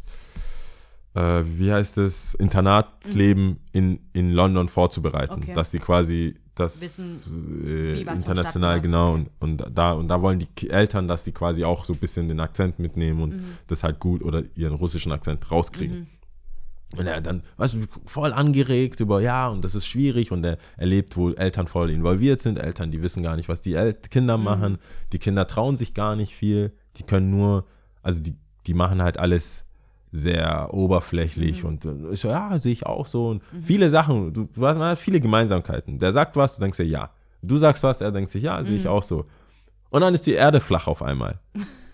äh, 1.13 1.43
wie 1.45 1.71
heißt 1.71 1.97
es, 1.99 2.35
Internatsleben 2.35 3.59
in, 3.71 3.99
in 4.13 4.31
London 4.31 4.67
vorzubereiten. 4.67 5.33
Okay. 5.43 5.53
Dass 5.53 5.71
die 5.71 5.79
quasi 5.79 6.35
das 6.55 6.81
Wissen, 6.81 7.65
äh, 7.67 8.01
international 8.01 8.79
genau 8.81 9.13
und, 9.13 9.29
und 9.39 9.65
da 9.73 9.91
und 9.91 10.07
da 10.07 10.21
wollen 10.21 10.39
die 10.39 10.69
Eltern, 10.69 11.07
dass 11.07 11.23
die 11.25 11.33
quasi 11.33 11.65
auch 11.65 11.83
so 11.83 11.93
ein 11.93 11.99
bisschen 11.99 12.27
den 12.29 12.39
Akzent 12.39 12.79
mitnehmen 12.79 13.21
und 13.21 13.41
das 13.67 13.83
halt 13.83 13.99
gut 13.99 14.23
oder 14.23 14.41
ihren 14.55 14.73
russischen 14.75 15.11
Akzent 15.11 15.51
rauskriegen. 15.51 16.07
Und 16.97 17.07
er 17.07 17.19
dann, 17.19 17.43
weißt 17.57 17.75
du, 17.75 17.79
voll 18.05 18.31
angeregt 18.31 18.99
über, 18.99 19.19
ja, 19.19 19.47
und 19.49 19.63
das 19.63 19.75
ist 19.75 19.85
schwierig. 19.85 20.31
Und 20.31 20.45
er 20.45 20.57
erlebt, 20.77 21.17
wo 21.17 21.31
Eltern 21.31 21.67
voll 21.67 21.89
involviert 21.89 22.41
sind, 22.41 22.59
Eltern, 22.59 22.91
die 22.91 23.03
wissen 23.03 23.23
gar 23.23 23.35
nicht, 23.35 23.49
was 23.49 23.61
die 23.61 23.73
El 23.73 23.93
Kinder 23.93 24.37
machen, 24.37 24.77
die 25.11 25.19
Kinder 25.19 25.47
trauen 25.47 25.75
sich 25.75 25.93
gar 25.93 26.15
nicht 26.15 26.33
viel, 26.33 26.71
die 26.97 27.03
können 27.03 27.31
nur, 27.31 27.65
also 28.01 28.21
die, 28.21 28.35
die 28.67 28.73
machen 28.73 29.01
halt 29.01 29.19
alles 29.19 29.65
sehr 30.11 30.73
oberflächlich. 30.73 31.63
Und 31.63 31.85
äh, 31.85 31.93
ich 32.11 32.21
so, 32.21 32.29
ja, 32.29 32.57
sehe 32.59 32.71
ich 32.71 32.85
auch 32.85 33.05
so. 33.05 33.29
Und 33.29 33.43
viele 33.63 33.89
Sachen, 33.89 34.33
du, 34.33 34.47
man 34.55 34.79
hat 34.79 34.97
viele 34.97 35.19
Gemeinsamkeiten. 35.19 35.99
Der 35.99 36.13
sagt 36.13 36.35
was, 36.35 36.55
du 36.55 36.61
denkst 36.61 36.77
dir, 36.77 36.85
ja. 36.85 37.09
Du 37.41 37.57
sagst 37.57 37.83
was, 37.83 38.01
er 38.01 38.11
denkt 38.11 38.31
sich, 38.31 38.43
ja, 38.43 38.63
sehe 38.63 38.77
ich 38.77 38.87
auch 38.87 39.03
so. 39.03 39.25
Und 39.89 40.01
dann 40.01 40.13
ist 40.13 40.25
die 40.25 40.33
Erde 40.33 40.59
flach 40.59 40.87
auf 40.87 41.03
einmal. 41.03 41.39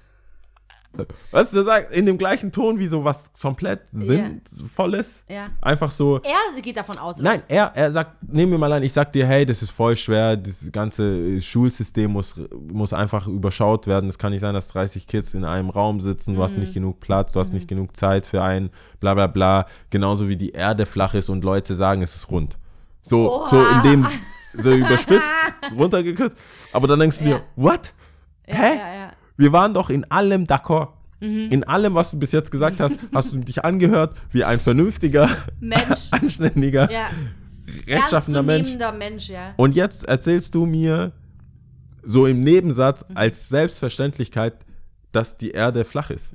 Weißt 1.31 1.53
du, 1.53 1.63
sagt 1.63 1.95
in 1.95 2.05
dem 2.05 2.17
gleichen 2.17 2.51
Ton 2.51 2.77
wie 2.77 2.87
so 2.87 3.03
was 3.03 3.31
komplett 3.41 3.79
Sinnvolles. 3.93 5.23
Ja. 5.29 5.49
Einfach 5.61 5.89
so. 5.91 6.19
Er 6.21 6.61
geht 6.61 6.75
davon 6.77 6.97
aus. 6.97 7.17
Nein, 7.17 7.41
er, 7.47 7.71
er 7.75 7.91
sagt, 7.91 8.21
nehmen 8.31 8.51
wir 8.51 8.59
mal 8.59 8.71
an, 8.73 8.83
ich 8.83 8.93
sag 8.93 9.11
dir, 9.13 9.25
hey, 9.25 9.45
das 9.45 9.61
ist 9.61 9.71
voll 9.71 9.95
schwer, 9.95 10.35
das 10.37 10.69
ganze 10.71 11.41
Schulsystem 11.41 12.11
muss, 12.11 12.35
muss 12.71 12.93
einfach 12.93 13.27
überschaut 13.27 13.87
werden. 13.87 14.09
Es 14.09 14.17
kann 14.17 14.31
nicht 14.31 14.41
sein, 14.41 14.53
dass 14.53 14.67
30 14.69 15.07
Kids 15.07 15.33
in 15.33 15.45
einem 15.45 15.69
Raum 15.69 16.01
sitzen, 16.01 16.35
du 16.35 16.43
hast 16.43 16.57
nicht 16.57 16.73
genug 16.73 16.99
Platz, 16.99 17.31
du 17.33 17.39
hast 17.39 17.53
nicht 17.53 17.67
genug 17.67 17.95
Zeit 17.95 18.25
für 18.25 18.41
einen, 18.43 18.69
bla 18.99 19.13
bla 19.13 19.27
bla. 19.27 19.65
Genauso 19.89 20.27
wie 20.27 20.35
die 20.35 20.51
Erde 20.51 20.85
flach 20.85 21.13
ist 21.13 21.29
und 21.29 21.43
Leute 21.43 21.75
sagen, 21.75 22.01
es 22.01 22.15
ist 22.15 22.29
rund. 22.29 22.57
So, 23.01 23.47
so 23.49 23.59
in 23.59 23.81
dem, 23.83 24.07
so 24.53 24.71
überspitzt, 24.71 25.23
runtergekürzt. 25.77 26.37
Aber 26.73 26.87
dann 26.87 26.99
denkst 26.99 27.19
du 27.19 27.25
Ja. 27.25 27.37
dir, 27.37 27.43
what? 27.55 27.93
Ja, 28.47 28.55
Hä? 28.55 28.79
Wir 29.41 29.51
waren 29.51 29.73
doch 29.73 29.89
in 29.89 30.03
allem 30.11 30.43
d'accord. 30.45 30.89
In 31.19 31.63
allem, 31.65 31.93
was 31.95 32.11
du 32.11 32.19
bis 32.19 32.31
jetzt 32.31 32.51
gesagt 32.51 32.79
hast, 32.79 32.97
hast 33.13 33.31
du 33.33 33.37
dich 33.39 33.63
angehört 33.63 34.15
wie 34.31 34.43
ein 34.43 34.59
vernünftiger, 34.59 35.29
Mensch. 35.59 36.07
anständiger, 36.11 36.89
Ja. 36.91 37.09
rechtschaffener 37.87 38.41
Mensch. 38.43 38.69
Mensch, 38.97 39.29
ja. 39.29 39.53
Und 39.57 39.75
jetzt 39.75 40.07
erzählst 40.07 40.55
du 40.55 40.65
mir 40.65 41.11
so 42.03 42.25
im 42.25 42.41
Nebensatz 42.41 43.05
als 43.13 43.49
Selbstverständlichkeit, 43.49 44.53
dass 45.11 45.37
die 45.37 45.51
Erde 45.51 45.85
flach 45.85 46.09
ist. 46.09 46.33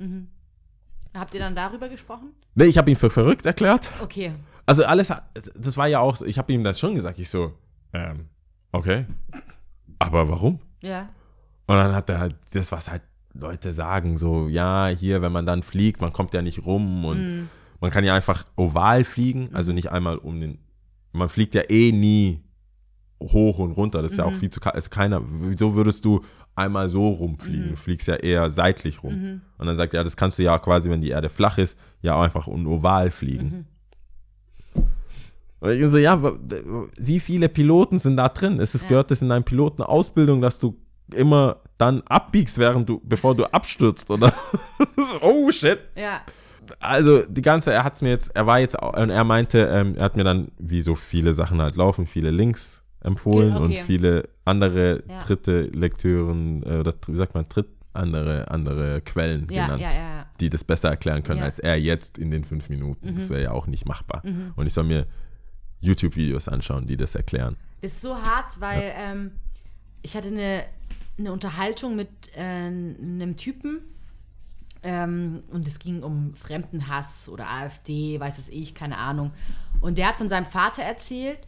Habt 1.13 1.33
ihr 1.33 1.39
dann 1.41 1.55
darüber 1.55 1.89
gesprochen? 1.89 2.31
Nee, 2.55 2.65
ich 2.65 2.77
habe 2.77 2.89
ihn 2.89 2.95
für 2.97 3.09
verrückt 3.09 3.45
erklärt. 3.45 3.89
Okay. 4.01 4.31
Also 4.65 4.83
alles, 4.85 5.13
das 5.55 5.77
war 5.77 5.87
ja 5.87 5.99
auch, 5.99 6.21
ich 6.21 6.37
habe 6.37 6.51
ihm 6.53 6.63
dann 6.63 6.75
schon 6.75 6.95
gesagt, 6.95 7.19
ich 7.19 7.29
so, 7.29 7.53
ähm, 7.93 8.27
okay, 8.71 9.05
aber 9.99 10.29
warum? 10.29 10.59
Ja. 10.81 11.09
Und 11.67 11.75
dann 11.75 11.93
hat 11.93 12.09
er 12.09 12.19
halt 12.19 12.35
das, 12.53 12.71
was 12.71 12.89
halt 12.89 13.01
Leute 13.33 13.73
sagen, 13.73 14.17
so, 14.17 14.47
ja, 14.47 14.87
hier, 14.87 15.21
wenn 15.21 15.31
man 15.31 15.45
dann 15.45 15.61
fliegt, 15.63 16.01
man 16.01 16.13
kommt 16.13 16.33
ja 16.33 16.41
nicht 16.41 16.65
rum 16.65 17.05
und 17.05 17.49
man 17.81 17.91
kann 17.91 18.03
ja 18.03 18.15
einfach 18.15 18.43
oval 18.55 19.03
fliegen, 19.03 19.49
also 19.53 19.73
nicht 19.73 19.91
einmal 19.91 20.17
um 20.17 20.39
den, 20.39 20.57
man 21.11 21.29
fliegt 21.29 21.53
ja 21.53 21.61
eh 21.69 21.91
nie 21.91 22.41
hoch 23.21 23.59
und 23.59 23.71
runter, 23.73 24.01
das 24.01 24.13
ist 24.13 24.17
ja 24.17 24.25
auch 24.25 24.33
viel 24.33 24.49
zu, 24.49 24.59
also 24.61 24.89
keiner, 24.89 25.21
wieso 25.23 25.75
würdest 25.75 26.03
du 26.05 26.21
einmal 26.55 26.89
so 26.89 27.09
rumfliegen, 27.09 27.69
du 27.71 27.75
fliegst 27.75 28.07
ja 28.07 28.15
eher 28.15 28.49
seitlich 28.49 29.03
rum. 29.03 29.41
Und 29.59 29.67
dann 29.67 29.77
sagt 29.77 29.93
er, 29.93 29.99
ja, 29.99 30.03
das 30.03 30.17
kannst 30.17 30.39
du 30.39 30.43
ja 30.43 30.57
quasi, 30.57 30.89
wenn 30.89 31.01
die 31.01 31.09
Erde 31.09 31.29
flach 31.29 31.57
ist, 31.59 31.77
ja 32.01 32.15
auch 32.15 32.23
einfach 32.23 32.47
um 32.47 32.65
oval 32.65 33.11
fliegen. 33.11 33.67
Und 35.59 35.71
ich 35.71 35.87
so, 35.89 35.97
ja, 35.97 36.19
wie 36.97 37.19
viele 37.19 37.49
Piloten 37.49 37.99
sind 37.99 38.17
da 38.17 38.29
drin? 38.29 38.59
Es 38.59 38.73
ist, 38.75 38.83
Ja. 38.83 38.89
gehört 38.89 39.11
das 39.11 39.21
in 39.21 39.29
deinem 39.29 39.43
Pilotenausbildung, 39.43 40.41
dass 40.41 40.59
du 40.59 40.75
immer 41.13 41.57
dann 41.77 42.01
abbiegst, 42.07 42.57
während 42.57 42.87
du, 42.89 43.01
bevor 43.03 43.35
du 43.35 43.45
abstürzt, 43.45 44.09
oder? 44.09 44.33
oh 45.21 45.51
shit. 45.51 45.79
Ja. 45.95 46.21
Also 46.79 47.21
die 47.23 47.41
ganze, 47.41 47.71
er 47.71 47.83
hat's 47.83 48.01
mir 48.01 48.09
jetzt, 48.09 48.35
er 48.35 48.45
war 48.45 48.59
jetzt, 48.59 48.75
und 48.81 49.09
er 49.09 49.23
meinte, 49.23 49.59
ähm, 49.71 49.95
er 49.95 50.03
hat 50.05 50.17
mir 50.17 50.23
dann, 50.23 50.51
wie 50.57 50.81
so 50.81 50.95
viele 50.95 51.33
Sachen 51.33 51.61
halt 51.61 51.75
laufen, 51.77 52.05
viele 52.05 52.29
Links 52.31 52.83
empfohlen 53.01 53.55
Okay. 53.55 53.63
und 53.63 53.85
viele 53.85 54.27
andere 54.43 55.03
Ja. 55.07 55.19
dritte 55.19 55.61
Lektüren, 55.61 56.63
äh, 56.63 56.79
oder 56.79 56.93
wie 57.07 57.15
sagt 57.15 57.35
man, 57.35 57.45
dritt, 57.47 57.67
andere, 57.93 58.49
andere 58.51 59.01
Quellen 59.01 59.47
Ja, 59.49 59.63
genannt 59.65 59.81
ja, 59.81 60.25
die 60.39 60.49
das 60.49 60.63
besser 60.63 60.89
erklären 60.89 61.23
können 61.23 61.41
als 61.41 61.57
er 61.57 61.77
jetzt 61.79 62.17
in 62.19 62.29
den 62.31 62.43
fünf 62.43 62.69
Minuten. 62.69 63.11
Mhm. 63.11 63.15
Das 63.15 63.29
wäre 63.29 63.41
ja 63.43 63.51
auch 63.51 63.65
nicht 63.65 63.87
machbar. 63.87 64.21
Und 64.55 64.67
ich 64.67 64.73
soll 64.73 64.83
mir 64.83 65.07
YouTube-Videos 65.79 66.47
anschauen, 66.47 66.85
die 66.85 66.97
das 66.97 67.15
erklären. 67.15 67.55
Das 67.81 67.91
ist 67.93 68.01
so 68.01 68.15
hart, 68.15 68.59
weil 68.59 68.91
ähm, 68.95 69.31
ich 70.01 70.15
hatte 70.15 70.27
eine, 70.27 70.63
eine 71.17 71.31
Unterhaltung 71.31 71.95
mit 71.95 72.09
äh, 72.35 72.39
einem 72.41 73.37
Typen 73.37 73.81
ähm, 74.83 75.43
und 75.51 75.67
es 75.67 75.79
ging 75.79 76.03
um 76.03 76.35
Fremdenhass 76.35 77.29
oder 77.29 77.47
AfD, 77.49 78.19
weiß 78.19 78.37
es 78.37 78.49
ich, 78.49 78.75
keine 78.75 78.97
Ahnung. 78.97 79.31
Und 79.81 79.97
der 79.97 80.07
hat 80.07 80.15
von 80.17 80.29
seinem 80.29 80.45
Vater 80.45 80.83
erzählt 80.83 81.39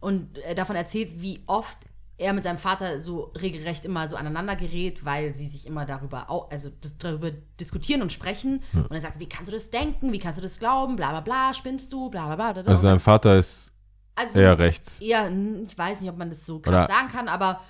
und 0.00 0.38
äh, 0.38 0.54
davon 0.54 0.76
erzählt, 0.76 1.20
wie 1.20 1.42
oft 1.46 1.76
er 2.18 2.32
mit 2.32 2.44
seinem 2.44 2.56
Vater 2.58 2.98
so 3.00 3.32
regelrecht 3.42 3.84
immer 3.84 4.08
so 4.08 4.16
aneinander 4.16 4.56
gerät, 4.56 5.04
weil 5.04 5.34
sie 5.34 5.48
sich 5.48 5.66
immer 5.66 5.84
darüber, 5.84 6.30
also 6.50 6.70
darüber 6.98 7.30
diskutieren 7.60 8.00
und 8.00 8.10
sprechen. 8.10 8.62
Und 8.72 8.90
er 8.92 9.02
sagt, 9.02 9.20
wie 9.20 9.28
kannst 9.28 9.48
du 9.48 9.52
das 9.52 9.70
denken, 9.70 10.12
wie 10.12 10.18
kannst 10.18 10.38
du 10.38 10.42
das 10.42 10.58
glauben, 10.58 10.96
bla 10.96 11.10
bla 11.10 11.20
bla, 11.20 11.52
spinnst 11.52 11.92
du, 11.92 12.08
bla 12.08 12.26
bla 12.26 12.36
bla. 12.36 12.52
bla, 12.54 12.62
bla. 12.62 12.70
Also 12.70 12.82
sein 12.82 13.00
Vater 13.00 13.38
ist 13.38 13.70
Also- 14.14 14.40
eher 14.40 14.58
rechts. 14.58 14.96
ja, 15.00 15.26
n- 15.26 15.64
ich 15.64 15.76
weiß 15.76 16.00
nicht, 16.00 16.08
ob 16.08 16.16
man 16.16 16.30
das 16.30 16.46
so 16.46 16.58
krass 16.60 16.72
Oder- 16.72 16.86
sagen 16.86 17.08
kann, 17.08 17.28
aber 17.28 17.60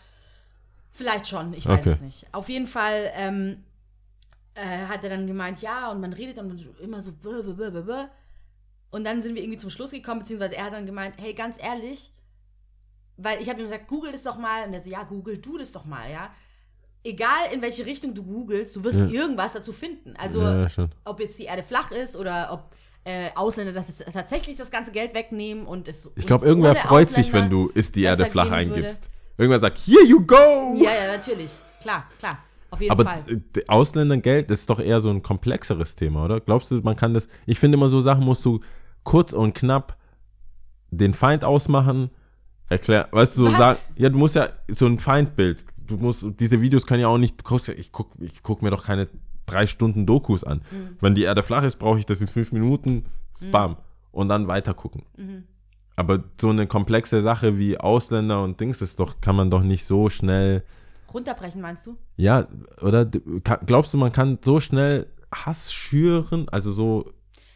vielleicht 0.97 1.29
schon, 1.29 1.53
ich 1.53 1.67
weiß 1.67 1.81
Okay. 1.81 1.91
es 1.91 2.01
nicht. 2.01 2.27
Auf 2.33 2.49
jeden 2.49 2.67
Fall 2.67 3.11
ähm, 3.15 3.65
äh, 4.55 4.87
hat 4.89 5.05
er 5.05 5.11
dann 5.11 5.27
gemeint, 5.27 5.61
ja, 5.61 5.91
und 5.91 6.01
man 6.01 6.13
redet 6.13 6.39
dann 6.39 6.59
immer 6.81 7.01
so, 7.03 7.13
bäh, 7.13 7.43
bäh, 7.43 7.81
bäh. 7.83 8.05
und 8.91 9.05
dann 9.05 9.21
sind 9.23 9.35
wir 9.35 9.43
irgendwie 9.43 9.59
zum 9.59 9.71
Schluss 9.71 9.91
gekommen, 9.91 10.21
beziehungsweise 10.21 10.57
er 10.57 10.65
hat 10.65 10.73
dann 10.73 10.87
gemeint, 10.87 11.15
hey, 11.19 11.35
ganz 11.35 11.63
ehrlich, 11.63 12.11
weil 13.17 13.41
ich 13.41 13.49
habe 13.49 13.61
ihm 13.61 13.67
gesagt, 13.67 13.89
google 13.89 14.13
das 14.13 14.23
doch 14.25 14.39
mal, 14.39 14.67
und 14.67 14.73
er 14.75 14.81
so, 14.81 14.91
ja, 14.91 15.03
google 15.05 15.39
du 15.39 15.59
das 15.59 15.73
doch 15.73 15.85
mal, 15.85 16.11
ja. 16.11 16.31
Egal 17.05 17.53
in 17.53 17.63
welche 17.63 17.87
Richtung 17.87 18.15
du 18.15 18.25
googelst, 18.25 18.75
du 18.75 18.83
wirst 18.83 18.99
Ja. 18.99 19.07
irgendwas 19.07 19.53
dazu 19.53 19.73
finden. 19.73 20.17
Also 20.17 20.43
ja, 20.43 20.67
ob 21.05 21.21
jetzt 21.21 21.39
die 21.39 21.45
Erde 21.45 21.63
flach 21.63 21.93
ist 21.93 22.17
oder 22.17 22.49
ob 22.53 22.75
äh, 23.05 23.31
Ausländer 23.37 23.73
das 23.73 23.99
tatsächlich 24.13 24.57
das 24.57 24.73
ganze 24.73 24.91
Geld 24.91 25.15
wegnehmen 25.15 25.65
und 25.67 25.87
es 25.87 26.11
Ich 26.17 26.27
glaube, 26.27 26.45
irgendwer 26.45 26.75
freut 26.75 27.11
sich, 27.11 27.27
Ausländer 27.29 27.45
wenn 27.45 27.51
du 27.51 27.69
ist 27.69 27.95
die 27.95 28.03
Erde 28.03 28.27
flach 28.27 28.51
gehen 28.51 28.71
würde. 28.75 28.97
Irgendwer 29.39 29.61
sagt, 29.61 29.79
here 29.79 30.05
you 30.05 30.25
go! 30.25 30.75
Ja, 30.77 30.91
ja, 30.91 31.17
natürlich. 31.17 31.53
Klar, 31.81 32.05
klar. 32.19 32.39
Auf 32.71 32.81
jeden 32.81 32.93
Aber 32.93 33.05
Fall. 33.05 33.23
äh, 33.29 33.63
Ausländern-Geld 33.69 34.51
ist 34.51 34.69
doch 34.69 34.81
eher 34.81 35.01
so 35.01 35.11
ein 35.11 35.23
komplexeres 35.23 35.95
Thema, 35.95 36.25
oder? 36.25 36.41
Glaubst 36.41 36.71
du, 36.71 36.81
man 36.81 36.97
kann 36.97 37.15
das. 37.15 37.29
Ich 37.47 37.59
finde 37.59 37.77
immer 37.77 37.89
so 37.89 38.01
Sachen 38.01 38.25
musst 38.25 38.45
du 38.45 38.61
kurz 39.05 39.33
und 39.33 39.55
knapp 39.55 39.97
den 40.91 41.15
Feind 41.15 41.45
ausmachen, 41.45 42.11
erklären, 42.69 43.07
weißt 43.11 43.37
du, 43.37 43.45
so 43.45 43.51
sagen, 43.51 43.79
ja, 43.97 44.09
du 44.09 44.19
musst 44.19 44.35
ja 44.35 44.49
so 44.69 44.87
ein 44.87 44.99
Feindbild, 44.99 45.65
du 45.87 45.97
musst, 45.97 46.25
diese 46.41 46.61
Videos 46.61 46.87
können 46.87 47.03
ja 47.03 47.09
auch 47.09 47.19
nicht, 47.19 47.43
ich 47.77 47.93
guck, 47.93 48.11
ich 48.19 48.43
guck 48.43 48.63
mir 48.63 48.71
doch 48.71 48.85
keine 48.85 49.09
drei 49.47 49.67
Stunden 49.67 50.07
Dokus 50.07 50.43
an. 50.43 50.59
Mhm. 50.71 50.97
Wenn 51.01 51.15
die 51.15 51.23
Erde 51.23 51.43
flach 51.43 51.63
ist, 51.63 51.79
brauche 51.79 51.99
ich 51.99 52.07
das 52.07 52.21
in 52.21 52.27
fünf 52.27 52.53
Minuten, 52.53 53.07
bam, 53.53 53.77
und 54.11 54.29
dann 54.29 54.49
weiter 54.49 54.75
gucken. 54.75 55.05
Mhm. 55.17 55.45
Aber 55.97 56.23
so 56.41 56.51
eine 56.51 56.67
komplexe 56.67 57.23
Sache 57.23 57.57
wie 57.59 57.79
Ausländer 57.79 58.43
und 58.43 58.61
Dings 58.61 58.83
ist 58.83 59.01
doch, 59.01 59.21
kann 59.21 59.35
man 59.37 59.51
doch 59.51 59.63
nicht 59.63 59.85
so 59.87 60.09
schnell 60.11 60.63
Runterbrechen, 61.13 61.61
meinst 61.63 61.87
du? 61.87 61.97
ja, 62.17 62.47
oder 62.83 63.07
glaubst 63.07 63.95
du, 63.95 63.99
man 63.99 64.13
kann 64.13 64.39
so 64.45 64.61
schnell 64.61 65.07
Hass 65.35 65.73
schüren, 65.73 66.49
also 66.51 66.71
so 66.73 67.11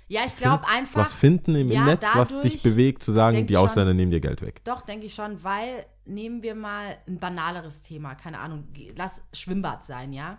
Ja, 0.09 0.23
ich 0.27 0.37
glaube 0.37 0.67
einfach. 0.69 1.03
was 1.03 1.13
finden 1.13 1.55
im 1.55 1.69
ja, 1.71 1.85
Netz, 1.85 2.07
was 2.15 2.41
dich 2.41 2.63
bewegt, 2.63 3.03
zu 3.03 3.13
sagen, 3.13 3.47
die 3.47 3.53
ich 3.53 3.59
schon- 3.59 3.69
Ausländer 3.69 3.93
nehmen 3.93 4.11
dir 4.11 4.21
Geld 4.21 4.41
weg? 4.41 4.63
Doch, 4.65 4.81
denke 4.83 5.07
ich 5.07 5.15
schon, 5.15 5.43
weil 5.45 5.85
nehmen 6.07 6.43
wir 6.43 6.55
mal 6.55 6.97
ein 7.07 7.19
banaleres 7.19 7.83
Thema, 7.83 8.15
keine 8.15 8.39
Ahnung, 8.39 8.69
lass 8.97 9.23
Schwimmbad 9.35 9.85
sein, 9.85 10.13
ja. 10.15 10.39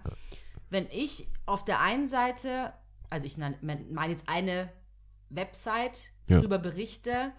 Wenn 0.71 0.87
ich 0.91 1.27
auf 1.45 1.63
der 1.63 1.79
einen 1.81 2.07
Seite, 2.07 2.73
also 3.09 3.25
ich 3.27 3.37
meine 3.37 3.57
mein 3.61 4.09
jetzt 4.09 4.27
eine 4.27 4.69
Website 5.29 6.11
Ja. 6.27 6.37
darüber 6.37 6.57
berichte, 6.59 7.31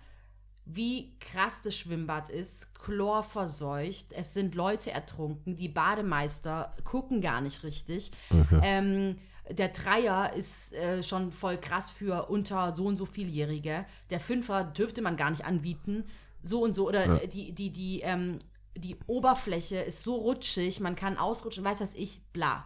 wie 0.65 1.19
krass 1.19 1.61
das 1.63 1.77
Schwimmbad 1.77 2.29
ist, 2.29 2.75
chlorverseucht, 2.75 4.13
es 4.13 4.33
sind 4.33 4.55
Leute 4.55 4.91
ertrunken, 4.93 5.57
die 5.57 5.69
Bademeister 5.69 6.71
gucken 6.85 7.21
gar 7.21 7.41
nicht 7.41 7.65
richtig. 7.65 8.13
Ähm, 8.63 9.19
der 9.51 9.69
Dreier 9.69 10.33
ist 10.35 10.73
äh, 10.73 11.03
schon 11.03 11.33
voll 11.33 11.59
krass 11.59 11.91
für 11.91 12.29
unter 12.31 12.75
so 12.75 12.87
und 12.87 12.97
so 12.97 13.07
vieljährige. 13.07 13.85
Der 14.11 14.21
Fünfer 14.21 14.65
dürfte 14.65 15.03
man 15.03 15.17
gar 15.17 15.31
nicht 15.31 15.45
anbieten. 15.45 16.05
So 16.43 16.63
und 16.63 16.75
so. 16.75 16.89
Oder 16.89 17.23
äh, 17.23 17.29
die, 17.29 17.53
die, 17.53 17.71
die, 17.71 18.01
ähm, 18.01 18.39
die 18.77 18.97
Oberfläche 19.07 19.79
ist 19.79 20.03
so 20.03 20.15
rutschig, 20.15 20.81
man 20.81 20.97
kann 20.97 21.19
ausrutschen, 21.19 21.65
weiß 21.65 21.81
was 21.81 21.95
ich, 21.95 22.23
bla. 22.33 22.65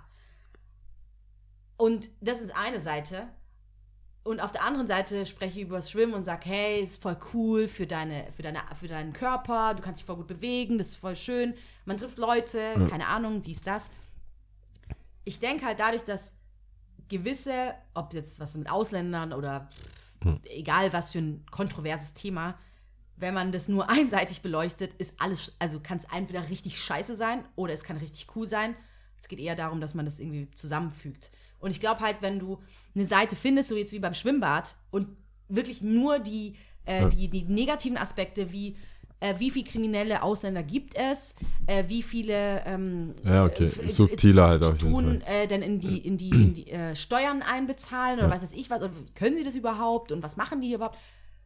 Und 1.77 2.11
das 2.21 2.41
ist 2.41 2.55
eine 2.57 2.81
Seite. 2.81 3.29
Und 4.27 4.41
auf 4.41 4.51
der 4.51 4.65
anderen 4.65 4.89
Seite 4.89 5.25
spreche 5.25 5.61
ich 5.61 5.67
über 5.67 5.77
das 5.77 5.89
Schwimmen 5.89 6.15
und 6.15 6.25
sage, 6.25 6.47
hey, 6.47 6.83
ist 6.83 7.01
voll 7.01 7.17
cool 7.33 7.69
für, 7.69 7.87
deine, 7.87 8.27
für, 8.33 8.43
deine, 8.43 8.61
für 8.75 8.89
deinen 8.89 9.13
Körper, 9.13 9.75
du 9.75 9.83
kannst 9.83 10.01
dich 10.01 10.07
voll 10.07 10.17
gut 10.17 10.27
bewegen, 10.27 10.79
das 10.79 10.89
ist 10.89 10.97
voll 10.97 11.15
schön. 11.15 11.55
Man 11.85 11.97
trifft 11.97 12.19
Leute, 12.19 12.75
keine 12.91 13.07
Ahnung, 13.07 13.43
dies, 13.43 13.61
das. 13.61 13.91
Ich 15.25 15.39
denke 15.39 15.65
halt 15.65 15.79
dadurch, 15.79 16.03
dass 16.03 16.35
gewisse, 17.07 17.75
ob 17.95 18.15
jetzt 18.15 18.41
was 18.41 18.57
mit 18.57 18.69
Ausländern 18.69 19.33
oder 19.33 19.69
pff, 20.25 20.41
egal 20.51 20.93
was 20.93 21.13
für 21.13 21.19
ein 21.19 21.47
kontroverses 21.53 22.15
Thema, 22.15 22.59
wenn 23.15 23.33
man 23.33 23.53
das 23.53 23.69
nur 23.69 23.89
einseitig 23.89 24.43
beleuchtet, 24.43 24.93
ist 24.95 25.21
alles, 25.21 25.55
also 25.61 25.79
kann 25.79 25.99
es 25.99 26.07
entweder 26.13 26.49
richtig 26.49 26.83
scheiße 26.83 27.15
sein 27.15 27.45
oder 27.55 27.75
es 27.75 27.85
kann 27.85 27.97
richtig 27.99 28.27
cool 28.35 28.49
sein. 28.49 28.75
Es 29.21 29.29
geht 29.29 29.39
eher 29.39 29.55
darum, 29.55 29.81
dass 29.81 29.95
man 29.95 30.05
das 30.05 30.19
irgendwie 30.19 30.51
zusammenfügt. 30.51 31.31
Und 31.59 31.71
ich 31.71 31.81
glaube 31.81 32.01
halt, 32.01 32.19
wenn 32.21 32.39
du 32.39 32.59
eine 32.95 33.07
Seite 33.07 33.37
findest, 33.37 33.69
so 33.71 33.77
jetzt 33.77 33.93
wie 33.93 33.99
beim 33.99 34.15
Schwimmbad, 34.15 34.77
und 34.91 35.09
wirklich 35.49 35.83
nur 35.83 36.19
die, 36.19 36.55
äh, 36.85 37.09
die, 37.09 37.29
die 37.29 37.45
negativen 37.45 37.97
Aspekte, 37.97 38.53
wie 38.53 38.77
äh, 39.21 39.35
wie 39.39 39.51
viele 39.51 39.65
kriminelle 39.65 40.23
Ausländer 40.23 40.63
gibt 40.63 40.95
es, 40.95 41.37
äh, 41.67 41.85
wie 41.89 42.03
viele 42.03 42.63
ähm, 42.67 43.15
Ja, 43.25 43.47
okay. 43.47 43.65
äh, 43.65 43.89
Subtiler 43.89 44.49
halt 44.49 44.63
auf 44.63 44.77
tun 44.79 45.23
äh, 45.23 45.47
denn 45.47 45.63
in 45.63 45.81
die, 45.81 45.99
in 45.99 46.19
die, 46.19 46.31
in 46.31 46.55
die 46.55 46.71
äh, 46.71 46.95
Steuern 46.95 47.41
einbezahlen 47.43 48.19
oder 48.19 48.29
Ja. 48.29 48.35
weiß 48.35 48.43
das 48.43 48.53
ich 48.53 48.69
was, 48.69 48.83
oder 48.83 48.93
können 49.15 49.37
sie 49.37 49.45
das 49.45 49.57
überhaupt 49.57 50.13
und 50.13 50.23
was 50.23 50.37
machen 50.37 50.61
die 50.61 50.69
hier 50.69 50.77
überhaupt? 50.77 50.99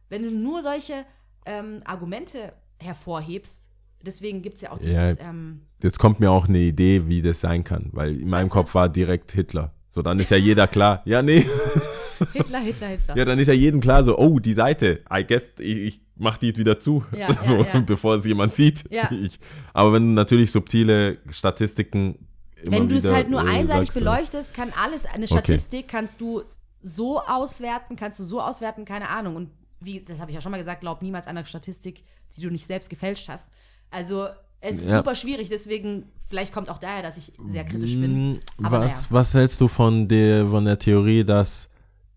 Wenn 0.09 0.23
du 0.23 0.31
nur 0.31 0.61
solche 0.61 1.05
ähm, 1.45 1.79
Argumente 1.85 2.53
hervorhebst, 2.79 3.69
deswegen 4.01 4.41
gibt 4.41 4.55
es 4.55 4.61
ja 4.63 4.71
auch 4.71 4.77
dieses, 4.77 4.93
Ja. 4.93 5.29
ähm, 5.29 5.61
Jetzt 5.81 5.97
kommt 5.97 6.19
mir 6.19 6.29
auch 6.29 6.47
eine 6.49 6.59
Idee, 6.59 7.07
wie 7.07 7.21
das 7.21 7.39
sein 7.39 7.63
kann, 7.63 7.89
weil 7.93 8.19
in 8.19 8.29
meinem 8.29 8.47
Was 8.47 8.51
Kopf 8.51 8.75
war 8.75 8.89
direkt 8.89 9.31
Hitler. 9.31 9.73
So, 9.91 10.01
dann 10.01 10.17
ist 10.17 10.31
ja 10.31 10.37
jeder 10.37 10.67
klar. 10.67 11.01
Ja, 11.03 11.21
nee. 11.21 11.45
Hitler, 12.33 12.59
Hitler, 12.59 12.87
Hitler. 12.87 13.17
Ja, 13.17 13.25
dann 13.25 13.37
ist 13.39 13.47
ja 13.47 13.53
jedem 13.53 13.81
klar 13.81 14.03
so, 14.03 14.17
oh, 14.17 14.39
die 14.39 14.53
Seite, 14.53 15.01
I 15.13 15.25
guess, 15.27 15.51
ich, 15.59 15.77
ich 15.77 16.01
mach 16.15 16.37
die 16.37 16.55
wieder 16.55 16.79
zu. 16.79 17.03
Ja, 17.15 17.31
so, 17.43 17.57
ja, 17.57 17.67
ja. 17.73 17.79
bevor 17.81 18.15
es 18.15 18.25
jemand 18.25 18.53
sieht. 18.53 18.83
Ich, 19.11 19.39
aber 19.73 19.93
wenn 19.93 20.03
du 20.03 20.13
natürlich 20.13 20.51
subtile 20.51 21.17
Statistiken 21.29 22.27
Wenn 22.63 22.87
du 22.87 22.95
es 22.95 23.11
halt 23.11 23.29
nur 23.29 23.41
äh, 23.41 23.49
einseitig 23.49 23.87
sagst, 23.87 23.99
beleuchtest, 23.99 24.53
kann 24.53 24.71
alles, 24.81 25.05
eine 25.05 25.27
Statistik 25.27 25.89
kannst 25.89 26.21
du 26.21 26.43
so 26.81 27.19
auswerten, 27.21 27.97
kannst 27.97 28.19
du 28.19 28.23
so 28.23 28.41
auswerten, 28.41 28.85
keine 28.85 29.09
Ahnung. 29.09 29.35
Und 29.35 29.49
wie, 29.81 29.99
das 29.99 30.21
habe 30.21 30.31
ich 30.31 30.35
ja 30.35 30.41
schon 30.41 30.51
mal 30.51 30.57
gesagt, 30.57 30.81
glaub 30.81 31.01
niemals 31.01 31.27
an 31.27 31.35
eine 31.35 31.45
Statistik, 31.45 32.03
die 32.37 32.41
du 32.41 32.49
nicht 32.49 32.65
selbst 32.65 32.89
gefälscht 32.89 33.27
hast. 33.27 33.49
Also 33.89 34.27
Es 34.61 34.77
ist 34.77 34.89
Ja. 34.89 34.97
super 34.97 35.15
schwierig, 35.15 35.49
deswegen, 35.49 36.03
vielleicht 36.27 36.53
kommt 36.53 36.69
auch 36.69 36.77
daher, 36.77 37.01
dass 37.01 37.17
ich 37.17 37.33
sehr 37.47 37.63
kritisch 37.65 37.95
bin. 37.99 38.33
Mm, 38.33 38.39
Aber 38.63 38.79
was, 38.81 38.93
naja. 39.03 39.07
was 39.09 39.33
hältst 39.33 39.59
du 39.59 39.67
von 39.67 40.07
der, 40.07 40.47
von 40.47 40.63
der 40.65 40.77
Theorie, 40.77 41.23
dass 41.23 41.67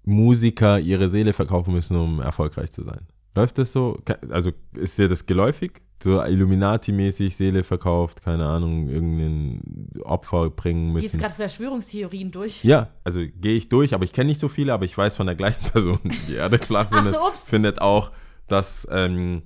Musiker 0.05 0.79
ihre 0.79 1.09
Seele 1.09 1.33
verkaufen 1.33 1.73
müssen, 1.73 1.97
um 1.97 2.21
erfolgreich 2.21 2.71
zu 2.71 2.85
sein? 2.85 3.01
Läuft 3.35 3.59
das 3.59 3.73
so? 3.73 3.99
Also 4.31 4.53
ist 4.75 4.99
dir 4.99 5.09
das 5.09 5.25
geläufig? 5.27 5.73
So 6.03 6.21
Illuminati-mäßig 6.23 7.35
Seele 7.35 7.65
verkauft, 7.65 8.23
keine 8.23 8.47
Ahnung, 8.47 8.89
irgendein 8.89 10.03
Opfer 10.03 10.51
bringen 10.51 10.93
Gehst 10.95 11.15
du 11.15 11.17
müssen. 11.17 11.21
gerade 11.21 11.35
Verschwörungstheorien 11.35 12.31
durch? 12.31 12.63
Ja, 12.63 12.91
also 13.05 13.21
gehe 13.41 13.55
ich 13.55 13.71
durch, 13.71 13.95
aber 13.95 14.05
ich 14.05 14.13
kenne 14.13 14.29
nicht 14.29 14.41
so 14.41 14.49
viele, 14.49 14.75
aber 14.75 14.85
ich 14.85 14.97
weiß 14.97 15.17
von 15.17 15.27
der 15.27 15.35
gleichen 15.37 15.65
Person, 15.73 15.99
die 16.29 16.35
Erde 16.35 16.61
Ach 16.63 16.89
findet, 16.89 17.13
so, 17.15 17.31
findet 17.47 17.81
auch, 17.81 18.13
dass 18.49 18.87
ähm, 18.91 19.43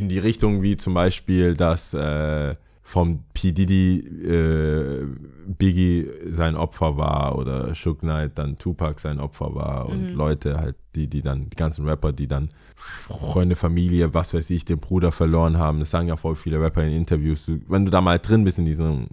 in 0.00 0.08
die 0.08 0.18
Richtung 0.18 0.62
wie 0.62 0.76
zum 0.76 0.94
Beispiel, 0.94 1.54
dass 1.54 1.94
äh, 1.94 2.56
vom 2.82 3.20
P. 3.34 3.52
Diddy 3.52 3.98
äh, 4.26 5.06
Biggie 5.46 6.08
sein 6.30 6.56
Opfer 6.56 6.96
war 6.96 7.38
oder 7.38 7.74
Shook 7.74 8.00
Knight 8.00 8.32
dann 8.38 8.56
Tupac 8.56 9.00
sein 9.00 9.20
Opfer 9.20 9.54
war 9.54 9.84
Mhm. 9.84 9.90
und 9.92 10.14
Leute 10.14 10.58
halt, 10.58 10.76
die, 10.96 11.06
die 11.06 11.22
dann, 11.22 11.48
die 11.50 11.56
ganzen 11.56 11.86
Rapper, 11.88 12.12
die 12.12 12.26
dann 12.26 12.48
Freunde, 12.76 13.54
Familie, 13.56 14.12
was 14.14 14.34
weiß 14.34 14.50
ich, 14.50 14.64
den 14.64 14.80
Bruder 14.80 15.12
verloren 15.12 15.58
haben. 15.58 15.78
Das 15.78 15.90
sagen 15.90 16.08
ja 16.08 16.16
voll 16.16 16.34
viele 16.34 16.60
Rapper 16.60 16.82
in 16.82 16.92
Interviews. 16.92 17.46
Du, 17.46 17.60
wenn 17.68 17.84
du 17.84 17.90
da 17.90 18.00
mal 18.00 18.18
drin 18.18 18.44
bist 18.44 18.58
in 18.58 18.64
diesem 18.64 19.06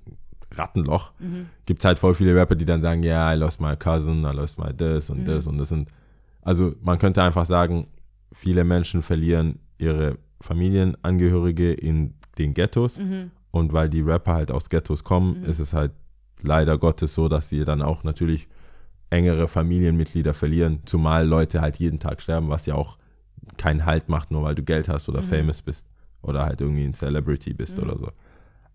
Rattenloch, 0.56 1.12
gibt's 1.66 1.86
halt 1.86 2.00
voll 2.00 2.16
viele 2.16 2.34
Rapper, 2.34 2.56
die 2.56 2.66
dann 2.66 2.82
sagen, 2.82 3.04
ja, 3.04 3.32
I 3.32 3.38
lost 3.38 3.62
my 3.62 3.76
cousin, 3.76 4.24
I 4.24 4.34
lost 4.36 4.58
my 4.58 4.74
this 4.76 5.10
und 5.12 5.28
das 5.28 5.46
und 5.46 5.58
das 5.60 5.70
sind. 5.70 5.90
Also 6.42 6.74
man 6.82 6.98
könnte 6.98 7.22
einfach 7.22 7.46
sagen, 7.46 7.88
viele 8.32 8.64
Menschen 8.64 9.04
verlieren 9.04 9.60
ihre 9.78 10.18
Familienangehörige 10.42 11.74
in 11.74 12.14
den 12.38 12.54
Ghettos. 12.54 12.98
Und 13.52 13.74
weil 13.74 13.90
die 13.90 14.02
Rapper 14.02 14.34
halt 14.34 14.52
aus 14.52 14.70
Ghettos 14.70 15.04
kommen, 15.04 15.44
ist 15.44 15.60
es 15.60 15.74
halt 15.74 15.92
leider 16.44 16.78
Gottes 16.78 17.14
so, 17.16 17.28
dass 17.28 17.50
sie 17.50 17.66
dann 17.66 17.82
auch 17.82 18.04
natürlich 18.04 18.48
engere 19.10 19.48
Familienmitglieder 19.48 20.34
verlieren, 20.34 20.82
zumal 20.86 21.26
Leute 21.26 21.62
halt 21.62 21.78
jeden 21.78 22.00
Tag 22.00 22.22
sterben, 22.22 22.50
was 22.50 22.66
ja 22.66 22.76
auch 22.76 22.98
keinen 23.58 23.86
Halt 23.86 24.10
macht, 24.10 24.32
nur 24.32 24.44
weil 24.44 24.56
du 24.56 24.64
Geld 24.64 24.90
hast 24.90 25.08
oder 25.10 25.24
famous 25.24 25.62
bist 25.62 25.88
oder 26.22 26.44
halt 26.44 26.60
irgendwie 26.60 26.84
ein 26.84 26.94
Celebrity 26.94 27.54
bist 27.54 27.80
oder 27.80 27.98
so. 27.98 28.10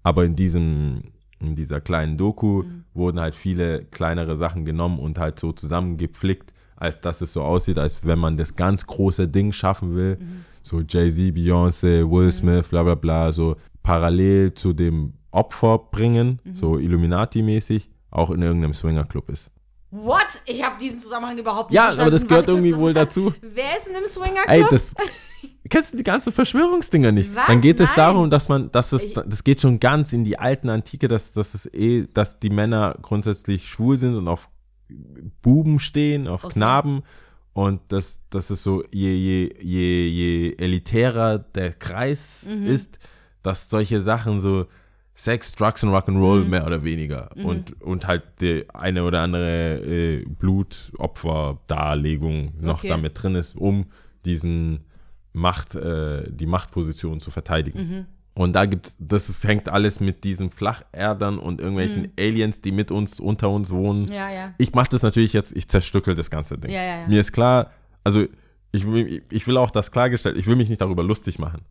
Aber 0.02 0.24
in 0.24 0.34
diesem, 0.34 1.02
in 1.40 1.54
dieser 1.54 1.80
kleinen 1.80 2.16
Doku 2.16 2.64
wurden 2.94 3.20
halt 3.20 3.34
viele 3.34 3.84
kleinere 3.84 4.36
Sachen 4.36 4.64
genommen 4.64 4.98
und 4.98 5.18
halt 5.18 5.38
so 5.38 5.52
zusammengepflickt, 5.52 6.52
als 6.76 7.00
dass 7.00 7.20
es 7.20 7.32
so 7.32 7.42
aussieht, 7.42 7.78
als 7.78 8.04
wenn 8.04 8.18
man 8.18 8.36
das 8.36 8.56
ganz 8.56 8.86
große 8.86 9.28
Ding 9.28 9.52
schaffen 9.52 9.94
will. 9.94 10.18
So 10.62 10.80
Jay-Z, 10.80 11.34
Beyoncé, 11.34 12.08
Will 12.08 12.30
Smith, 12.32 12.68
bla 12.68 12.82
bla 12.82 12.94
bla, 12.94 13.32
so 13.32 13.56
parallel 13.82 14.54
zu 14.54 14.72
dem 14.72 15.14
Opfer 15.32 15.78
bringen, 15.90 16.40
so 16.52 16.78
Illuminati-mäßig, 16.78 17.88
auch 18.10 18.30
in 18.30 18.42
irgendeinem 18.42 18.74
Swingerclub 18.74 19.28
ist. 19.30 19.50
What? 19.90 20.40
Ich 20.46 20.62
habe 20.64 20.76
diesen 20.80 20.98
Zusammenhang 20.98 21.36
überhaupt 21.38 21.70
nicht 21.70 21.76
Ja, 21.76 21.84
verstanden. 21.84 22.02
aber 22.02 22.10
das 22.12 22.22
gehört 22.26 22.48
Warte 22.48 22.52
irgendwie 22.52 22.76
wohl 22.76 22.94
dazu. 22.94 23.34
Wer 23.42 23.76
ist 23.76 23.88
in 23.88 23.96
einem 23.96 24.06
Swinger-Club? 24.06 24.48
Ey, 24.48 24.64
das 24.70 24.94
kennst 25.68 25.92
du 25.92 25.96
die 25.98 26.02
ganzen 26.02 26.32
Verschwörungsdinger 26.32 27.12
nicht? 27.12 27.34
Was? 27.34 27.46
Dann 27.46 27.60
geht 27.60 27.78
es 27.80 27.90
Nein. 27.90 27.96
darum, 27.96 28.30
dass 28.30 28.48
man, 28.48 28.70
dass 28.72 28.92
es, 28.92 29.12
das 29.12 29.44
geht 29.44 29.60
schon 29.60 29.80
ganz 29.80 30.12
in 30.12 30.24
die 30.24 30.38
alten 30.38 30.70
Antike, 30.70 31.08
dass, 31.08 31.32
dass 31.32 31.54
es 31.54 31.66
eh, 31.74 32.06
dass 32.12 32.38
die 32.40 32.50
Männer 32.50 32.96
grundsätzlich 33.02 33.68
schwul 33.68 33.98
sind 33.98 34.14
und 34.16 34.28
auf 34.28 34.48
Buben 35.42 35.78
stehen, 35.78 36.28
auf 36.28 36.44
Okay. 36.44 36.54
Knaben. 36.54 37.02
Und 37.54 37.80
das, 37.88 38.20
das 38.30 38.50
ist 38.50 38.62
so, 38.62 38.82
je, 38.90 39.10
je, 39.14 39.52
je, 39.60 40.08
je 40.08 40.54
elitärer 40.56 41.38
der 41.38 41.74
Kreis 41.74 42.46
Mhm. 42.48 42.64
ist, 42.66 42.98
dass 43.42 43.68
solche 43.68 44.00
Sachen 44.00 44.40
so 44.40 44.66
Sex, 45.14 45.54
Drugs 45.54 45.84
und 45.84 45.90
Rock'n'Roll 45.90 46.44
Mhm. 46.44 46.50
mehr 46.50 46.66
oder 46.66 46.82
weniger. 46.84 47.30
Und, 47.36 47.78
und 47.82 48.06
halt 48.06 48.22
die 48.40 48.64
eine 48.72 49.04
oder 49.04 49.20
andere 49.20 49.76
äh, 49.84 50.24
Blutopfer-Darlegung 50.24 52.54
noch 52.60 52.78
Okay. 52.78 52.88
damit 52.88 53.22
drin 53.22 53.34
ist, 53.34 53.54
um 53.56 53.86
diesen 54.24 54.84
Macht, 55.34 55.74
äh, 55.74 56.24
die 56.30 56.46
Machtposition 56.46 57.20
zu 57.20 57.30
verteidigen. 57.30 58.06
Mhm. 58.34 58.42
Und 58.42 58.52
da 58.54 58.66
gibt's, 58.66 58.96
das 58.98 59.28
ist, 59.28 59.44
hängt 59.44 59.68
alles 59.68 60.00
mit 60.00 60.24
diesen 60.24 60.50
Flacherdern 60.50 61.38
und 61.38 61.60
irgendwelchen 61.60 62.12
Aliens, 62.18 62.60
die 62.60 62.72
mit 62.72 62.90
uns, 62.90 63.20
unter 63.20 63.50
uns 63.50 63.70
wohnen. 63.70 64.02
Mhm. 64.02 64.12
Ja, 64.12 64.30
ja. 64.30 64.54
Ich 64.58 64.72
mache 64.74 64.90
das 64.90 65.02
natürlich 65.02 65.32
jetzt, 65.32 65.56
ich 65.56 65.68
zerstückel 65.68 66.14
das 66.14 66.30
ganze 66.30 66.58
Ding. 66.58 66.70
Ja, 66.70 66.82
ja, 66.82 67.00
ja. 67.00 67.08
Mir 67.08 67.20
ist 67.20 67.32
klar, 67.32 67.70
also 68.04 68.26
ich 68.72 68.86
will, 68.86 69.22
ich 69.30 69.46
will 69.46 69.56
auch 69.56 69.70
das 69.70 69.90
klargestellt, 69.90 70.36
ich 70.36 70.46
will 70.46 70.56
mich 70.56 70.68
nicht 70.68 70.80
darüber 70.80 71.02
lustig 71.02 71.38
machen. 71.38 71.62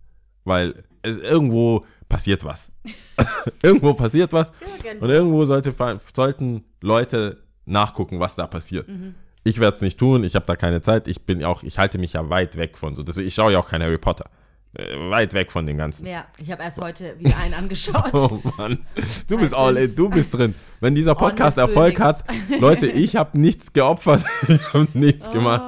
Weil 0.44 0.84
es, 1.02 1.18
irgendwo 1.18 1.86
passiert 2.10 2.44
was. 2.44 2.72
irgendwo 3.62 3.94
passiert 3.94 4.34
was. 4.34 4.52
Irgendwo. 4.84 5.06
Und 5.06 5.12
irgendwo 5.12 5.46
sollte, 5.46 5.74
sollten 6.14 6.64
Leute 6.82 7.44
nachgucken, 7.66 8.20
was 8.20 8.36
da 8.36 8.48
passiert. 8.48 8.88
Mhm. 8.88 9.16
Ich 9.44 9.60
werde 9.60 9.76
es 9.76 9.82
nicht 9.82 9.98
tun, 9.98 10.24
ich 10.24 10.36
habe 10.36 10.46
da 10.46 10.56
keine 10.56 10.82
Zeit. 10.82 11.08
Ich 11.08 11.26
bin 11.26 11.44
auch, 11.44 11.64
ich 11.64 11.80
halte 11.80 11.98
mich 11.98 12.14
ja 12.14 12.30
weit 12.30 12.58
weg 12.58 12.78
von 12.78 12.96
so. 12.96 13.02
Deswegen, 13.02 13.28
ich 13.28 13.34
schaue 13.34 13.54
ja 13.54 13.60
auch 13.60 13.68
kein 13.68 13.82
Harry 13.82 13.98
Potter. 13.98 14.30
Äh, 14.74 15.10
weit 15.10 15.34
weg 15.34 15.52
von 15.52 15.66
dem 15.66 15.78
Ganzen. 15.78 16.06
Ja, 16.08 16.26
ich 16.40 16.50
habe 16.52 16.64
erst 16.64 16.80
heute 16.80 17.16
wieder 17.20 17.38
einen 17.44 17.54
angeschaut. 17.54 18.10
Oh 18.14 18.40
Mann, 18.58 18.80
du 19.28 19.38
bist 19.38 19.54
all 19.54 19.76
in, 19.78 19.94
du 19.96 20.10
bist 20.10 20.34
drin. 20.34 20.56
Wenn 20.80 20.96
dieser 20.96 21.14
Podcast 21.16 21.58
Erfolg 21.58 22.00
hat, 22.00 22.24
Leute, 22.60 22.88
ich 22.88 23.18
habe 23.18 23.38
nichts 23.38 23.74
geopfert, 23.74 24.24
ich 24.48 24.74
habe 24.74 24.88
nichts 24.94 25.28
Oh. 25.30 25.34
gemacht. 25.34 25.62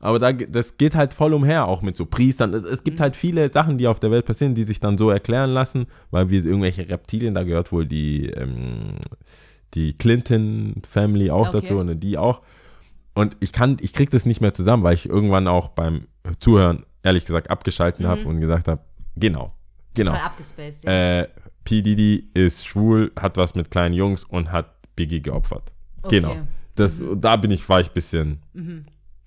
Aber 0.00 0.18
da, 0.18 0.32
das 0.32 0.76
geht 0.76 0.94
halt 0.96 1.14
voll 1.14 1.32
umher, 1.32 1.66
auch 1.66 1.80
mit 1.80 1.96
so 1.96 2.04
Priestern. 2.06 2.52
Es, 2.52 2.64
es 2.64 2.82
gibt 2.84 2.98
Mhm. 2.98 3.02
halt 3.04 3.16
viele 3.16 3.48
Sachen, 3.50 3.78
die 3.78 3.86
auf 3.86 4.00
der 4.00 4.10
Welt 4.10 4.26
passieren, 4.26 4.54
die 4.54 4.64
sich 4.64 4.80
dann 4.80 4.98
so 4.98 5.08
erklären 5.10 5.50
lassen, 5.50 5.86
weil 6.10 6.28
wir 6.28 6.44
irgendwelche 6.44 6.88
Reptilien, 6.88 7.34
da 7.34 7.44
gehört 7.44 7.70
wohl 7.72 7.86
die, 7.86 8.26
ähm, 8.30 8.96
die 9.74 9.94
Clinton-Family 9.96 11.30
auch 11.30 11.48
Okay. 11.48 11.60
dazu 11.60 11.78
und 11.78 11.96
die 12.02 12.18
auch. 12.18 12.42
Und 13.14 13.36
ich 13.40 13.52
kann, 13.52 13.76
ich 13.80 13.92
krieg 13.92 14.10
das 14.10 14.26
nicht 14.26 14.40
mehr 14.40 14.52
zusammen, 14.52 14.82
weil 14.82 14.94
ich 14.94 15.08
irgendwann 15.08 15.46
auch 15.48 15.68
beim 15.68 16.06
Zuhören, 16.38 16.84
ehrlich 17.02 17.24
gesagt, 17.24 17.50
abgeschalten 17.50 18.06
habe 18.06 18.24
und 18.24 18.40
gesagt 18.40 18.68
habe, 18.68 18.82
genau, 19.16 19.52
genau. 19.94 20.12
Mhm. 20.12 20.14
Total 20.16 20.26
abgespaced, 20.26 20.84
ja. 20.84 21.20
Äh, 21.20 21.28
P. 21.64 21.80
Diddy 21.82 22.30
ist 22.34 22.66
schwul, 22.66 23.12
hat 23.18 23.36
was 23.36 23.54
mit 23.54 23.70
kleinen 23.70 23.94
Jungs 23.94 24.24
und 24.24 24.50
hat 24.50 24.74
Biggie 24.96 25.22
geopfert. 25.22 25.72
Okay. 26.02 26.20
Mhm. 26.20 26.24
Genau. 26.26 26.36
Das, 26.74 27.02
Da 27.16 27.36
bin 27.36 27.50
ich, 27.50 27.68
war 27.68 27.80
ich 27.80 27.88
ein 27.90 27.94
bisschen, 27.94 28.40
I 28.54 28.82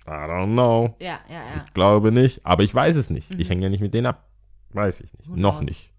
don't 0.08 0.52
know. 0.52 0.94
ja, 1.00 1.20
ja, 1.28 1.34
ja. 1.34 1.40
Ich 1.64 1.72
glaube 1.74 2.12
nicht, 2.12 2.44
aber 2.44 2.62
ich 2.62 2.74
weiß 2.74 2.96
es 2.96 3.08
nicht. 3.10 3.30
Ich 3.38 3.48
hänge 3.48 3.62
ja 3.62 3.68
nicht 3.68 3.80
mit 3.80 3.94
denen 3.94 4.06
ab. 4.06 4.28
Weiß 4.70 5.00
ich 5.00 5.12
nicht. 5.12 5.28
Who 5.28 5.36
Noch 5.36 5.58
knows? 5.58 5.68
nicht. 5.70 5.90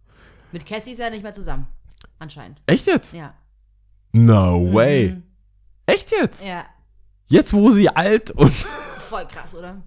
Mit 0.52 0.66
Cassie 0.66 0.92
ist 0.92 1.00
er 1.00 1.10
nicht 1.10 1.24
mehr 1.24 1.34
zusammen. 1.34 1.68
Anscheinend. 2.20 2.62
Echt 2.68 2.86
jetzt? 2.88 3.14
Ja. 3.14 3.34
No 4.12 4.74
way. 4.74 5.10
Mhm. 5.10 5.24
Echt 5.86 6.12
jetzt? 6.12 6.44
Ja. 6.46 6.66
Jetzt, 7.30 7.54
wo 7.54 7.72
sie 7.72 7.90
alt 7.90 8.32
und 8.32 8.54
Voll 8.54 9.26
krass, 9.28 9.56
oder? 9.56 9.82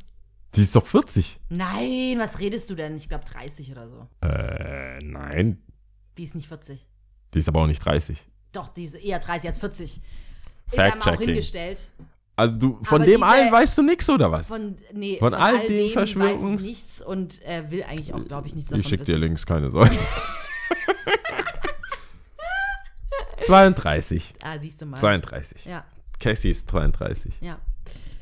Sie 0.53 0.63
ist 0.63 0.75
doch 0.77 0.87
40. 0.87 1.39
Nein, 1.49 2.17
was 2.19 2.39
redest 2.39 2.71
du 2.71 2.75
denn? 2.75 2.97
Ich 2.97 3.09
glaube 3.09 3.25
30 3.25 3.71
oder 3.73 3.89
so. 3.89 4.09
Äh, 4.23 4.99
nein. 5.03 5.63
Die 6.19 6.25
ist 6.25 6.35
nicht 6.35 6.49
40. 6.49 6.89
Die 7.35 7.39
ist 7.39 7.49
aber 7.49 7.63
auch 7.63 7.67
nicht 7.67 7.85
30. 7.85 8.27
Doch, 8.53 8.69
die 8.69 8.85
ist 8.85 8.95
eher 8.95 9.19
30 9.19 9.49
als 9.49 9.59
40. 9.59 9.85
Ist 9.97 10.03
ja 10.77 10.95
mal 10.97 11.15
auch 11.15 11.21
hingestellt. 11.21 11.89
Also 12.37 12.57
du, 12.59 12.79
von 12.85 13.03
Aber 13.03 13.11
dem 13.11 13.23
allen 13.23 13.53
weißt 13.53 13.77
du 13.79 13.83
nichts, 13.83 14.09
oder 14.09 14.33
was? 14.33 14.47
Von, 14.49 14.79
nee, 14.95 15.19
Von 15.19 15.35
all 15.35 15.67
den 15.67 15.77
dem 15.77 15.97
Verschwörungs- 15.99 16.55
weiß 16.55 16.61
ich 16.63 16.67
nichts 16.67 17.03
und 17.03 17.43
äh, 17.43 17.71
will 17.71 17.83
eigentlich 17.83 18.15
auch, 18.15 18.25
glaube 18.25 18.47
ich, 18.49 18.55
nichts 18.55 18.71
davon 18.71 18.81
Ich 18.81 18.89
schick 18.89 19.05
dir. 19.05 19.19
Links, 19.19 19.45
keine 19.45 19.71
Sorge. 19.71 19.97
32. 23.39 24.35
Ah, 24.43 24.59
siehst 24.59 24.81
du 24.81 24.87
mal. 24.87 24.99
32. 24.99 25.65
Ja, 25.67 25.85
Cassie 26.19 26.51
ist 26.51 26.71
32. 26.71 27.35
ja. 27.41 27.59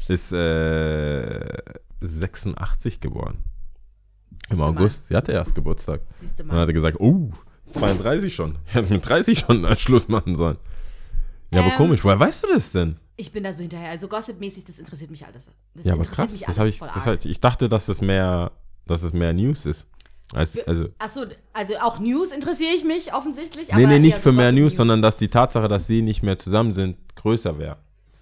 Ist 0.08 0.32
äh, 0.32 1.38
86 2.00 3.00
geboren. 3.00 3.38
Im 4.50 4.56
du 4.56 4.62
mal. 4.62 4.68
August. 4.68 5.08
Sie 5.08 5.16
hatte 5.16 5.32
erst 5.32 5.54
Geburtstag. 5.54 6.00
Siehst 6.20 6.38
du 6.38 6.42
Dann 6.44 6.48
mal. 6.54 6.62
hat 6.62 6.68
er 6.68 6.72
gesagt, 6.74 6.98
oh, 7.00 7.30
32 7.72 8.34
schon. 8.34 8.58
Ich 8.66 8.74
hätte 8.74 8.90
mit 8.92 9.06
30 9.06 9.38
schon 9.38 9.64
einen 9.64 9.76
Schluss 9.76 10.08
machen 10.08 10.36
sollen. 10.36 10.56
Ja, 11.50 11.60
aber 11.60 11.72
Ähm, 11.72 11.76
komisch, 11.76 12.04
woher 12.04 12.18
weißt 12.18 12.44
du 12.44 12.48
das 12.54 12.72
denn? 12.72 12.96
Ich 13.16 13.32
bin 13.32 13.42
da 13.42 13.52
so 13.52 13.62
hinterher. 13.62 13.90
Also 13.90 14.06
Gossip-mäßig, 14.08 14.64
das 14.64 14.78
interessiert 14.78 15.10
mich 15.10 15.26
alles. 15.26 15.50
Das 15.74 15.84
Ja, 15.84 15.94
aber 15.94 16.04
krass. 16.04 16.32
mich 16.32 16.42
Das 16.42 16.58
habe 16.58 16.68
ich, 16.68 16.78
das 16.78 17.06
heißt, 17.06 17.26
ich 17.26 17.40
dachte, 17.40 17.68
dass 17.68 17.88
es 17.88 18.00
mehr, 18.00 18.52
dass 18.86 19.02
es 19.02 19.12
mehr 19.12 19.32
News 19.32 19.66
ist. 19.66 19.86
Als, 20.34 20.58
also, 20.66 20.88
Achso, 20.98 21.24
also 21.54 21.74
auch 21.78 22.00
News 22.00 22.32
interessiere 22.32 22.74
ich 22.76 22.84
mich 22.84 23.14
offensichtlich. 23.14 23.68
nee, 23.68 23.84
aber 23.84 23.86
nee, 23.94 23.98
nicht 23.98 24.18
für 24.18 24.30
mehr 24.30 24.50
Gossip 24.50 24.60
News, 24.62 24.76
sondern 24.76 25.00
dass 25.00 25.16
die 25.16 25.28
Tatsache, 25.28 25.68
dass 25.68 25.86
sie 25.86 26.02
nicht 26.02 26.22
mehr 26.22 26.36
zusammen 26.36 26.70
sind, 26.72 26.98
größer 27.16 27.58
wäre. 27.58 27.78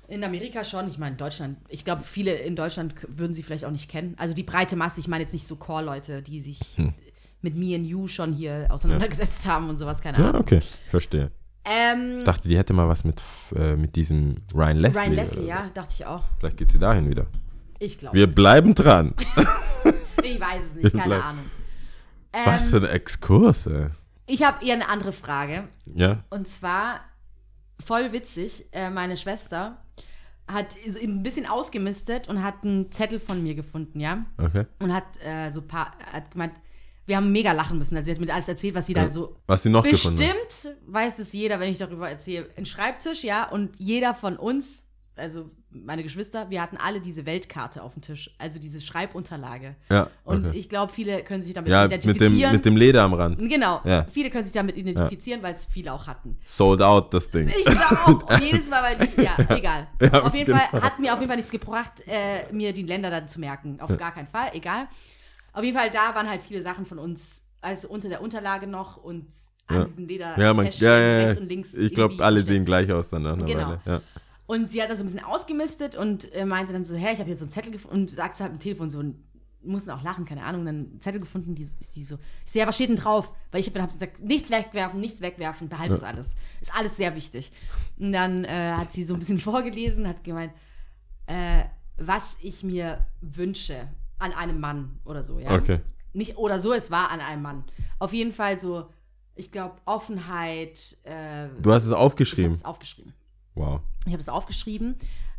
In 0.09 0.23
Amerika 0.25 0.63
schon, 0.65 0.87
ich 0.87 0.99
meine, 0.99 1.13
in 1.13 1.17
Deutschland. 1.19 1.59
Ich 1.69 1.85
glaube, 1.85 2.03
viele 2.03 2.33
in 2.35 2.55
Deutschland 2.57 2.95
würden 3.09 3.35
sie 3.35 3.43
vielleicht 3.43 3.65
auch 3.65 3.71
nicht 3.71 3.91
kennen. 3.91 4.15
Also 4.19 4.35
die 4.35 4.43
breite 4.45 4.77
Masse, 4.77 5.01
ich 5.01 5.09
meine 5.09 5.23
jetzt 5.25 5.33
nicht 5.33 5.47
so 5.47 5.57
Core-Leute, 5.57 6.23
die 6.23 6.41
sich 6.41 6.61
Hm. 6.77 6.95
mit 7.43 7.57
Me 7.57 7.75
and 7.75 7.87
You 7.87 8.07
schon 8.09 8.33
hier 8.33 8.69
auseinandergesetzt 8.71 9.47
haben 9.49 9.69
und 9.69 9.79
sowas, 9.79 10.01
keine 10.01 10.19
Ja, 10.19 10.29
Ahnung. 10.29 10.43
okay, 10.43 10.61
verstehe. 10.91 11.31
Ähm, 11.65 12.19
Ich 12.19 12.25
dachte, 12.25 12.49
die 12.49 12.57
hätte 12.57 12.73
mal 12.73 12.89
was 12.89 13.03
mit, 13.03 13.21
äh, 13.57 13.75
mit 13.75 13.97
diesem 13.97 14.37
Ryan 14.55 14.77
Leslie. 14.77 15.01
Ryan 15.03 15.13
Leslie, 15.15 15.43
so. 15.43 15.49
ja, 15.49 15.71
dachte 15.75 15.95
ich 15.99 16.07
auch. 16.07 16.23
Vielleicht 16.39 16.57
geht 16.59 16.71
sie 16.71 16.79
dahin 16.79 17.09
wieder. 17.11 17.27
Ich 17.81 17.99
glaube. 17.99 18.17
Wir 18.17 18.27
bleiben 18.29 18.75
dran. 18.75 19.15
Ich 20.23 20.41
weiß 20.41 20.63
es 20.65 20.75
nicht, 20.75 20.93
keine 20.97 21.15
bleib- 21.15 21.25
Ahnung. 21.25 21.45
Was 22.33 22.71
für 22.71 22.79
ein 22.79 22.85
Exkurs, 22.87 23.67
ey. 23.69 23.89
Ich 24.27 24.43
habe 24.43 24.65
eher 24.65 24.75
eine 24.75 24.89
andere 24.89 25.13
Frage. 25.13 25.65
Ja? 25.87 26.25
Und 26.31 26.49
zwar, 26.49 27.01
voll 27.85 28.13
witzig, 28.13 28.67
äh, 28.73 28.91
meine 28.91 29.17
Schwester 29.17 29.83
hat 30.49 30.77
so 30.87 31.01
ein 31.01 31.23
bisschen 31.23 31.47
ausgemistet 31.47 32.29
und 32.29 32.43
hat 32.43 32.63
einen 32.63 32.93
Zettel 32.93 33.19
von 33.19 33.43
mir 33.43 33.55
gefunden, 33.55 33.99
ja? 33.99 34.27
Okay. 34.39 34.65
Und 34.79 34.95
hat 34.95 35.05
äh, 35.25 35.51
so 35.51 35.63
paar, 35.63 35.97
hat 36.13 36.31
gemeint, 36.31 36.55
wir 37.07 37.17
haben 37.17 37.33
mega 37.33 37.53
lachen 37.53 37.79
müssen. 37.79 37.97
Also 37.97 38.07
sie 38.07 38.13
hat 38.13 38.21
mir 38.21 38.33
alles 38.33 38.49
erzählt, 38.49 38.75
was 38.75 38.87
sie 38.87 38.95
da 38.95 39.09
so. 39.11 39.37
Was 39.47 39.63
sie 39.63 39.71
noch 39.71 39.85
gefunden 39.85 40.21
hat. 40.23 40.35
Bestimmt 40.49 40.77
weiß 40.87 41.17
das 41.17 41.33
jeder, 41.33 41.61
wenn 41.61 41.71
ich 41.71 41.79
darüber 41.79 42.09
erzähle. 42.09 42.49
Ein 42.57 42.67
Schreibtisch, 42.67 43.23
ja, 43.23 43.49
und 43.49 43.79
jeder 43.79 44.15
von 44.15 44.37
uns, 44.37 44.89
also 45.15 45.51
meine 45.85 46.03
Geschwister, 46.03 46.49
wir 46.51 46.63
hatten 46.63 46.77
alle 46.77 47.01
diese 47.01 47.27
Weltkarte 47.27 47.83
auf 47.83 47.93
dem 47.95 48.03
Tisch. 48.03 48.31
Also 48.39 48.59
diese 48.59 48.81
Schreibunterlage. 48.81 49.77
Ja, 49.91 50.09
Und 50.25 50.47
okay. 50.47 50.59
ich 50.59 50.69
glaube, 50.69 50.93
viele 50.93 51.23
können 51.23 51.43
sich 51.43 51.53
damit 51.53 51.71
Ja, 51.71 51.83
mit 51.83 51.93
dem, 51.93 52.11
identifizieren. 52.11 52.53
mit 52.53 52.65
dem 52.65 52.77
Leder 52.77 53.03
am 53.03 53.15
Rand. 53.15 53.39
genau. 53.39 53.81
Ja. 53.85 54.07
Viele 54.11 54.31
können 54.31 54.45
sich 54.45 54.53
damit 54.53 54.77
identifizieren, 54.77 55.43
weil 55.43 55.55
es 55.55 55.67
viele 55.67 55.93
auch 55.93 56.07
hatten. 56.07 56.39
Sold 56.45 56.83
out, 56.83 57.13
das 57.13 57.31
Ding. 57.31 57.49
Ich 57.49 57.65
glaube 57.65 57.97
auch. 58.07 58.23
Und 58.31 58.41
jedes 58.43 58.69
Mal, 58.71 58.83
weil 58.83 59.07
die, 59.07 59.21
ja, 59.23 59.37
egal. 59.57 59.87
Ja, 60.01 60.23
auf 60.23 60.35
jeden 60.35 60.47
genau. 60.47 60.59
Fall 60.59 60.83
hat 60.83 60.99
mir 61.01 61.13
auf 61.13 61.19
jeden 61.19 61.29
Fall 61.29 61.37
nichts 61.37 61.51
gebracht, 61.53 62.03
äh, 62.07 62.53
mir 62.53 62.73
die 62.73 62.83
Länder 62.85 63.11
dann 63.11 63.29
zu 63.29 63.41
merken. 63.41 63.79
Auf 63.81 63.97
gar 63.97 64.13
keinen 64.15 64.29
Fall, 64.29 64.51
egal. 64.55 64.87
Auf 65.53 65.65
jeden 65.65 65.77
Fall, 65.77 65.91
da 65.91 66.15
waren 66.15 66.29
halt 66.29 66.43
viele 66.43 66.63
Sachen 66.63 66.85
von 66.87 66.99
uns, 66.99 67.43
also 67.61 67.89
unter 67.89 68.09
der 68.09 68.21
Unterlage 68.21 68.67
noch 68.67 68.97
und 68.99 69.27
an 69.69 69.79
Ja. 69.79 69.85
diesen 69.85 70.07
Leder 70.07 70.39
Ja, 70.39 70.55
man, 70.55 70.67
ja, 70.67 70.99
ja, 70.99 70.99
ja. 71.19 71.25
rechts 71.27 71.41
und 71.41 71.49
links. 71.49 71.75
Ich 71.75 71.93
glaube, 71.95 72.23
alle 72.25 72.43
sehen 72.43 72.65
gleich 72.65 72.93
aus 72.93 73.09
dann. 73.11 73.23
nach 73.23 73.33
einer 73.33 73.45
Genau. 73.47 73.69
Weile. 73.69 73.81
Ja. 73.85 74.01
Und 74.47 74.71
sie 74.71 74.81
hat 74.83 74.91
da 74.91 74.97
so 74.97 75.03
ein 75.03 75.07
bisschen 75.07 75.25
ausgemistet 75.25 75.97
und 75.97 76.33
äh, 76.33 76.45
meinte 76.45 76.73
dann 76.73 76.85
so, 76.85 76.95
hä, 76.95 77.13
ich 77.13 77.19
habe 77.19 77.27
hier 77.27 77.37
so 77.37 77.45
einen 77.45 77.51
Zettel 77.51 77.73
gefunden 77.73 77.97
und 77.97 78.11
sagte 78.11 78.43
halt 78.45 78.53
am 78.53 78.59
Telefon 78.59 78.91
so, 78.91 79.03
mussten 79.63 79.91
auch 79.91 80.03
lachen, 80.03 80.25
keine 80.25 80.45
Ahnung, 80.45 80.65
dann 80.65 80.77
einen 80.77 81.01
Zettel 81.01 81.21
gefunden, 81.21 81.55
die, 81.55 81.65
ist 81.65 81.97
die 81.97 82.05
so, 82.05 82.19
ich 82.45 82.53
so, 82.53 82.59
ja, 82.61 82.67
was 82.67 82.77
steht 82.77 82.89
denn 82.89 82.97
drauf? 82.97 83.33
Weil 83.51 83.61
ich 83.61 83.67
habe 83.69 83.83
hab 83.83 83.91
gesagt, 83.93 84.21
nichts 84.21 84.51
wegwerfen, 84.51 85.01
nichts 85.01 85.21
wegwerfen, 85.21 85.69
behalte 85.69 85.95
das 85.95 86.05
alles. 86.05 86.35
Ist 86.61 86.75
alles 86.77 86.97
sehr 86.97 87.15
wichtig. 87.17 87.51
Und 87.99 88.13
dann 88.13 88.45
äh, 88.45 88.75
hat 88.77 88.91
sie 88.91 89.05
so 89.05 89.15
ein 89.15 89.19
bisschen 89.19 89.39
vorgelesen, 89.41 90.07
hat 90.07 90.23
gemeint, 90.23 90.53
äh, 91.27 91.65
was 91.99 92.39
ich 92.41 92.63
mir 92.63 93.05
wünsche 93.21 93.89
an 94.19 94.33
einem 94.33 94.61
Mann 94.61 95.01
oder 95.05 95.23
so, 95.23 95.41
ja. 95.41 95.55
Okay. 95.55 95.81
Nicht 96.13 96.39
oder 96.39 96.61
so, 96.61 96.73
es 96.73 96.91
war 96.91 97.11
an 97.11 97.21
einem 97.21 97.43
Mann. 97.43 97.65
Auf 97.99 98.13
jeden 98.13 98.33
Fall 98.33 98.59
so, 98.59 98.89
ich 99.35 99.51
glaube, 99.53 99.77
Offenheit, 99.85 100.97
äh, 101.03 101.49
Du 101.61 101.73
hast 101.73 101.83
es 101.83 101.89
ich 101.89 101.95
habe 101.95 102.01
aufgeschrieben. 102.03 102.53
es 102.53 102.65
aufgeschrieben. 102.65 103.13
Wow. 103.55 103.81
Ich 104.07 104.13
habe 104.13 104.21
es 104.21 104.29
aufgeschrieben. 104.29 104.97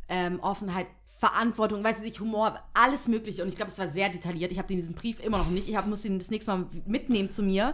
Ähm, 0.09 0.39
Offenheit, 0.39 0.87
Verantwortung, 1.03 1.83
weißt 1.83 2.01
du 2.01 2.05
nicht, 2.05 2.19
Humor, 2.19 2.59
alles 2.73 3.07
Mögliche. 3.07 3.41
Und 3.41 3.49
ich 3.49 3.55
glaube, 3.55 3.71
es 3.71 3.79
war 3.79 3.87
sehr 3.87 4.09
detailliert. 4.09 4.51
Ich 4.51 4.57
habe 4.57 4.67
diesen 4.67 4.93
Brief 4.95 5.19
immer 5.19 5.39
noch 5.39 5.49
nicht. 5.49 5.67
Ich 5.67 5.75
hab, 5.75 5.87
muss 5.87 6.05
ihn 6.05 6.19
das 6.19 6.29
nächste 6.29 6.51
Mal 6.51 6.67
mitnehmen 6.85 7.29
zu 7.29 7.43
mir. 7.43 7.73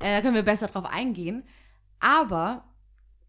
Äh, 0.00 0.16
da 0.16 0.20
können 0.20 0.34
wir 0.34 0.42
besser 0.42 0.66
drauf 0.66 0.84
eingehen. 0.84 1.44
Aber 2.00 2.64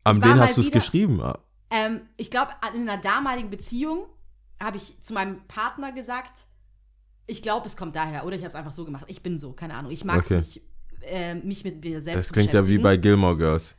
An 0.04 0.22
wen 0.24 0.40
hast 0.40 0.58
du 0.58 0.62
es 0.62 0.72
geschrieben? 0.72 1.22
Ah, 1.22 1.40
ähm, 1.70 2.02
ich 2.18 2.32
glaube, 2.32 2.52
in 2.76 2.90
einer 2.90 3.00
damaligen 3.00 3.50
Beziehung 3.50 4.08
habe 4.60 4.78
ich 4.78 5.00
zu 5.02 5.14
meinem 5.14 5.46
Partner 5.48 5.92
gesagt, 5.92 6.48
ich 7.28 7.42
glaube, 7.42 7.68
es 7.68 7.78
kommt 7.78 7.96
daher. 7.96 8.26
Oder 8.26 8.36
ich 8.36 8.42
habe 8.42 8.50
es 8.50 8.56
einfach 8.56 8.74
so 8.74 8.86
gemacht. 8.86 9.06
Ich 9.08 9.22
bin 9.24 9.40
so, 9.40 9.54
keine 9.54 9.76
Ahnung. 9.76 9.92
Ich 9.92 10.04
mag 10.04 10.20
es 10.20 10.26
Okay. 10.26 10.38
nicht, 10.38 10.62
äh, 11.02 11.36
mich 11.36 11.64
mit 11.64 11.84
mir 11.84 12.02
selbst 12.02 12.30
Das 12.30 12.34
klingt 12.34 12.54
ja 12.54 12.68
wie 12.68 12.78
bei 12.80 12.98
Gilmore 12.98 13.38
Girls. 13.38 13.76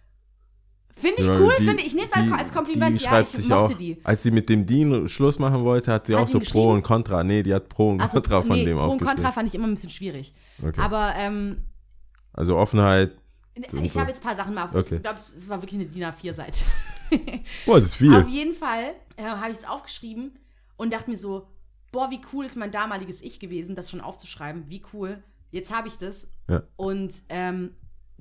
Finde 0.96 1.20
ich 1.20 1.26
Ja, 1.26 1.38
cool, 1.40 1.52
die- 1.58 1.64
finde 1.64 1.80
ich. 1.82 1.86
Ich 1.88 1.94
nehme 1.94 2.06
es 2.08 2.32
als 2.32 2.52
Kompliment. 2.52 2.98
Die 2.98 3.02
ja, 3.04 3.10
schreibt 3.10 3.30
ich 3.34 3.36
sich 3.44 3.52
auch, 3.52 3.72
die. 3.72 3.96
als 4.04 4.22
sie 4.22 4.30
mit 4.30 4.48
dem 4.48 4.64
Dean 4.64 5.08
Schluss 5.08 5.38
machen 5.38 5.64
wollte, 5.64 5.92
hat 5.92 6.06
sie 6.06 6.14
Hat 6.14 6.22
auch 6.22 6.28
so 6.28 6.38
Pro 6.38 6.70
und 6.72 6.82
Contra. 6.82 7.24
Nee, 7.24 7.42
die 7.42 7.52
hat 7.52 7.68
Pro 7.68 7.90
und 7.90 8.00
Ach 8.00 8.08
so, 8.08 8.20
Contra 8.20 8.42
von 8.42 8.56
nee, 8.56 8.64
dem 8.64 8.76
Pro 8.76 8.84
und 8.84 8.90
aufgeschrieben. 8.92 9.16
Contra 9.16 9.32
fand 9.32 9.48
ich 9.48 9.54
immer 9.56 9.66
ein 9.66 9.74
bisschen 9.74 9.90
schwierig. 9.90 10.32
Okay. 10.62 10.80
Aber 10.80 11.12
ähm, 11.16 11.64
Also 12.32 12.56
Offenheit. 12.56 13.12
ich 13.54 13.92
so. 13.92 14.00
habe 14.00 14.10
jetzt 14.10 14.20
ein 14.22 14.26
paar 14.28 14.36
Sachen 14.36 14.54
mal 14.54 14.64
auf. 14.66 14.74
Okay. 14.74 14.96
Ich 14.96 15.02
glaube, 15.02 15.18
es 15.36 15.48
war 15.48 15.60
wirklich 15.60 15.80
eine 15.80 15.88
DIN 15.90 16.04
A4-Seite. 16.04 16.64
Boah, 17.66 17.76
das 17.78 17.86
ist 17.86 17.94
viel. 17.96 18.14
Auf 18.14 18.28
jeden 18.28 18.54
Fall 18.54 18.94
äh, 19.16 19.22
habe 19.24 19.50
ich 19.52 19.58
es 19.58 19.64
aufgeschrieben 19.68 20.38
und 20.76 20.92
dachte 20.92 21.10
mir 21.10 21.16
so, 21.16 21.46
boah, 21.92 22.10
wie 22.10 22.20
cool 22.32 22.44
ist 22.44 22.56
mein 22.56 22.70
damaliges 22.70 23.20
Ich 23.22 23.38
gewesen, 23.40 23.74
das 23.74 23.90
schon 23.90 24.00
aufzuschreiben. 24.00 24.64
Wie 24.68 24.82
cool. 24.92 25.22
Jetzt 25.50 25.72
habe 25.72 25.86
ich 25.88 25.96
das 25.98 26.28
Ja. 26.48 26.62
und 26.76 27.14
ähm, 27.28 27.70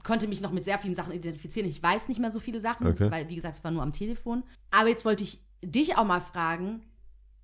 konnte 0.03 0.27
mich 0.27 0.41
noch 0.41 0.51
mit 0.51 0.65
sehr 0.65 0.77
vielen 0.77 0.95
Sachen 0.95 1.13
identifizieren. 1.13 1.67
Ich 1.67 1.81
weiß 1.81 2.09
nicht 2.09 2.19
mehr 2.19 2.31
so 2.31 2.39
viele 2.39 2.59
Sachen, 2.59 2.87
Okay. 2.87 3.09
weil, 3.09 3.29
wie 3.29 3.35
gesagt, 3.35 3.55
es 3.55 3.63
war 3.63 3.71
nur 3.71 3.81
am 3.83 3.93
Telefon. 3.93 4.43
Aber 4.71 4.89
jetzt 4.89 5.05
wollte 5.05 5.23
ich 5.23 5.39
dich 5.63 5.97
auch 5.97 6.05
mal 6.05 6.19
fragen, 6.19 6.83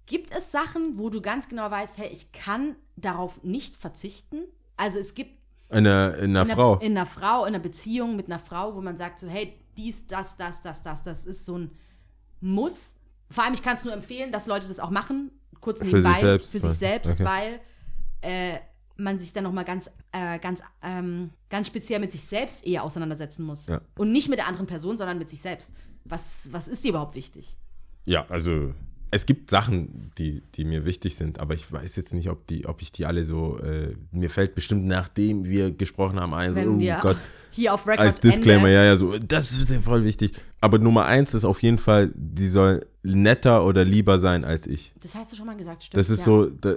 gibt 0.06 0.32
es 0.36 0.52
Sachen, 0.52 0.98
wo 0.98 1.10
du 1.10 1.22
ganz 1.22 1.48
genau 1.48 1.70
weißt, 1.72 1.98
hey, 1.98 2.10
ich 2.12 2.32
kann 2.32 2.76
darauf 2.98 3.44
nicht 3.44 3.76
verzichten? 3.76 4.40
Also 4.76 5.00
es 5.00 5.14
gibt 5.14 5.32
Eine, 5.70 6.14
eine 6.18 6.24
in 6.26 6.38
einer, 6.38 6.46
Frau. 6.54 6.78
in 6.80 6.98
einer 6.98 7.06
Frau, 7.06 7.42
in 7.46 7.50
einer 7.56 7.60
Beziehung 7.64 8.16
mit 8.16 8.26
einer 8.28 8.40
Frau, 8.40 8.76
wo 8.76 8.82
man 8.82 8.98
sagt 8.98 9.20
so, 9.20 9.28
hey, 9.28 9.54
dies, 9.78 10.08
das, 10.08 10.36
das, 10.36 10.62
das, 10.62 10.82
das, 10.82 11.04
das 11.04 11.26
ist 11.26 11.46
so 11.46 11.58
ein 11.58 11.72
Muss. 12.42 12.96
Vor 13.32 13.44
allem, 13.44 13.54
ich 13.54 13.62
kann 13.62 13.76
es 13.76 13.86
nur 13.86 13.94
empfehlen, 13.94 14.32
dass 14.32 14.48
Leute 14.48 14.68
das 14.68 14.80
auch 14.80 14.90
machen, 14.90 15.32
kurz 15.62 15.80
Für 15.80 15.86
nebenbei, 15.86 16.10
sich 16.12 16.20
selbst, 16.20 16.52
für 16.52 16.60
sich 16.60 16.72
selbst, 16.74 17.12
okay. 17.22 17.26
weil 17.26 17.62
äh, 18.22 18.60
man 18.98 19.20
sich 19.20 19.32
dann 19.32 19.44
nochmal 19.44 19.64
ganz, 19.66 19.90
äh, 20.12 20.40
ganz, 20.40 20.62
ähm, 20.82 21.32
ganz 21.50 21.68
speziell 21.68 22.00
mit 22.00 22.12
sich 22.12 22.22
selbst 22.22 22.66
eher 22.66 22.84
auseinandersetzen 22.84 23.46
muss. 23.46 23.68
Ja. 23.68 23.82
Und 23.98 24.12
nicht 24.12 24.30
mit 24.30 24.40
der 24.40 24.48
anderen 24.48 24.68
Person, 24.68 24.98
sondern 24.98 25.18
mit 25.18 25.30
sich 25.30 25.42
selbst. 25.42 25.72
Was, 26.06 26.50
was 26.52 26.68
ist 26.68 26.84
dir 26.84 26.90
überhaupt 26.90 27.16
wichtig? 27.16 27.58
Ja, 28.06 28.26
also 28.30 28.74
es 29.12 29.26
gibt 29.26 29.50
Sachen, 29.50 30.12
die, 30.18 30.42
die 30.56 30.66
mir 30.66 30.86
wichtig 30.86 31.16
sind, 31.16 31.40
aber 31.40 31.54
ich 31.54 31.72
weiß 31.72 31.96
jetzt 31.96 32.14
nicht, 32.14 32.30
ob, 32.30 32.46
die, 32.48 32.66
ob 32.68 32.82
ich 32.82 32.92
die 32.92 33.06
alle 33.06 33.26
so, 33.26 33.58
äh, 33.60 33.96
mir 34.12 34.30
fällt 34.30 34.56
bestimmt 34.56 34.86
nachdem 34.86 35.46
wir 35.46 35.72
gesprochen 35.72 36.20
haben 36.20 36.34
ein, 36.34 36.54
so, 36.54 36.60
oh 36.60 37.02
Gott, 37.02 37.18
hier 37.52 37.74
auf 37.74 37.88
Record 37.88 38.00
als 38.00 38.20
Disclaimer, 38.20 38.68
Ende, 38.68 38.74
ja, 38.74 38.84
ja, 38.84 38.98
so, 38.98 39.18
das 39.18 39.52
ist 39.52 39.72
ja 39.72 39.80
voll 39.80 40.04
wichtig. 40.04 40.34
Aber 40.62 40.78
Nummer 40.78 41.06
eins 41.06 41.34
ist 41.34 41.46
auf 41.46 41.62
jeden 41.64 41.80
Fall, 41.80 42.12
die 42.16 42.48
soll 42.48 42.86
netter 43.02 43.66
oder 43.66 43.84
lieber 43.84 44.20
sein 44.20 44.46
als 44.46 44.68
ich. 44.68 44.94
Das 45.00 45.16
hast 45.16 45.32
du 45.32 45.36
schon 45.36 45.48
mal 45.48 45.58
gesagt, 45.58 45.84
stimmt. 45.84 46.00
Das 46.00 46.10
ist 46.10 46.20
ja. 46.20 46.26
so, 46.26 46.46
da, 46.48 46.76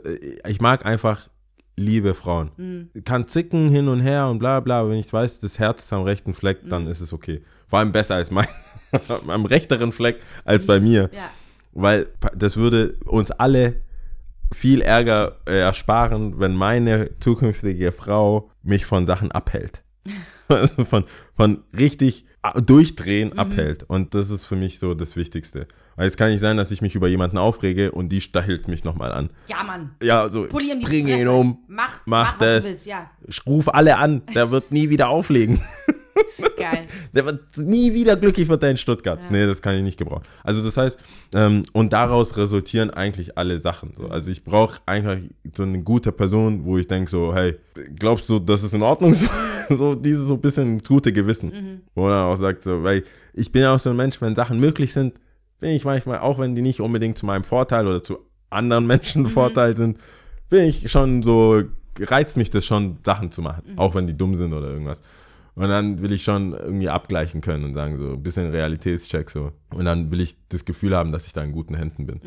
ich 0.48 0.60
mag 0.60 0.86
einfach 0.86 1.28
liebe 1.76 2.14
Frauen. 2.14 2.50
Mhm. 2.56 2.90
Kann 3.04 3.26
zicken 3.28 3.68
hin 3.68 3.88
und 3.88 4.00
her 4.00 4.28
und 4.28 4.38
bla 4.38 4.60
bla, 4.60 4.80
aber 4.80 4.90
wenn 4.90 4.98
ich 4.98 5.12
weiß, 5.12 5.40
das 5.40 5.58
Herz 5.58 5.84
ist 5.84 5.92
am 5.92 6.02
rechten 6.02 6.34
Fleck, 6.34 6.64
Mhm. 6.64 6.68
dann 6.70 6.86
ist 6.86 7.00
es 7.00 7.12
okay. 7.12 7.42
Vor 7.68 7.78
allem 7.78 7.92
besser 7.92 8.16
als 8.16 8.30
mein, 8.30 8.46
am 9.28 9.44
rechteren 9.46 9.92
Fleck 9.92 10.20
als 10.44 10.66
bei 10.66 10.80
mir. 10.80 11.10
Ja. 11.12 11.30
Weil 11.72 12.08
das 12.36 12.56
würde 12.56 12.96
uns 13.06 13.30
alle 13.30 13.76
viel 14.54 14.82
Ärger 14.82 15.38
äh, 15.46 15.58
ersparen, 15.60 16.38
wenn 16.38 16.54
meine 16.54 17.10
zukünftige 17.20 17.90
Frau 17.92 18.50
mich 18.62 18.84
von 18.84 19.06
Sachen 19.06 19.32
abhält. 19.32 19.82
Also 20.48 20.84
von, 20.84 21.04
von 21.34 21.62
richtig 21.78 22.26
a- 22.42 22.60
durchdrehen 22.60 23.38
abhält. 23.38 23.84
Und 23.84 24.12
das 24.12 24.28
ist 24.28 24.44
für 24.44 24.56
mich 24.56 24.78
so 24.78 24.92
das 24.92 25.16
Wichtigste. 25.16 25.66
Weil 25.96 26.06
es 26.08 26.16
kann 26.16 26.30
nicht 26.30 26.40
sein, 26.40 26.56
dass 26.56 26.70
ich 26.70 26.80
mich 26.82 26.94
über 26.94 27.08
jemanden 27.08 27.38
aufrege 27.38 27.92
und 27.92 28.10
die 28.10 28.20
stachelt 28.20 28.68
mich 28.68 28.84
nochmal 28.84 29.12
an. 29.12 29.30
ja, 29.48 29.62
Mann. 29.62 29.90
Ja, 30.02 30.28
so, 30.30 30.44
Pulli 30.46 30.70
ihm 30.72 30.80
die 30.80 30.86
bring 30.86 31.06
ihn 31.08 31.14
Fresse. 31.16 31.30
um, 31.32 31.58
Mach, 31.68 32.00
mach 32.06 32.32
mach, 32.32 32.38
das. 32.38 32.64
willst, 32.64 32.86
ja. 32.86 33.10
ich 33.26 33.44
ruf 33.46 33.68
alle 33.68 33.98
an, 33.98 34.22
der 34.34 34.50
wird 34.50 34.72
nie 34.72 34.88
wieder 34.90 35.08
auflegen. 35.08 35.60
Geil. 36.56 36.86
Der 37.12 37.26
wird 37.26 37.40
nie 37.56 37.92
wieder 37.92 38.16
glücklich 38.16 38.48
wird 38.48 38.62
er 38.62 38.70
in 38.70 38.76
Stuttgart. 38.76 39.18
Nee, 39.30 39.46
das 39.46 39.60
kann 39.62 39.74
ich 39.76 39.82
nicht 39.82 39.98
gebrauchen. 39.98 40.22
Also 40.44 40.62
das 40.62 40.76
heißt, 40.76 40.98
ähm, 41.34 41.62
und 41.72 41.92
daraus 41.92 42.36
resultieren 42.36 42.90
eigentlich 42.90 43.36
alle 43.36 43.58
Sachen. 43.58 43.92
So. 43.96 44.08
Also 44.08 44.30
ich 44.30 44.44
brauche 44.44 44.78
eigentlich 44.86 45.30
so 45.56 45.64
eine 45.64 45.82
gute 45.82 46.12
Person, 46.12 46.64
wo 46.64 46.78
ich 46.78 46.86
denke 46.86 47.10
so, 47.10 47.34
hey, 47.34 47.56
glaubst 47.98 48.28
du, 48.28 48.38
das 48.38 48.62
ist 48.62 48.74
in 48.74 48.82
Ordnung? 48.82 49.14
So, 49.68 49.76
so 49.76 49.94
dieses 49.94 50.26
so 50.26 50.34
ein 50.34 50.40
bisschen 50.40 50.80
gute 50.80 51.12
Gewissen. 51.12 51.82
Wo 51.94 52.02
man 52.02 52.12
auch 52.24 52.36
sagt 52.36 52.62
so, 52.62 52.82
weil 52.82 53.04
ich 53.32 53.50
bin 53.52 53.62
ja 53.62 53.74
auch 53.74 53.78
so 53.78 53.90
ein 53.90 53.96
Mensch, 53.96 54.20
wenn 54.20 54.34
Sachen 54.34 54.58
möglich 54.58 54.92
sind, 54.92 55.14
bin 55.62 55.70
ich 55.70 55.84
manchmal, 55.84 56.18
auch 56.18 56.40
wenn 56.40 56.56
die 56.56 56.60
nicht 56.60 56.80
unbedingt 56.80 57.16
zu 57.16 57.24
meinem 57.24 57.44
Vorteil 57.44 57.86
oder 57.86 58.02
zu 58.02 58.18
anderen 58.50 58.84
Menschen 58.88 59.28
Vorteil 59.28 59.76
sind, 59.76 59.96
bin 60.50 60.64
ich 60.66 60.90
schon 60.90 61.22
so, 61.22 61.62
reizt 62.00 62.36
mich 62.36 62.50
das 62.50 62.66
schon, 62.66 62.98
Sachen 63.06 63.30
zu 63.30 63.42
machen. 63.42 63.62
Auch 63.78 63.94
wenn 63.94 64.08
die 64.08 64.16
dumm 64.16 64.34
sind 64.34 64.52
oder 64.52 64.68
irgendwas. 64.68 65.00
Und 65.54 65.68
dann 65.68 66.00
will 66.00 66.12
ich 66.12 66.24
schon 66.24 66.52
irgendwie 66.52 66.88
abgleichen 66.88 67.40
können 67.40 67.64
und 67.64 67.74
sagen, 67.74 67.96
so 67.96 68.14
ein 68.14 68.22
bisschen 68.22 68.50
Realitätscheck 68.50 69.30
so. 69.30 69.52
Und 69.72 69.84
dann 69.84 70.10
will 70.10 70.20
ich 70.20 70.36
das 70.48 70.64
Gefühl 70.64 70.96
haben, 70.96 71.12
dass 71.12 71.26
ich 71.26 71.32
da 71.32 71.44
in 71.44 71.52
guten 71.52 71.74
Händen 71.74 72.06
bin. 72.06 72.20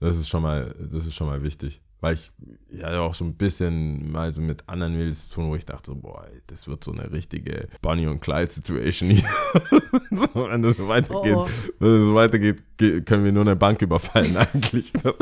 Das 0.00 0.16
ist 0.16 0.28
schon 0.28 0.42
mal, 0.42 0.74
das 0.90 1.06
ist 1.06 1.14
schon 1.14 1.26
mal 1.26 1.42
wichtig. 1.42 1.82
Weil 2.00 2.14
ich 2.14 2.30
ja 2.70 3.00
auch 3.00 3.12
so 3.14 3.24
ein 3.24 3.34
bisschen 3.34 4.12
mal 4.12 4.32
so 4.32 4.40
mit 4.40 4.62
anderen 4.68 4.96
Mädels 4.96 5.28
zu 5.28 5.34
tun, 5.34 5.50
wo 5.50 5.56
ich 5.56 5.66
dachte 5.66 5.86
so, 5.90 5.96
boah, 5.96 6.24
ey, 6.32 6.40
das 6.46 6.68
wird 6.68 6.84
so 6.84 6.92
eine 6.92 7.10
richtige 7.10 7.66
Bonnie 7.82 8.06
und 8.06 8.20
Clyde 8.20 8.52
Situation 8.52 9.10
hier. 9.10 9.24
so, 10.10 10.48
wenn 10.48 10.62
das 10.62 10.76
so 10.76 10.86
weitergeht, 10.86 11.34
Oh, 11.34 11.46
oh. 11.46 11.48
wenn 11.80 11.92
das 11.98 12.02
so 12.06 12.14
weitergeht, 12.14 12.62
ge- 12.76 13.00
können 13.02 13.24
wir 13.24 13.32
nur 13.32 13.42
eine 13.42 13.56
Bank 13.56 13.82
überfallen 13.82 14.36
eigentlich. 14.52 14.92
Das 14.92 15.14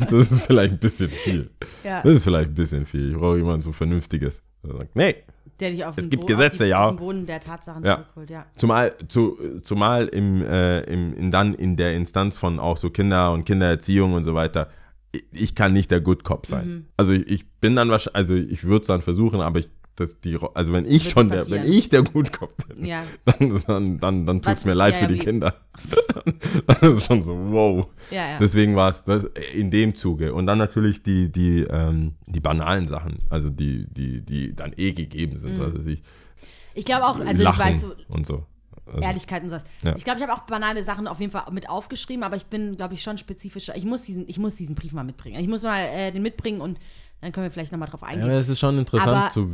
ist, 0.00 0.12
das 0.12 0.30
ist 0.32 0.42
vielleicht 0.46 0.72
ein 0.74 0.78
bisschen 0.78 1.08
viel. 1.10 1.48
Ja. 1.84 2.02
Das 2.02 2.12
ist 2.12 2.24
vielleicht 2.24 2.50
ein 2.50 2.54
bisschen 2.54 2.84
viel. 2.86 3.12
Ich 3.12 3.16
brauche 3.16 3.38
jemanden 3.38 3.62
so 3.62 3.72
Vernünftiges. 3.72 4.42
Der 4.62 4.76
sagt, 4.76 4.94
nee, 4.94 5.14
Der 5.60 5.70
dich 5.70 5.84
auf 5.86 5.96
Es 5.96 6.04
den, 6.04 6.10
gibt 6.10 6.22
Bo- 6.22 6.26
Gesetze, 6.26 6.64
die, 6.64 6.70
ja. 6.70 6.90
Boden 6.90 7.24
der 7.24 7.40
Tatsachen 7.40 7.82
Ja. 7.84 7.94
zurückholt, 7.96 8.28
ja. 8.30 8.44
Zumal, 8.56 8.94
zu, 9.08 9.38
zumal 9.62 10.06
im, 10.08 10.42
äh, 10.42 10.80
im, 10.80 11.14
in, 11.14 11.30
dann 11.30 11.54
in 11.54 11.76
der 11.76 11.94
Instanz 11.94 12.36
von 12.36 12.58
auch 12.58 12.76
so 12.76 12.90
Kinder 12.90 13.32
und 13.32 13.44
Kindererziehung 13.46 14.12
und 14.12 14.24
so 14.24 14.34
weiter, 14.34 14.68
ich, 15.32 15.54
kann 15.54 15.72
nicht 15.72 15.90
der 15.90 16.00
Good 16.00 16.24
Cop 16.24 16.46
sein. 16.46 16.86
Also 16.96 17.12
ich, 17.12 17.26
ich 17.28 17.48
bin 17.60 17.76
dann 17.76 17.88
wahrscheinlich, 17.88 18.16
also 18.16 18.34
ich 18.34 18.64
würde 18.64 18.82
es 18.82 18.86
dann 18.86 19.02
versuchen, 19.02 19.40
aber 19.40 19.58
ich 19.60 19.70
dass 19.96 20.20
die, 20.20 20.38
also 20.54 20.72
wenn 20.72 20.84
ich 20.84 21.06
Wird 21.06 21.12
schon 21.12 21.28
der, 21.28 21.38
passieren. 21.38 21.64
wenn 21.64 21.72
ich 21.72 21.88
der 21.88 22.02
Gutkopf 22.04 22.54
bin, 22.68 22.84
Ja. 22.84 23.02
dann, 23.24 23.60
dann, 23.66 23.98
dann, 23.98 24.26
dann 24.26 24.36
tut's 24.42 24.58
Was- 24.58 24.64
mir 24.64 24.74
leid 24.74 24.94
ja, 24.94 25.00
für 25.00 25.06
die 25.08 25.14
wie- 25.14 25.18
Kinder. 25.18 25.54
das 26.68 26.82
ist 26.82 27.06
schon 27.06 27.20
so, 27.20 27.36
wow. 27.50 27.88
Ja. 28.12 28.38
Deswegen 28.38 28.76
war 28.76 28.90
es 28.90 29.02
das 29.02 29.24
in 29.54 29.72
dem 29.72 29.96
Zuge. 29.96 30.34
Und 30.34 30.46
dann 30.46 30.58
natürlich 30.58 31.02
die, 31.02 31.32
die, 31.32 31.62
ähm, 31.68 32.14
die 32.26 32.38
banalen 32.38 32.86
Sachen, 32.86 33.24
also 33.28 33.50
die, 33.50 33.86
die, 33.90 34.20
die 34.24 34.54
dann 34.54 34.72
eh 34.76 34.92
gegeben 34.92 35.36
sind, 35.36 35.56
Mhm. 35.56 35.60
was 35.62 35.74
weiß 35.74 35.86
ich. 35.86 36.02
Ich 36.74 36.84
glaube 36.84 37.04
auch, 37.04 37.18
also 37.18 37.42
Lachen 37.42 37.58
du 37.58 37.64
weißt 37.68 37.80
so, 37.80 37.94
und 38.08 38.24
so. 38.24 38.46
Also, 38.88 39.00
Ehrlichkeit 39.00 39.42
und 39.42 39.48
sowas. 39.50 39.64
Ja. 39.84 39.94
Ich 39.96 40.04
glaube, 40.04 40.18
ich 40.20 40.26
habe 40.26 40.34
auch 40.34 40.44
banale 40.46 40.82
Sachen 40.82 41.06
auf 41.08 41.20
jeden 41.20 41.32
Fall 41.32 41.44
mit 41.52 41.68
aufgeschrieben, 41.68 42.22
aber 42.24 42.36
ich 42.36 42.46
bin, 42.46 42.76
glaube 42.76 42.94
ich, 42.94 43.02
schon 43.02 43.18
spezifischer. 43.18 43.76
Ich 43.76 43.84
muss 43.84 44.02
diesen, 44.02 44.28
ich 44.28 44.38
muss 44.38 44.56
diesen 44.56 44.74
Brief 44.74 44.92
mal 44.92 45.04
mitbringen. 45.04 45.38
Ich 45.40 45.48
muss 45.48 45.62
mal 45.62 45.80
äh, 45.80 46.10
den 46.12 46.22
mitbringen 46.22 46.60
und 46.60 46.78
dann 47.20 47.32
können 47.32 47.46
wir 47.46 47.50
vielleicht 47.50 47.72
nochmal 47.72 47.88
drauf 47.88 48.02
Ja, 48.02 48.08
eingehen. 48.08 48.24
aber 48.30 48.34
es 48.38 48.48
ist 48.48 48.60
schon 48.60 48.78
interessant, 48.78 49.32
zu, 49.32 49.50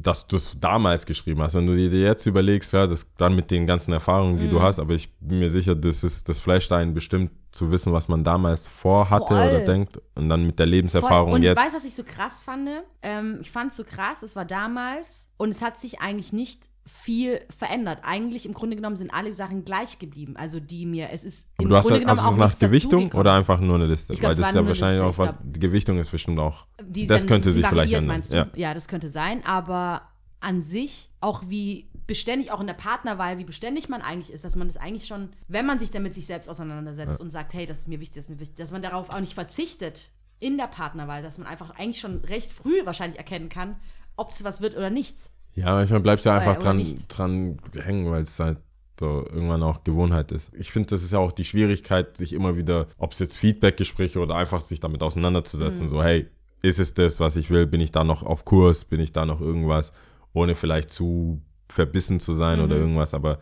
dass 0.00 0.26
du 0.26 0.36
es 0.36 0.58
damals 0.58 1.04
geschrieben 1.04 1.42
hast. 1.42 1.54
Wenn 1.54 1.66
du 1.66 1.74
dir 1.74 1.90
jetzt 2.00 2.24
überlegst, 2.24 2.72
ja, 2.72 2.86
das 2.86 3.06
dann 3.18 3.34
mit 3.36 3.50
den 3.50 3.66
ganzen 3.66 3.92
Erfahrungen, 3.92 4.38
die 4.38 4.46
Mhm. 4.46 4.50
du 4.52 4.62
hast, 4.62 4.78
aber 4.78 4.94
ich 4.94 5.12
bin 5.20 5.38
mir 5.38 5.50
sicher, 5.50 5.74
das 5.74 6.02
ist 6.02 6.30
das 6.30 6.38
flasht 6.38 6.72
einen 6.72 6.94
bestimmt 6.94 7.30
zu 7.50 7.70
wissen, 7.70 7.92
was 7.92 8.08
man 8.08 8.24
damals 8.24 8.66
vorhatte 8.66 9.34
Voll. 9.34 9.48
oder 9.48 9.60
denkt 9.66 10.00
und 10.14 10.30
dann 10.30 10.46
mit 10.46 10.58
der 10.58 10.64
Voll. 10.64 10.70
Lebenserfahrung 10.70 11.32
und 11.32 11.42
jetzt. 11.42 11.58
weißt 11.58 11.72
du, 11.74 11.76
was 11.76 11.84
ich 11.84 11.94
so 11.94 12.04
krass 12.04 12.40
fand? 12.40 12.68
Ähm, 13.02 13.38
ich 13.42 13.50
fand 13.50 13.70
es 13.72 13.76
so 13.76 13.84
krass, 13.84 14.22
es 14.22 14.34
war 14.34 14.46
damals 14.46 15.28
und 15.36 15.50
es 15.50 15.60
hat 15.60 15.78
sich 15.78 16.00
eigentlich 16.00 16.32
nicht 16.32 16.70
viel 16.88 17.40
verändert. 17.56 18.00
Eigentlich 18.02 18.46
im 18.46 18.54
Grunde 18.54 18.76
genommen 18.76 18.96
sind 18.96 19.12
alle 19.12 19.32
Sachen 19.32 19.64
gleich 19.64 19.98
geblieben. 19.98 20.36
Also 20.36 20.58
die 20.58 20.86
mir, 20.86 21.10
es 21.12 21.24
ist 21.24 21.48
aber 21.56 21.64
im 21.64 21.68
du 21.68 21.76
hast, 21.76 21.86
Grunde 21.88 22.06
hast 22.06 22.16
genommen 22.16 22.18
du 22.18 22.42
auch 22.42 22.46
es 22.46 22.52
nach 22.52 22.58
Gewichtung 22.58 23.12
oder 23.12 23.34
einfach 23.34 23.60
nur 23.60 23.76
eine 23.76 23.86
Liste? 23.86 24.14
Glaub, 24.14 24.30
Weil 24.30 24.36
das 24.36 24.48
ist 24.48 24.54
ja 24.54 24.66
wahrscheinlich 24.66 25.04
Liste, 25.04 25.22
auch 25.22 25.26
was, 25.26 25.34
die 25.42 25.60
Gewichtung 25.60 25.98
ist 25.98 26.10
bestimmt 26.10 26.38
auch, 26.38 26.66
Die 26.82 27.06
das 27.06 27.26
könnte 27.26 27.50
sich 27.50 27.66
vielleicht 27.66 27.92
ändern. 27.92 28.22
du? 28.28 28.34
Ja. 28.34 28.46
ja, 28.54 28.74
das 28.74 28.88
könnte 28.88 29.10
sein, 29.10 29.44
aber 29.44 30.02
an 30.40 30.62
sich 30.62 31.10
auch 31.20 31.42
wie 31.48 31.90
beständig, 32.06 32.50
auch 32.50 32.60
in 32.60 32.66
der 32.66 32.74
Partnerwahl, 32.74 33.38
wie 33.38 33.44
beständig 33.44 33.88
man 33.88 34.00
eigentlich 34.00 34.32
ist, 34.32 34.44
dass 34.44 34.56
man 34.56 34.68
das 34.68 34.78
eigentlich 34.78 35.06
schon, 35.06 35.30
wenn 35.46 35.66
man 35.66 35.78
sich 35.78 35.90
dann 35.90 36.02
mit 36.02 36.14
sich 36.14 36.26
selbst 36.26 36.48
auseinandersetzt 36.48 37.20
und 37.20 37.30
sagt, 37.30 37.52
hey, 37.52 37.66
das 37.66 37.80
ist 37.80 37.88
mir 37.88 38.00
wichtig, 38.00 38.16
das 38.16 38.24
ist 38.24 38.30
mir 38.30 38.40
wichtig, 38.40 38.56
dass 38.56 38.72
man 38.72 38.82
darauf 38.82 39.10
auch 39.10 39.20
nicht 39.20 39.34
verzichtet 39.34 40.10
in 40.40 40.56
der 40.56 40.68
Partnerwahl, 40.68 41.22
dass 41.22 41.38
man 41.38 41.46
einfach 41.46 41.78
eigentlich 41.78 42.00
schon 42.00 42.24
recht 42.24 42.50
früh 42.50 42.84
wahrscheinlich 42.84 43.18
erkennen 43.18 43.48
kann, 43.48 43.76
ob 44.16 44.30
es 44.30 44.42
was 44.42 44.60
wird 44.60 44.76
oder 44.76 44.90
nichts. 44.90 45.30
Ja, 45.58 45.74
manchmal 45.74 46.00
bleibst 46.00 46.26
du 46.26 46.30
einfach 46.30 46.56
oder 46.56 46.64
dran, 46.64 46.86
dran 47.08 47.58
hängen, 47.74 48.10
weil 48.10 48.22
es 48.22 48.38
halt 48.38 48.58
so 48.98 49.24
irgendwann 49.32 49.62
auch 49.62 49.84
Gewohnheit 49.84 50.32
ist. 50.32 50.52
Ich 50.54 50.70
finde, 50.72 50.88
das 50.90 51.02
ist 51.02 51.12
ja 51.12 51.18
auch 51.18 51.32
die 51.32 51.44
Schwierigkeit, 51.44 52.16
sich 52.16 52.32
immer 52.32 52.56
wieder, 52.56 52.86
ob 52.96 53.12
es 53.12 53.18
jetzt 53.20 53.36
Feedbackgespräche 53.36 54.18
oder 54.18 54.34
einfach 54.36 54.60
sich 54.60 54.80
damit 54.80 55.02
auseinanderzusetzen, 55.02 55.86
Mhm. 55.86 55.90
so 55.90 56.02
hey, 56.02 56.26
ist 56.62 56.80
es 56.80 56.94
das, 56.94 57.20
was 57.20 57.36
ich 57.36 57.50
will? 57.50 57.66
Bin 57.66 57.80
ich 57.80 57.92
da 57.92 58.02
noch 58.02 58.22
auf 58.24 58.44
Kurs? 58.44 58.84
Bin 58.84 58.98
ich 59.00 59.12
da 59.12 59.24
noch 59.24 59.40
irgendwas? 59.40 59.92
Ohne 60.32 60.54
vielleicht 60.56 60.90
zu 60.90 61.40
verbissen 61.68 62.18
zu 62.18 62.34
sein 62.34 62.58
Mhm. 62.58 62.64
oder 62.64 62.76
irgendwas, 62.76 63.14
aber 63.14 63.38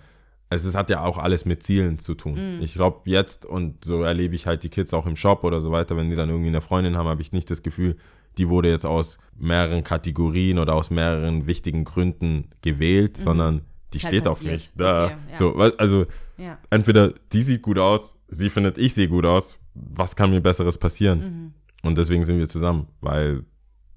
es 0.51 0.65
ist, 0.65 0.75
hat 0.77 0.91
ja 0.91 1.03
auch 1.03 1.19
alles 1.19 1.45
mit 1.45 1.63
Zielen 1.63 1.99
zu 1.99 2.15
tun. 2.15 2.57
Mhm. 2.59 2.63
Ich 2.63 2.75
glaube 2.75 3.01
jetzt, 3.07 3.47
und 3.47 3.85
so 3.85 4.03
erlebe 4.03 4.35
ich 4.35 4.47
halt 4.47 4.63
die 4.63 4.69
Kids 4.69 4.93
auch 4.95 5.07
im 5.07 5.17
Shop 5.17 5.43
oder 5.43 5.61
so 5.61 5.71
weiter, 5.73 5.97
wenn 5.97 6.11
die 6.11 6.17
dann 6.17 6.29
irgendwie 6.29 6.49
eine 6.49 6.61
Freundin 6.61 6.97
haben, 6.97 7.09
habe 7.09 7.23
ich 7.23 7.33
nicht 7.33 7.51
das 7.51 7.63
Gefühl, 7.63 7.97
die 8.39 8.49
wurde 8.49 8.71
jetzt 8.71 8.87
aus 8.87 9.19
mehreren 9.39 9.83
Kategorien 9.85 10.59
oder 10.59 10.75
aus 10.75 10.91
mehreren 10.91 11.47
wichtigen 11.47 11.85
Gründen 11.85 12.49
gewählt, 12.63 13.17
sondern 13.17 13.63
die 13.93 13.99
Mhm. 13.99 14.03
Halt 14.03 14.13
steht 14.15 14.29
auf 14.29 14.39
passiert. 14.39 14.53
mich. 14.53 14.71
Da, 14.77 15.05
Okay, 15.07 15.17
ja. 15.31 15.37
so, 15.37 15.55
also 15.57 16.07
Ja. 16.37 16.59
entweder 16.71 17.13
die 17.33 17.43
sieht 17.43 17.63
gut 17.63 17.79
aus, 17.79 18.19
sie 18.29 18.51
findet, 18.51 18.79
ich 18.79 18.95
sehe 18.95 19.09
gut 19.09 19.25
aus, 19.25 19.59
was 19.75 20.17
kann 20.17 20.31
mir 20.31 20.41
Besseres 20.41 20.77
passieren? 20.79 21.55
Und 21.83 21.97
deswegen 21.99 22.25
sind 22.25 22.39
wir 22.39 22.49
zusammen, 22.49 22.89
weil 23.01 23.45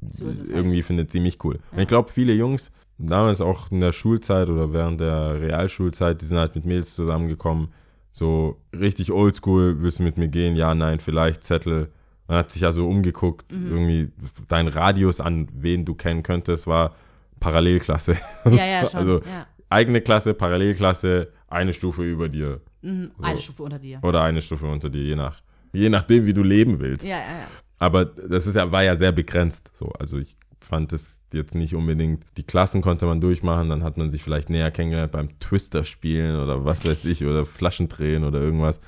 Mhm. 0.02 0.12
So 0.12 0.28
halt. 0.28 0.50
irgendwie 0.52 0.82
findet 0.82 1.12
sie 1.12 1.20
mich 1.20 1.44
cool. 1.44 1.60
Und 1.74 1.80
ich 1.80 1.88
glaube, 1.88 2.10
viele 2.10 2.32
Jungs, 2.34 2.72
damals 2.98 3.42
auch 3.42 3.70
in 3.70 3.82
der 3.82 3.92
Schulzeit 3.92 4.50
oder 4.50 4.72
während 4.72 5.02
der 5.02 5.42
Realschulzeit, 5.42 6.22
die 6.22 6.26
sind 6.26 6.38
halt 6.38 6.56
mit 6.56 6.64
Mädels 6.66 6.96
zusammengekommen, 6.96 7.68
so 8.14 8.62
richtig 8.74 9.12
oldschool, 9.12 9.82
willst 9.82 10.00
du 10.00 10.04
mit 10.04 10.18
mir 10.18 10.30
gehen? 10.30 10.56
Ja, 10.56 10.74
nein, 10.74 11.00
vielleicht, 11.02 11.44
Zettel. 11.44 11.90
Man 12.30 12.38
hat 12.38 12.52
sich 12.52 12.62
ja 12.62 12.72
so 12.72 12.88
umgeguckt, 12.88 13.52
Mhm. 13.52 13.68
irgendwie 13.72 14.12
dein 14.48 14.68
Radius 14.70 15.20
an 15.20 15.48
wen 15.54 15.84
du 15.84 15.96
kennen 15.96 16.24
könntest, 16.24 16.66
war 16.68 16.96
Parallelklasse. 17.42 18.16
Ja, 18.46 18.66
ja, 18.66 18.88
schon. 18.88 19.00
Also 19.00 19.16
ja. 19.20 19.46
eigene 19.70 20.00
Klasse, 20.02 20.34
Parallelklasse, 20.34 21.30
eine 21.48 21.74
Stufe 21.74 22.04
über 22.04 22.30
dir 22.30 22.62
Mhm. 22.82 23.12
Eine 23.22 23.40
Stufe 23.40 23.64
unter 23.64 23.78
dir. 23.80 24.00
oder 24.04 24.22
eine 24.24 24.42
Stufe 24.42 24.66
unter 24.68 24.90
dir, 24.90 25.04
je 25.04 25.16
nach, 25.18 25.42
je 25.74 25.90
nachdem, 25.90 26.26
wie 26.26 26.32
du 26.34 26.44
leben 26.44 26.80
willst. 26.80 27.06
Ja, 27.06 27.18
ja, 27.18 27.24
ja. 27.24 27.48
Aber 27.78 28.06
das 28.06 28.48
ist 28.48 28.56
ja, 28.56 28.72
war 28.72 28.84
ja 28.84 28.96
sehr 28.96 29.12
begrenzt. 29.12 29.70
So, 29.74 29.88
also 30.00 30.18
ich 30.18 30.38
fand 30.62 30.94
es 30.94 31.22
jetzt 31.34 31.56
nicht 31.56 31.74
unbedingt. 31.76 32.24
Die 32.38 32.44
Klassen 32.44 32.82
konnte 32.82 33.06
man 33.06 33.20
durchmachen, 33.22 33.68
dann 33.70 33.84
hat 33.84 33.98
man 33.98 34.10
sich 34.10 34.24
vielleicht 34.24 34.50
näher 34.50 34.72
kennengelernt 34.72 35.12
beim 35.12 35.40
Twister 35.40 35.84
spielen 35.84 36.40
oder 36.40 36.64
was 36.66 36.86
weiß 36.86 37.04
ich 37.06 37.26
oder 37.26 37.46
Flaschendrehen 37.46 38.24
oder 38.24 38.40
irgendwas. 38.40 38.80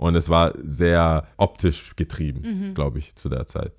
Und 0.00 0.14
es 0.14 0.30
war 0.30 0.54
sehr 0.62 1.26
optisch 1.36 1.94
getrieben, 1.94 2.72
glaube 2.74 2.98
ich, 2.98 3.16
zu 3.16 3.28
der 3.28 3.46
Zeit. 3.46 3.74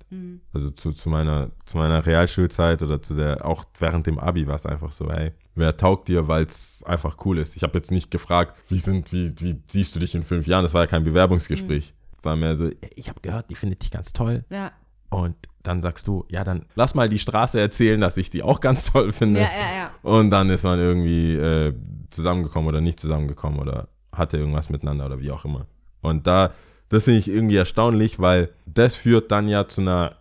Also 0.52 0.70
zu, 0.70 0.92
zu 0.92 1.08
meiner 1.10 1.50
zu 1.64 1.76
meiner 1.78 2.06
Realschulzeit 2.06 2.80
oder 2.84 3.02
zu 3.02 3.14
der 3.16 3.44
auch 3.44 3.64
während 3.80 4.06
dem 4.06 4.20
Abi 4.20 4.46
war 4.46 4.54
es 4.54 4.64
einfach 4.64 4.92
so, 4.92 5.10
hey, 5.10 5.32
wer 5.56 5.76
taugt 5.76 6.06
dir, 6.06 6.28
weil 6.28 6.44
es 6.44 6.84
einfach 6.86 7.16
cool 7.24 7.38
ist. 7.38 7.56
Ich 7.56 7.64
habe 7.64 7.76
jetzt 7.76 7.90
nicht 7.90 8.12
gefragt, 8.12 8.54
wie 8.68 8.78
sind 8.78 9.12
wie 9.12 9.34
wie 9.40 9.60
siehst 9.66 9.96
du 9.96 9.98
dich 9.98 10.14
in 10.14 10.22
fünf 10.22 10.46
Jahren? 10.46 10.62
Das 10.62 10.74
war 10.74 10.82
ja 10.82 10.86
kein 10.86 11.02
Bewerbungsgespräch. 11.02 11.92
War 12.22 12.36
mehr 12.36 12.54
so, 12.54 12.70
ich 12.94 13.08
habe 13.08 13.20
gehört, 13.20 13.50
die 13.50 13.56
findet 13.56 13.82
dich 13.82 13.90
ganz 13.90 14.12
toll. 14.12 14.44
Ja, 14.48 14.70
Und 15.10 15.34
dann 15.64 15.82
sagst 15.82 16.06
du, 16.06 16.24
ja, 16.28 16.44
dann 16.44 16.66
lass 16.76 16.94
mal 16.94 17.08
die 17.08 17.18
Straße 17.18 17.58
erzählen, 17.60 18.00
dass 18.00 18.16
ich 18.16 18.30
die 18.30 18.44
auch 18.44 18.60
ganz 18.60 18.92
toll 18.92 19.10
finde. 19.10 19.40
ja, 19.40 19.46
ja. 19.46 19.76
ja. 19.76 19.90
Und 20.02 20.30
dann 20.30 20.48
ist 20.50 20.62
man 20.62 20.78
irgendwie 20.78 21.34
äh, 21.34 21.74
zusammengekommen 22.10 22.68
oder 22.68 22.80
nicht 22.80 23.00
zusammengekommen 23.00 23.58
oder 23.58 23.88
hatte 24.12 24.36
irgendwas 24.36 24.70
miteinander 24.70 25.06
oder 25.06 25.18
wie 25.18 25.32
auch 25.32 25.44
immer. 25.44 25.66
Und 26.02 26.26
da, 26.26 26.52
das 26.88 27.04
finde 27.04 27.20
ich 27.20 27.28
irgendwie 27.28 27.56
erstaunlich, 27.56 28.18
weil 28.20 28.50
das 28.66 28.94
führt 28.94 29.30
dann 29.30 29.48
ja 29.48 29.66
zu 29.66 29.80
einer, 29.80 30.16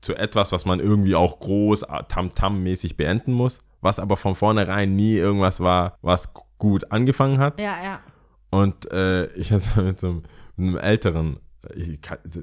zu 0.00 0.14
etwas, 0.14 0.50
was 0.50 0.64
man 0.64 0.80
irgendwie 0.80 1.14
auch 1.14 1.38
groß 1.38 1.82
äh, 1.82 2.02
Tam-Tam-mäßig 2.08 2.96
beenden 2.96 3.32
muss, 3.32 3.60
was 3.80 4.00
aber 4.00 4.16
von 4.16 4.34
vornherein 4.34 4.96
nie 4.96 5.14
irgendwas 5.14 5.60
war, 5.60 5.96
was 6.02 6.32
gut 6.58 6.90
angefangen 6.90 7.38
hat. 7.38 7.60
Ja, 7.60 7.82
ja. 7.82 8.00
Und 8.50 8.90
äh, 8.90 9.26
ich 9.34 9.52
hatte 9.52 9.82
mit 9.82 10.00
so 10.00 10.08
einem, 10.08 10.22
mit 10.56 10.68
einem 10.68 10.78
älteren, 10.78 11.38
ich, 11.74 11.98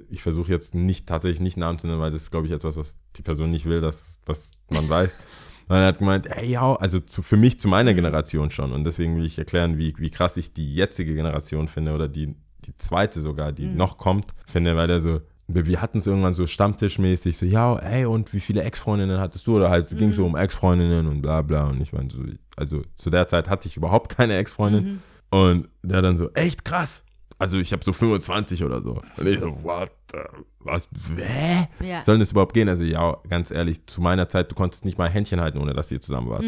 ich 0.10 0.22
versuche 0.22 0.52
jetzt 0.52 0.76
nicht 0.76 1.08
tatsächlich 1.08 1.40
nicht 1.40 1.58
Namen 1.58 1.80
zu 1.80 1.88
nennen, 1.88 2.00
weil 2.00 2.12
das 2.12 2.24
ist, 2.24 2.32
glaube 2.32 2.48
ich, 2.48 2.54
etwas, 2.54 2.78
was 2.78 2.98
die 3.16 3.22
Person 3.22 3.52
nicht 3.52 3.66
will, 3.66 3.82
dass, 3.82 4.20
dass 4.26 4.52
man 4.70 4.88
weiß. 4.90 5.12
Und 5.70 5.78
er 5.78 5.88
hat 5.88 6.00
gemeint, 6.00 6.28
ey, 6.28 6.52
ja, 6.52 6.76
also 6.76 7.00
zu, 7.00 7.22
für 7.22 7.38
mich, 7.38 7.60
zu 7.60 7.70
meiner 7.70 7.94
Generation 7.94 8.52
schon. 8.52 8.74
Und 8.74 8.84
deswegen 8.84 9.18
will 9.18 9.26
ich 9.26 9.40
erklären, 9.40 9.78
wie, 9.78 9.94
wie 9.98 10.10
krass 10.10 10.36
ich 10.36 10.54
die 10.54 10.74
jetzige 10.74 11.16
Generation 11.16 11.70
finde 11.70 11.94
oder 11.94 12.10
die, 12.10 12.36
die 12.66 12.76
zweite 12.78 13.22
sogar, 13.22 13.52
die 13.52 13.66
noch 13.68 13.98
kommt, 13.98 14.26
finde, 14.48 14.76
weil 14.76 14.90
er 14.90 15.00
so, 15.00 15.22
wir 15.48 15.82
hatten 15.82 15.98
es 16.00 16.08
irgendwann 16.08 16.34
so 16.34 16.48
stammtischmäßig, 16.48 17.38
so, 17.38 17.46
ja, 17.46 17.78
ey, 17.78 18.06
und 18.06 18.34
wie 18.34 18.40
viele 18.40 18.64
Ex-Freundinnen 18.64 19.20
hattest 19.20 19.46
du? 19.46 19.58
Oder 19.58 19.70
halt, 19.70 19.86
es 19.92 19.98
ging 19.98 20.14
so 20.14 20.26
um 20.26 20.36
Ex-Freundinnen 20.38 21.06
und 21.08 21.22
bla 21.22 21.42
bla. 21.42 21.66
Und 21.68 21.82
ich 21.82 21.92
meine, 21.94 22.10
so, 22.10 22.20
also 22.56 22.82
zu 22.96 23.10
der 23.10 23.28
Zeit 23.28 23.50
hatte 23.50 23.68
ich 23.68 23.76
überhaupt 23.78 24.16
keine 24.16 24.36
Ex-Freundin. 24.38 25.02
Und 25.30 25.68
der 25.84 26.02
dann 26.02 26.18
so, 26.18 26.30
echt 26.34 26.64
krass. 26.66 27.04
Also 27.40 27.58
ich 27.58 27.74
habe 27.74 27.84
so 27.84 27.92
25 27.92 28.64
oder 28.64 28.82
so. 28.82 29.02
Und 29.18 29.28
ich 29.28 29.40
so, 29.40 29.58
what? 29.64 29.92
the- 30.12 30.20
Was? 30.60 30.88
Hä? 31.18 31.68
Ja. 31.86 32.04
Soll 32.04 32.20
das 32.20 32.32
überhaupt 32.32 32.54
gehen? 32.54 32.70
Also 32.70 32.84
ja, 32.86 33.18
ganz 33.28 33.52
ehrlich, 33.52 33.86
zu 33.88 34.00
meiner 34.02 34.30
Zeit, 34.30 34.50
du 34.50 34.56
konntest 34.56 34.86
nicht 34.86 34.98
mal 34.98 35.10
Händchen 35.10 35.42
halten, 35.42 35.58
ohne 35.58 35.74
dass 35.74 35.92
ihr 35.92 36.00
zusammen 36.00 36.30
wart. 36.30 36.44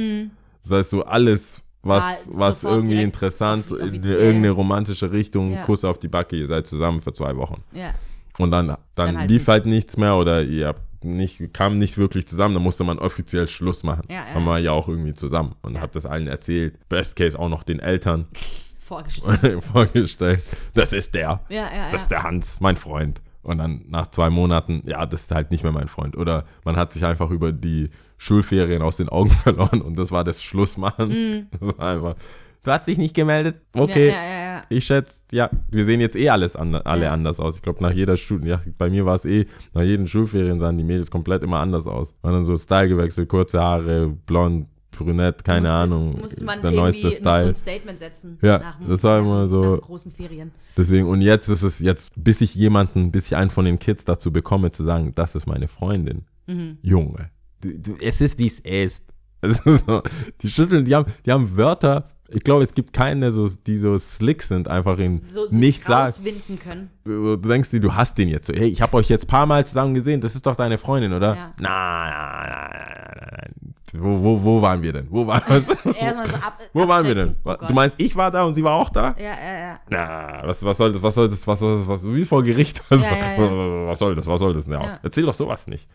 Das 0.64 0.72
heißt, 0.72 0.90
so 0.92 1.04
alles, 1.04 1.64
was, 1.86 2.28
War 2.34 2.48
was 2.48 2.64
irgendwie 2.64 3.02
interessant, 3.02 3.72
in 3.72 4.04
irgendeine 4.04 4.50
romantische 4.52 5.12
Richtung, 5.12 5.54
Ja. 5.54 5.62
Kuss 5.62 5.86
auf 5.86 6.00
die 6.00 6.08
Backe, 6.08 6.36
ihr 6.36 6.48
seid 6.48 6.68
zusammen 6.68 7.00
für 7.00 7.14
zwei 7.14 7.36
Wochen. 7.38 7.64
Ja. 7.72 7.94
Und 8.38 8.52
dann, 8.52 8.68
dann, 8.68 8.78
Dann 8.96 9.18
halt 9.20 9.30
lief 9.30 9.42
nicht. 9.44 9.48
halt 9.48 9.66
nichts 9.66 9.96
mehr 9.98 10.16
oder 10.16 10.42
ihr 10.44 10.68
habt 10.68 10.82
nicht, 11.04 11.54
kam 11.54 11.76
nicht 11.76 11.98
wirklich 11.98 12.28
zusammen, 12.28 12.56
dann 12.56 12.64
musste 12.64 12.84
man 12.84 12.98
offiziell 13.00 13.48
Schluss 13.48 13.84
machen. 13.84 14.04
Ja, 14.10 14.28
ja. 14.28 14.34
Dann 14.34 14.46
war 14.46 14.58
ja 14.60 14.72
auch 14.72 14.88
irgendwie 14.90 15.14
zusammen 15.14 15.56
und 15.62 15.80
hab 15.80 15.92
das 15.92 16.06
allen 16.06 16.28
erzählt. 16.28 16.78
Best 16.90 17.16
Case 17.16 17.38
auch 17.38 17.50
noch 17.50 17.64
den 17.64 17.80
Eltern 17.80 18.26
Vorgestellt. 18.80 19.64
vorgestellt. 19.74 20.42
Das 20.74 20.94
ist 20.94 21.14
der. 21.16 21.42
Ja, 21.50 21.56
ja, 21.56 21.70
Das 21.86 21.92
ja. 21.92 21.96
ist 21.96 22.08
der 22.12 22.24
Hans, 22.24 22.60
mein 22.60 22.76
Freund. 22.78 23.22
Und 23.42 23.60
dann 23.60 23.86
nach 23.90 24.08
zwei 24.12 24.30
Monaten, 24.32 24.82
ja, 24.86 25.06
das 25.06 25.24
ist 25.24 25.32
halt 25.32 25.52
nicht 25.52 25.64
mehr 25.64 25.72
mein 25.72 25.88
Freund. 25.88 26.18
Oder 26.18 26.46
man 26.64 26.76
hat 26.76 26.92
sich 26.92 27.06
einfach 27.06 27.30
über 27.30 27.52
die 27.52 27.90
Schulferien 28.18 28.82
aus 28.82 28.98
den 28.98 29.10
Augen 29.10 29.30
verloren 29.44 29.82
und 29.82 29.98
das 29.98 30.12
war 30.12 30.24
das 30.24 30.42
Schlussmachen. 30.44 31.48
Das 31.60 31.78
war 31.78 31.94
einfach, 31.94 32.16
du 32.64 32.72
hast 32.72 32.88
dich 32.88 32.98
nicht 32.98 33.14
gemeldet? 33.16 33.62
Okay. 33.74 34.10
Ja, 34.10 34.14
ja, 34.24 34.40
ja. 34.56 34.64
Ich 34.70 34.86
schätze, 34.86 35.22
ja, 35.32 35.50
wir 35.70 35.86
sehen 35.86 36.00
jetzt 36.02 36.16
eh 36.16 36.30
alles 36.30 36.56
an, 36.56 36.74
alle 36.76 37.12
anders 37.12 37.40
aus. 37.40 37.58
Ich 37.58 37.62
glaube, 37.62 37.84
nach 37.84 37.92
jeder 37.92 38.18
Schule, 38.18 38.48
ja, 38.50 38.62
bei 38.78 38.90
mir 38.90 39.06
war 39.06 39.16
es 39.16 39.26
eh, 39.26 39.46
nach 39.74 39.84
jeden 39.84 40.08
Schulferien 40.08 40.60
sahen 40.60 40.78
die 40.78 40.84
Mädels 40.84 41.12
komplett 41.12 41.44
immer 41.44 41.60
anders 41.60 41.86
aus. 41.88 42.14
War 42.22 42.32
dann 42.32 42.46
so 42.46 42.58
Style 42.58 42.88
gewechselt, 42.88 43.30
kurze 43.30 43.62
Haare, 43.62 44.08
blond, 44.26 44.68
brünett, 44.92 45.44
keine 45.44 45.60
Musste- 45.62 45.74
Ahnung. 45.74 46.20
Musste 46.20 46.44
man 46.46 46.62
der 46.62 46.72
neueste 46.72 47.06
noch 47.08 47.12
so 47.14 47.18
Style. 47.20 47.48
ein 47.50 47.56
Statement 47.56 48.00
setzen. 48.00 48.40
Ja, 48.42 48.60
nach, 48.60 48.80
das 48.88 49.04
war 49.04 49.20
immer 49.20 49.48
so- 49.48 49.78
großen 49.78 50.12
Ferien. 50.12 50.52
Deswegen, 50.78 51.08
und 51.08 51.22
jetzt 51.22 51.50
ist 51.50 51.62
es 51.64 51.80
jetzt, 51.80 52.12
bis 52.16 52.42
ich 52.42 52.56
jemanden, 52.56 53.12
bis 53.12 53.28
ich 53.28 53.36
einen 53.36 53.52
von 53.52 53.66
den 53.66 53.78
Kids 53.78 54.06
dazu 54.06 54.32
bekomme, 54.32 54.72
zu 54.72 54.84
sagen, 54.84 55.12
das 55.14 55.36
ist 55.36 55.46
meine 55.48 55.68
Freundin. 55.68 56.24
Mhm. 56.48 56.78
Junge. 56.82 57.30
Du, 57.62 57.78
du, 57.78 57.96
es 58.02 58.22
ist, 58.22 58.38
wie 58.38 58.48
es 58.48 58.60
ist. 58.60 59.04
Also 59.42 59.76
so, 59.78 60.02
die 60.42 60.50
schütteln, 60.50 60.86
die 60.86 60.96
haben, 60.96 61.06
die 61.24 61.32
haben 61.32 61.56
Wörter. 61.56 62.06
Ich 62.30 62.44
glaube, 62.44 62.64
es 62.64 62.74
gibt 62.74 62.94
keinen, 62.94 63.22
der 63.22 63.30
so, 63.32 63.48
die 63.48 63.78
so 63.78 63.96
slick 64.00 64.42
sind, 64.42 64.68
einfach 64.68 64.98
in 64.98 65.22
So 65.32 65.46
nicht 65.52 65.82
sich 65.82 65.86
sagen. 65.86 66.06
rauswinden 66.08 66.58
können. 66.58 66.90
Du 67.04 67.36
denkst 67.36 67.70
dir, 67.70 67.80
du 67.80 67.94
hast 67.94 68.18
den 68.18 68.30
jetzt 68.30 68.48
so. 68.48 68.54
Hey, 68.56 68.70
ich 68.70 68.82
habe 68.82 68.98
euch 68.98 69.08
jetzt 69.08 69.26
ein 69.26 69.28
paar 69.28 69.46
Mal 69.46 69.64
zusammen 69.64 69.94
gesehen. 69.94 70.20
Das 70.20 70.34
ist 70.34 70.48
doch 70.48 70.56
deine 70.56 70.80
Freundin, 70.80 71.14
oder? 71.14 71.36
Ja. 71.36 71.54
Nein, 71.60 72.12
nein, 72.12 72.50
nein, 72.50 73.52
nein. 73.92 74.02
Wo, 74.04 74.24
wo, 74.24 74.44
wo 74.44 74.62
waren 74.64 74.82
wir 74.82 74.94
denn? 74.94 75.08
Wo, 75.12 75.28
war, 75.28 75.44
was, 75.48 75.68
Erstmal 75.96 76.28
so 76.30 76.36
ab, 76.38 76.58
wo 76.74 76.88
waren 76.88 77.06
wir 77.06 77.14
denn? 77.16 77.36
Oh 77.44 77.54
du 77.68 77.74
meinst, 77.76 77.96
ich 78.00 78.16
war 78.16 78.32
da 78.32 78.44
und 78.44 78.56
sie 78.56 78.64
war 78.64 78.74
auch 78.74 78.90
da? 78.90 79.16
Ja, 79.20 79.24
ja, 79.26 79.60
ja. 79.60 79.80
Na, 79.90 80.42
was, 80.48 80.64
was 80.66 80.78
soll 80.78 80.92
das, 80.92 81.02
was 81.04 81.14
soll 81.14 81.28
das, 81.28 81.46
was 81.46 81.60
soll 81.60 81.78
das, 81.78 81.88
was, 81.88 82.04
wie 82.08 82.26
vor 82.26 82.44
Gericht? 82.44 82.82
Was, 82.90 83.08
Ja, 83.08 83.16
ja, 83.16 83.38
was 83.88 84.00
soll 84.00 84.16
das, 84.16 84.26
was 84.26 84.40
soll 84.40 84.54
das? 84.54 84.66
Ja, 84.66 84.82
Ja. 84.82 85.00
Erzähl 85.04 85.26
doch 85.26 85.34
sowas 85.34 85.68
nicht. 85.68 85.88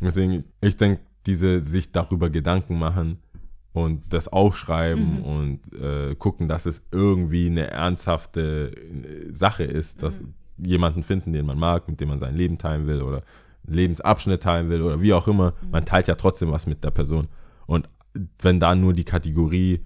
Deswegen, 0.00 0.44
ich 0.60 0.76
denke, 0.76 1.00
diese 1.26 1.62
sich 1.62 1.92
darüber 1.92 2.30
Gedanken 2.30 2.78
machen 2.78 3.18
und 3.72 4.02
das 4.12 4.28
aufschreiben 4.28 5.18
Mhm. 5.18 5.22
und 5.24 5.60
äh, 5.74 6.14
gucken, 6.16 6.48
dass 6.48 6.66
es 6.66 6.82
irgendwie 6.92 7.46
eine 7.46 7.68
ernsthafte 7.70 8.72
äh, 8.74 9.30
Sache 9.32 9.64
ist, 9.64 10.02
dass 10.02 10.22
Mhm. 10.22 10.34
jemanden 10.64 11.02
finden, 11.02 11.32
den 11.32 11.46
man 11.46 11.58
mag, 11.58 11.88
mit 11.88 12.00
dem 12.00 12.08
man 12.08 12.18
sein 12.18 12.34
Leben 12.34 12.58
teilen 12.58 12.86
will 12.86 13.02
oder 13.02 13.22
einen 13.66 13.74
Lebensabschnitt 13.76 14.42
teilen 14.42 14.70
will 14.70 14.82
oder 14.82 15.00
wie 15.02 15.12
auch 15.12 15.28
immer. 15.28 15.52
Mhm. 15.62 15.70
Man 15.70 15.84
teilt 15.84 16.08
ja 16.08 16.14
trotzdem 16.14 16.50
was 16.50 16.66
mit 16.66 16.82
der 16.82 16.90
Person. 16.90 17.28
Und 17.66 17.86
wenn 18.40 18.58
da 18.58 18.74
nur 18.74 18.92
die 18.92 19.04
Kategorie 19.04 19.84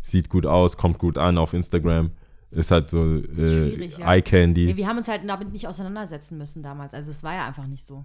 sieht 0.00 0.30
gut 0.30 0.46
aus, 0.46 0.76
kommt 0.76 0.98
gut 0.98 1.18
an 1.18 1.36
auf 1.36 1.52
Instagram, 1.52 2.12
ist 2.52 2.70
halt 2.70 2.88
so 2.88 3.04
äh, 3.16 3.86
ja. 3.86 4.14
Eye 4.14 4.22
Candy. 4.22 4.66
Nee, 4.66 4.76
wir 4.76 4.86
haben 4.86 4.96
uns 4.96 5.08
halt 5.08 5.22
damit 5.28 5.52
nicht 5.52 5.66
auseinandersetzen 5.66 6.38
müssen 6.38 6.62
damals. 6.62 6.94
Also 6.94 7.10
es 7.10 7.22
war 7.24 7.34
ja 7.34 7.46
einfach 7.48 7.66
nicht 7.66 7.84
so. 7.84 8.04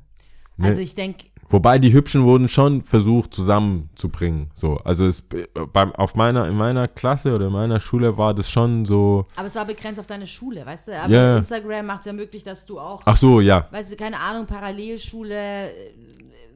Nee. 0.58 0.68
Also 0.68 0.82
ich 0.82 0.96
denke, 0.96 1.28
Wobei 1.52 1.80
die 1.80 1.92
Hübschen 1.94 2.24
wurden 2.24 2.48
schon 2.48 2.82
versucht 2.82 3.34
zusammenzubringen. 3.34 4.50
So, 4.56 4.78
also 4.78 5.06
es, 5.06 5.24
beim, 5.74 5.92
auf 5.94 6.16
meiner, 6.16 6.48
in 6.48 6.56
meiner 6.56 6.88
Klasse 6.88 7.36
oder 7.36 7.48
in 7.48 7.54
meiner 7.54 7.80
Schule 7.80 8.18
war 8.18 8.34
das 8.34 8.50
schon 8.50 8.86
so. 8.86 9.26
aber 9.36 9.48
es 9.48 9.56
war 9.56 9.66
begrenzt 9.66 10.00
auf 10.00 10.08
deine 10.08 10.28
Schule, 10.28 10.66
weißt 10.66 10.88
du? 10.90 11.00
Aber 11.00 11.12
Ja, 11.12 11.24
ja. 11.32 11.38
Instagram 11.38 11.86
macht 11.86 12.00
es 12.02 12.06
ja 12.08 12.14
möglich, 12.14 12.44
dass 12.44 12.66
du 12.66 12.80
auch, 12.80 13.02
Ach 13.06 13.18
so, 13.18 13.42
ja. 13.42 13.68
weißt 13.72 13.92
du, 13.92 13.96
keine 13.98 14.20
Ahnung, 14.20 14.46
Parallelschule, 14.46 15.36
äh, 15.36 15.72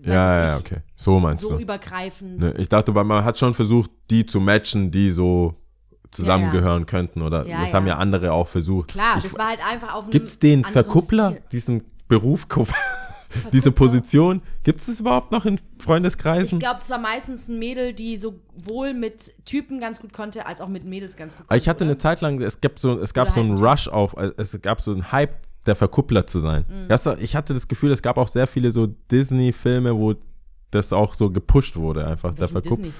Ja, 0.06 0.14
ja, 0.14 0.46
ja, 0.48 0.58
okay. 0.58 0.78
So 0.96 1.20
meinst 1.20 1.42
so 1.42 1.50
du. 1.52 1.60
übergreifend. 1.60 2.40
Ne, 2.40 2.54
ich 2.58 2.70
dachte, 2.70 2.92
man 2.92 3.24
hat 3.26 3.38
schon 3.38 3.54
versucht, 3.54 3.92
die 4.10 4.26
zu 4.26 4.40
matchen, 4.40 4.92
die 4.92 5.10
so 5.12 5.56
zusammengehören 6.12 6.86
könnten. 6.86 7.22
Oder 7.22 7.46
Ja, 7.46 7.62
das 7.62 7.72
ja. 7.72 7.76
haben 7.76 7.88
ja 7.88 7.98
andere 7.98 8.32
auch 8.32 8.48
versucht. 8.48 8.90
Klar, 8.90 9.18
ich, 9.18 9.24
das 9.24 9.38
war 9.38 9.50
halt 9.50 9.60
einfach 9.70 9.94
auf 9.96 10.04
einem 10.04 10.12
Gibt's 10.12 10.40
den 10.40 10.64
Verkuppler, 10.64 11.32
Stil. 11.32 11.44
diesen 11.52 11.84
Beruf, 12.08 12.48
diese 13.54 13.72
Position? 13.72 14.42
Gibt 14.64 14.80
es 14.80 14.86
das 14.86 15.00
überhaupt 15.00 15.32
noch 15.32 15.46
in 15.46 15.60
Freundeskreisen? 15.80 16.60
Ich 16.60 16.64
glaube, 16.64 16.80
es 16.82 16.90
war 16.90 17.00
meistens 17.00 17.48
ein 17.48 17.60
Mädel, 17.60 17.94
die 17.94 18.18
sowohl 18.18 18.94
mit 18.94 19.34
Typen 19.46 19.80
ganz 19.80 20.00
gut 20.00 20.14
konnte, 20.14 20.46
als 20.46 20.62
auch 20.62 20.70
mit 20.70 20.86
Mädels 20.86 21.16
ganz 21.16 21.38
gut 21.38 21.46
Aber 21.48 21.58
ich 21.58 21.68
hatte 21.68 21.80
konnte, 21.80 21.92
eine 21.92 21.98
Zeit 21.98 22.22
lang, 22.22 22.42
es 22.42 22.62
gab 22.62 22.80
so, 22.80 23.00
es 23.00 23.14
gab 23.14 23.28
Oder 23.28 23.34
so 23.34 23.40
einen 23.42 23.60
halt 23.60 23.72
Rush 23.72 23.88
auf, 23.88 24.16
es 24.38 24.60
gab 24.62 24.82
so 24.82 24.92
einen 24.92 25.12
Hype, 25.12 25.36
der 25.66 25.76
Verkuppler 25.76 26.28
zu 26.28 26.40
sein. 26.40 26.66
Mhm. 26.68 27.18
Ich 27.20 27.36
hatte 27.36 27.54
das 27.54 27.68
Gefühl, 27.68 27.92
es 27.92 28.02
gab 28.02 28.18
auch 28.18 28.28
sehr 28.28 28.46
viele 28.46 28.72
so 28.72 28.88
Disney-Filme, 28.88 29.98
wo 29.98 30.14
das 30.76 30.94
auch 30.94 31.14
so 31.14 31.32
gepusht 31.32 31.76
wurde, 31.76 32.06
einfach 32.06 32.34
der 32.36 32.48
denn? 32.48 32.92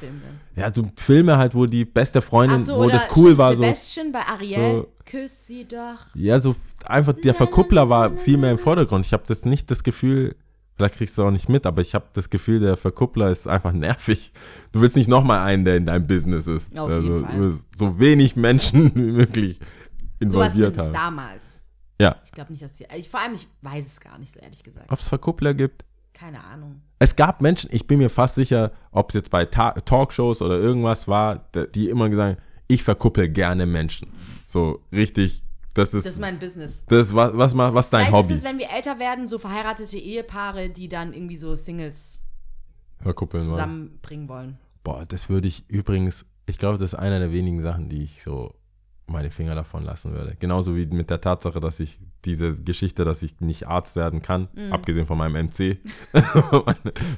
Ja, 0.56 0.74
so 0.74 0.84
Filme 0.96 1.38
halt, 1.38 1.54
wo 1.54 1.66
die 1.66 1.86
beste 1.86 2.22
Freundin, 2.22 2.60
so, 2.60 2.78
wo 2.78 2.88
das 2.88 3.08
cool 3.16 3.38
war, 3.38 3.56
so, 3.56 3.64
Sebastian 3.64 4.12
bei 4.12 4.22
Ariel, 4.22 4.82
so- 4.82 4.88
küss 5.06 5.48
sie 5.48 5.66
doch. 5.66 5.98
ja, 6.16 6.40
so 6.40 6.56
einfach, 6.86 7.14
der 7.14 7.34
Verkuppler 7.34 7.90
war 7.90 8.18
viel 8.18 8.38
mehr 8.38 8.52
im 8.52 8.58
Vordergrund. 8.58 9.06
Ich 9.06 9.14
habe 9.14 9.24
das 9.28 9.46
nicht 9.46 9.70
das 9.70 9.84
Gefühl, 9.84 10.36
vielleicht 10.76 10.96
kriegst 10.96 11.18
du 11.18 11.22
es 11.22 11.28
auch 11.28 11.32
nicht 11.32 11.50
mit, 11.50 11.66
aber 11.66 11.82
ich 11.82 11.94
habe 11.94 12.06
das 12.14 12.30
Gefühl, 12.30 12.60
der 12.60 12.78
Verkuppler 12.78 13.30
ist 13.30 13.48
einfach 13.48 13.72
nervig. 13.74 14.32
Du 14.72 14.82
willst 14.82 14.96
nicht 14.96 15.08
nochmal 15.08 15.40
einen, 15.42 15.66
der 15.66 15.76
in 15.78 15.86
deinem 15.86 16.08
Business 16.08 16.48
ist. 16.48 16.78
Auf 16.78 16.90
also, 16.90 17.02
jeden 17.02 17.26
Fall. 17.26 17.36
du 17.36 17.42
willst 17.44 17.68
so 17.78 18.00
wenig 18.00 18.36
Menschen 18.36 18.96
wie 18.96 19.12
möglich 19.12 19.60
involviert 20.20 20.76
zumindest 20.76 20.80
haben. 20.80 20.94
damals. 20.94 21.62
Ja, 22.00 22.18
Ich 22.26 22.32
glaube 22.32 22.52
nicht, 22.52 22.62
dass 22.62 22.76
die. 22.76 22.86
Ich, 22.98 23.08
vor 23.10 23.22
allem, 23.22 23.36
ich 23.36 23.48
weiß 23.62 23.86
es 23.86 24.00
gar 24.00 24.18
nicht 24.18 24.34
so 24.34 24.40
ehrlich 24.40 24.64
gesagt. 24.64 24.92
ob 24.92 25.00
es 25.00 25.08
Verkuppler 25.08 25.54
gibt. 25.54 25.86
Keine 26.16 26.42
Ahnung. 26.46 26.82
Es 26.98 27.16
gab 27.18 27.42
Menschen, 27.42 27.70
ich 27.74 27.86
bin 27.88 27.98
mir 28.00 28.10
fast 28.10 28.36
sicher, 28.36 28.72
ob 28.92 29.10
es 29.10 29.16
jetzt 29.16 29.30
bei 29.30 29.44
Ta 29.46 29.72
Talkshows 29.74 30.42
oder 30.42 30.58
irgendwas 30.58 31.10
war, 31.10 31.46
die 31.76 31.90
immer 31.90 32.08
gesagt 32.10 32.38
haben, 32.38 32.46
ich 32.68 32.84
verkuppel 32.84 33.28
gerne 33.28 33.66
Menschen. 33.66 34.08
So 34.46 34.80
richtig, 34.94 35.44
das 35.74 35.94
ist 35.94 36.06
Das 36.06 36.14
ist 36.14 36.20
mein 36.22 36.40
Business. 36.40 36.86
das, 36.88 37.14
was, 37.14 37.32
was, 37.36 37.56
was 37.58 37.90
dein 37.90 38.06
Vielleicht 38.06 38.14
Hobby. 38.14 38.34
ist 38.34 38.40
es, 38.40 38.50
wenn 38.50 38.58
wir 38.58 38.70
älter 38.72 38.98
werden, 38.98 39.28
so 39.28 39.38
verheiratete 39.40 39.98
Ehepaare, 39.98 40.70
die 40.70 40.88
dann 40.88 41.12
irgendwie 41.14 41.38
so 41.38 41.56
Singles 41.58 42.24
zusammenbringen 43.04 44.30
wollen. 44.30 44.58
Boah, 44.84 45.06
das 45.06 45.28
würde 45.30 45.50
ich 45.50 45.70
übrigens, 45.70 46.26
ich 46.46 46.58
glaube, 46.60 46.78
das 46.78 46.94
ist 46.94 47.00
einer 47.00 47.20
der 47.20 47.34
wenigen 47.34 47.62
Sachen, 47.62 47.90
die 47.90 48.04
ich 48.04 48.24
so 48.24 48.56
meine 49.08 49.30
Finger 49.32 49.54
davon 49.56 49.84
lassen 49.84 50.14
würde. 50.14 50.36
Genauso 50.40 50.76
wie 50.76 50.86
mit 50.88 51.10
der 51.10 51.22
Tatsache, 51.22 51.60
dass 51.60 51.80
ich 51.80 52.00
diese 52.26 52.62
Geschichte, 52.64 53.04
dass 53.04 53.22
ich 53.22 53.40
nicht 53.40 53.68
Arzt 53.68 53.96
werden 53.96 54.22
kann, 54.22 54.48
Mhm. 54.56 54.74
abgesehen 54.74 55.06
von 55.06 55.18
meinem 55.18 55.36
MC, 55.48 55.78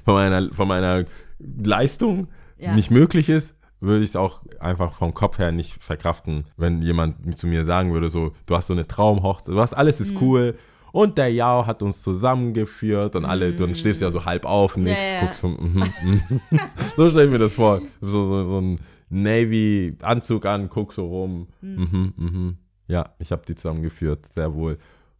von 0.05 0.13
meiner, 0.13 0.53
von 0.53 0.67
meiner 0.67 1.05
Leistung 1.39 2.27
Ja. 2.57 2.73
nicht 2.75 2.91
möglich 2.91 3.29
ist, 3.29 3.55
würde 3.79 4.03
ich 4.03 4.11
es 4.11 4.15
auch 4.15 4.41
einfach 4.59 4.93
vom 4.93 5.13
Kopf 5.13 5.37
her 5.37 5.51
nicht 5.51 5.81
verkraften, 5.83 6.45
wenn 6.57 6.81
jemand 6.81 7.37
zu 7.37 7.45
mir 7.47 7.63
sagen 7.63 7.93
würde, 7.93 8.09
so, 8.09 8.31
du 8.47 8.55
hast 8.55 8.67
so 8.67 8.73
eine 8.73 8.87
Traumhochzeit, 8.87 9.53
du 9.55 9.59
hast, 9.59 9.73
alles 9.73 9.99
Mhm. 9.99 10.05
ist 10.05 10.21
cool. 10.21 10.55
Und 10.93 11.17
der 11.19 11.31
Jao 11.31 11.67
hat 11.67 11.83
uns 11.83 12.01
zusammengeführt 12.01 13.15
und 13.15 13.25
alle, 13.25 13.53
dann 13.53 13.75
stehst 13.75 14.01
du 14.01 14.05
ja 14.05 14.11
so 14.11 14.25
halb 14.25 14.45
auf, 14.45 14.77
nix, 14.77 14.89
Mhm. 14.89 14.97
Ja, 14.97 15.13
ja. 15.13 15.19
guckst 15.21 15.41
so, 15.41 15.47
mhm, 15.49 15.83
mhm. 16.03 16.21
so 16.97 17.09
stell 17.09 17.25
ich 17.25 17.31
mir 17.31 17.37
das 17.37 17.53
vor. 17.53 17.81
So, 18.01 18.23
so, 18.25 18.45
so 18.45 18.59
ein 18.61 18.75
Navy-Anzug 19.09 20.45
an, 20.45 20.69
guck 20.69 20.93
so 20.93 21.05
rum. 21.07 21.47
Mhm, 21.61 22.13
mhm. 22.15 22.57
Ja, 22.87 23.13
ich 23.19 23.31
habe 23.31 23.43
die 23.45 23.55
zusammengeführt, 23.55 24.25
sehr 24.33 24.53
wohl. 24.53 24.77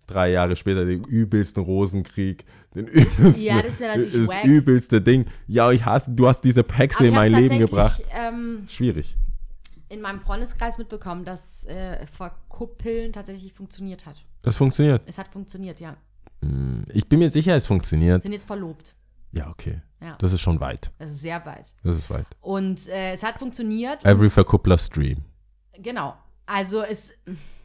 Drei 0.07 0.31
Jahre 0.31 0.55
später 0.55 0.85
den 0.85 1.03
übelsten 1.03 1.63
Rosenkrieg, 1.63 2.45
den 2.75 2.87
übelsten, 2.87 3.43
Ja, 3.43 3.61
das 3.61 3.79
natürlich 3.81 4.13
das 4.13 4.27
wack. 4.29 4.45
übelste 4.45 5.01
Ding. 5.01 5.25
Ja, 5.47 5.71
ich 5.71 5.83
hasse, 5.83 6.11
du 6.11 6.27
hast 6.27 6.41
diese 6.41 6.63
Hexe 6.71 7.07
in 7.07 7.13
mein 7.13 7.33
Leben 7.33 7.59
gebracht. 7.59 8.01
Ähm, 8.11 8.63
Schwierig. 8.69 9.17
in 9.89 9.99
meinem 10.01 10.21
Freundeskreis 10.21 10.77
mitbekommen, 10.77 11.25
dass 11.25 11.65
äh, 11.65 12.05
Verkuppeln 12.07 13.11
tatsächlich 13.11 13.51
funktioniert 13.51 14.05
hat. 14.05 14.15
Das 14.43 14.55
funktioniert. 14.55 15.01
Es 15.05 15.17
hat 15.17 15.27
funktioniert, 15.27 15.79
ja. 15.81 15.97
Ich 16.93 17.09
bin 17.09 17.19
mir 17.19 17.29
sicher, 17.29 17.55
es 17.55 17.65
funktioniert. 17.65 18.21
Sind 18.21 18.31
jetzt 18.31 18.45
verlobt. 18.45 18.95
Ja, 19.37 19.49
okay. 19.49 19.81
Ja. 20.01 20.15
Das 20.19 20.33
ist 20.33 20.41
schon 20.41 20.59
weit. 20.59 20.91
Das 20.99 21.09
ist 21.09 21.21
sehr 21.21 21.45
weit. 21.45 21.73
Das 21.83 21.97
ist 21.97 22.09
weit. 22.09 22.25
Und 22.41 22.87
äh, 22.87 23.13
es 23.13 23.23
hat 23.23 23.39
funktioniert. 23.39 24.05
Every 24.05 24.29
Verkuppler 24.29 24.77
Stream. 24.77 25.25
Genau. 25.77 26.15
Also 26.45 26.81
es, 26.81 27.13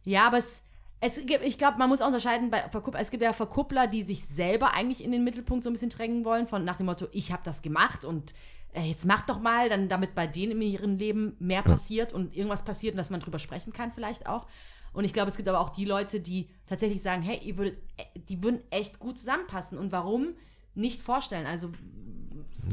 ja, 0.04 0.26
aber 0.26 0.38
es, 0.38 0.62
es 1.00 1.24
gibt, 1.26 1.44
ich 1.44 1.58
glaube, 1.58 1.78
man 1.78 1.88
muss 1.88 2.00
auch 2.00 2.06
unterscheiden 2.06 2.50
bei 2.50 2.68
Verkuppler. 2.70 3.00
Es 3.00 3.10
gibt 3.10 3.22
ja 3.22 3.32
Verkuppler, 3.32 3.86
die 3.86 4.02
sich 4.02 4.24
selber 4.24 4.74
eigentlich 4.74 5.04
in 5.04 5.12
den 5.12 5.24
Mittelpunkt 5.24 5.64
so 5.64 5.70
ein 5.70 5.74
bisschen 5.74 5.90
drängen 5.90 6.24
wollen, 6.24 6.46
von 6.46 6.64
nach 6.64 6.76
dem 6.76 6.86
Motto, 6.86 7.06
ich 7.12 7.32
habe 7.32 7.42
das 7.44 7.62
gemacht 7.62 8.04
und 8.04 8.34
äh, 8.74 8.82
jetzt 8.82 9.04
mach 9.04 9.22
doch 9.22 9.40
mal, 9.40 9.68
dann 9.68 9.88
damit 9.88 10.14
bei 10.14 10.26
denen 10.26 10.52
in 10.52 10.62
ihrem 10.62 10.96
Leben 10.96 11.36
mehr 11.38 11.62
passiert 11.62 12.12
und 12.12 12.34
irgendwas 12.34 12.64
passiert 12.64 12.94
und 12.94 12.98
dass 12.98 13.10
man 13.10 13.20
drüber 13.20 13.38
sprechen 13.38 13.72
kann 13.72 13.92
vielleicht 13.92 14.26
auch. 14.26 14.46
Und 14.92 15.04
ich 15.04 15.12
glaube, 15.12 15.28
es 15.28 15.36
gibt 15.36 15.48
aber 15.48 15.60
auch 15.60 15.70
die 15.70 15.86
Leute, 15.86 16.20
die 16.20 16.48
tatsächlich 16.66 17.02
sagen, 17.02 17.22
hey, 17.22 17.38
ihr 17.42 17.56
würdet, 17.56 17.78
äh, 17.96 18.04
die 18.16 18.42
würden 18.42 18.60
echt 18.70 18.98
gut 18.98 19.18
zusammenpassen. 19.18 19.78
Und 19.78 19.92
warum 19.92 20.34
nicht 20.74 21.00
vorstellen? 21.02 21.46
Also 21.46 21.70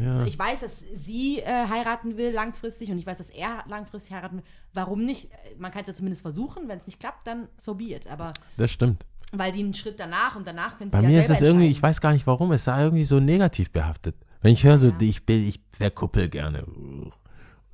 Ja. 0.02 0.26
ich 0.26 0.38
weiß, 0.38 0.60
dass 0.62 0.84
sie 0.94 1.40
äh, 1.40 1.46
heiraten 1.68 2.18
will 2.18 2.32
langfristig 2.32 2.92
und 2.92 2.98
ich 3.00 3.06
weiß, 3.06 3.18
dass 3.18 3.30
er 3.30 3.64
langfristig 3.68 4.14
heiraten 4.14 4.38
will. 4.38 4.44
Warum 4.74 5.04
nicht? 5.06 5.30
Man 5.58 5.72
kann 5.72 5.82
es 5.82 5.88
ja 5.88 5.94
zumindest 5.94 6.22
versuchen. 6.22 6.68
Wenn 6.68 6.78
es 6.80 6.86
nicht 6.86 7.00
klappt, 7.00 7.26
dann 7.28 7.48
so 7.58 7.76
be 7.76 7.86
it. 7.96 8.08
Aber 8.08 8.34
Das 8.58 8.72
stimmt. 8.72 9.06
weil 9.32 9.52
die 9.52 9.60
einen 9.62 9.74
Schritt 9.74 10.00
danach 10.00 10.36
und 10.36 10.46
danach 10.46 10.78
können 10.78 10.92
sie 10.92 10.98
Bei 10.98 11.04
ja 11.04 11.10
mir 11.10 11.20
ist 11.22 11.30
es 11.30 11.42
irgendwie, 11.42 11.68
ich 11.70 11.82
weiß 11.82 12.02
gar 12.02 12.14
nicht 12.14 12.28
warum, 12.28 12.52
es 12.52 12.64
sei 12.66 12.84
irgendwie 12.84 13.06
so 13.06 13.20
negativ 13.20 13.72
behaftet. 13.72 14.16
Wenn 14.42 14.54
ich 14.54 14.64
höre 14.64 14.78
so, 14.78 14.94
ich 15.00 15.26
bin, 15.26 15.48
ich 15.48 15.60
verkuppel 15.74 16.30
gerne. 16.30 16.66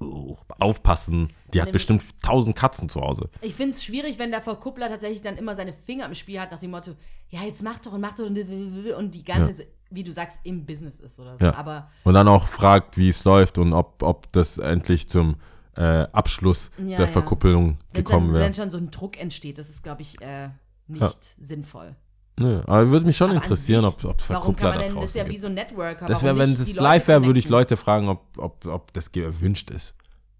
Uh, 0.01 0.35
aufpassen. 0.59 1.29
Die 1.53 1.59
hat 1.61 1.67
Nämlich- 1.67 1.71
bestimmt 1.73 2.03
tausend 2.21 2.55
Katzen 2.55 2.89
zu 2.89 2.99
Hause. 2.99 3.29
Ich 3.41 3.55
finde 3.55 3.69
es 3.71 3.83
schwierig, 3.83 4.19
wenn 4.19 4.29
der 4.29 4.41
Verkuppler 4.41 4.89
tatsächlich 4.89 5.21
dann 5.21 5.37
immer 5.37 5.55
seine 5.55 5.71
Finger 5.71 6.05
im 6.05 6.15
Spiel 6.15 6.39
hat, 6.39 6.51
nach 6.51 6.59
dem 6.59 6.71
Motto, 6.71 6.91
ja, 7.29 7.43
jetzt 7.43 7.63
mach 7.63 7.79
doch 7.79 7.93
und 7.93 8.01
mach 8.01 8.13
doch 8.13 8.25
und, 8.25 8.37
und 8.37 9.15
die 9.15 9.23
ganze 9.23 9.43
Ja. 9.49 9.53
Zeit, 9.53 9.57
so, 9.57 9.63
wie 9.89 10.03
du 10.03 10.11
sagst, 10.11 10.39
im 10.43 10.65
Business 10.65 10.99
ist 10.99 11.19
oder 11.19 11.37
so. 11.37 11.45
Ja. 11.45 11.55
Aber 11.55 11.89
Und 12.03 12.13
dann 12.13 12.27
auch 12.27 12.47
fragt, 12.47 12.97
wie 12.97 13.09
es 13.09 13.23
läuft 13.23 13.57
und 13.57 13.73
ob, 13.73 14.01
ob 14.03 14.31
das 14.31 14.57
endlich 14.57 15.07
zum 15.07 15.35
äh, 15.75 16.07
Abschluss 16.11 16.71
Ja, 16.77 16.97
der 16.97 17.05
ja. 17.05 17.11
Verkuppelung 17.11 17.77
gekommen 17.93 18.27
dann, 18.27 18.35
wäre. 18.35 18.45
wenn 18.45 18.53
schon 18.53 18.69
so 18.69 18.77
ein 18.77 18.91
Druck 18.91 19.19
entsteht, 19.19 19.57
das 19.57 19.69
ist, 19.69 19.83
glaube 19.83 20.01
ich, 20.01 20.21
äh, 20.21 20.49
nicht 20.87 21.35
sinnvoll. 21.39 21.95
Nö, 22.37 22.61
aber 22.65 22.89
würde 22.89 23.05
mich 23.05 23.15
schon 23.15 23.29
Aber 23.29 23.41
interessieren, 23.41 23.81
sich, 23.81 24.05
ob 24.05 24.19
es 24.19 24.29
Warum 24.29 24.55
kann 24.55 24.69
Verkuppler 24.69 24.69
man 24.69 24.77
da 24.79 24.85
denn, 24.85 24.95
das 24.95 25.05
ist 25.05 25.15
draußen 25.15 25.27
ja 25.27 25.33
wie 25.33 25.39
so 25.39 25.47
ein 25.47 25.53
Networker. 25.53 26.05
Das 26.05 26.21
wäre, 26.21 26.37
wenn 26.37 26.49
es 26.51 26.75
live 26.75 27.07
wäre, 27.07 27.25
würde 27.25 27.39
ich? 27.39 27.47
Leute 27.47 27.77
fragen, 27.77 28.09
ob, 28.09 28.25
ob, 28.37 28.65
ob 28.65 28.93
das 28.93 29.11
gewünscht 29.11 29.71
ist. 29.71 29.95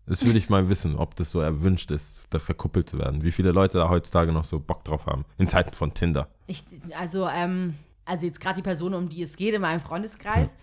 Das 0.05 0.23
würde 0.23 0.37
ich 0.37 0.49
mal 0.49 0.67
wissen, 0.69 0.95
ob 0.97 1.15
das 1.15 1.31
so 1.31 1.39
erwünscht 1.39 1.91
ist, 1.91 2.25
da 2.29 2.39
verkuppelt 2.39 2.89
zu 2.89 2.99
werden. 2.99 3.23
Wie 3.23 3.31
viele 3.31 3.51
Leute 3.51 3.77
da 3.77 3.89
heutzutage 3.89 4.33
noch 4.33 4.43
so 4.43 4.59
Bock 4.59 4.83
drauf 4.83 5.05
haben. 5.05 5.25
In 5.37 5.47
Zeiten 5.47 5.71
von 5.71 5.93
Tinder. 5.93 6.27
Ich, 6.47 6.63
also, 6.99 7.27
ähm, 7.27 7.75
also 8.06 8.26
jetzt 8.26 8.39
gerade 8.39 8.56
die 8.56 8.62
Person, 8.62 8.93
um 8.93 9.10
die 9.10 9.24
es 9.24 9.36
geht 9.36 9.53
in 9.56 9.62
meinem 9.62 9.80
Freundeskreis, 9.82 10.53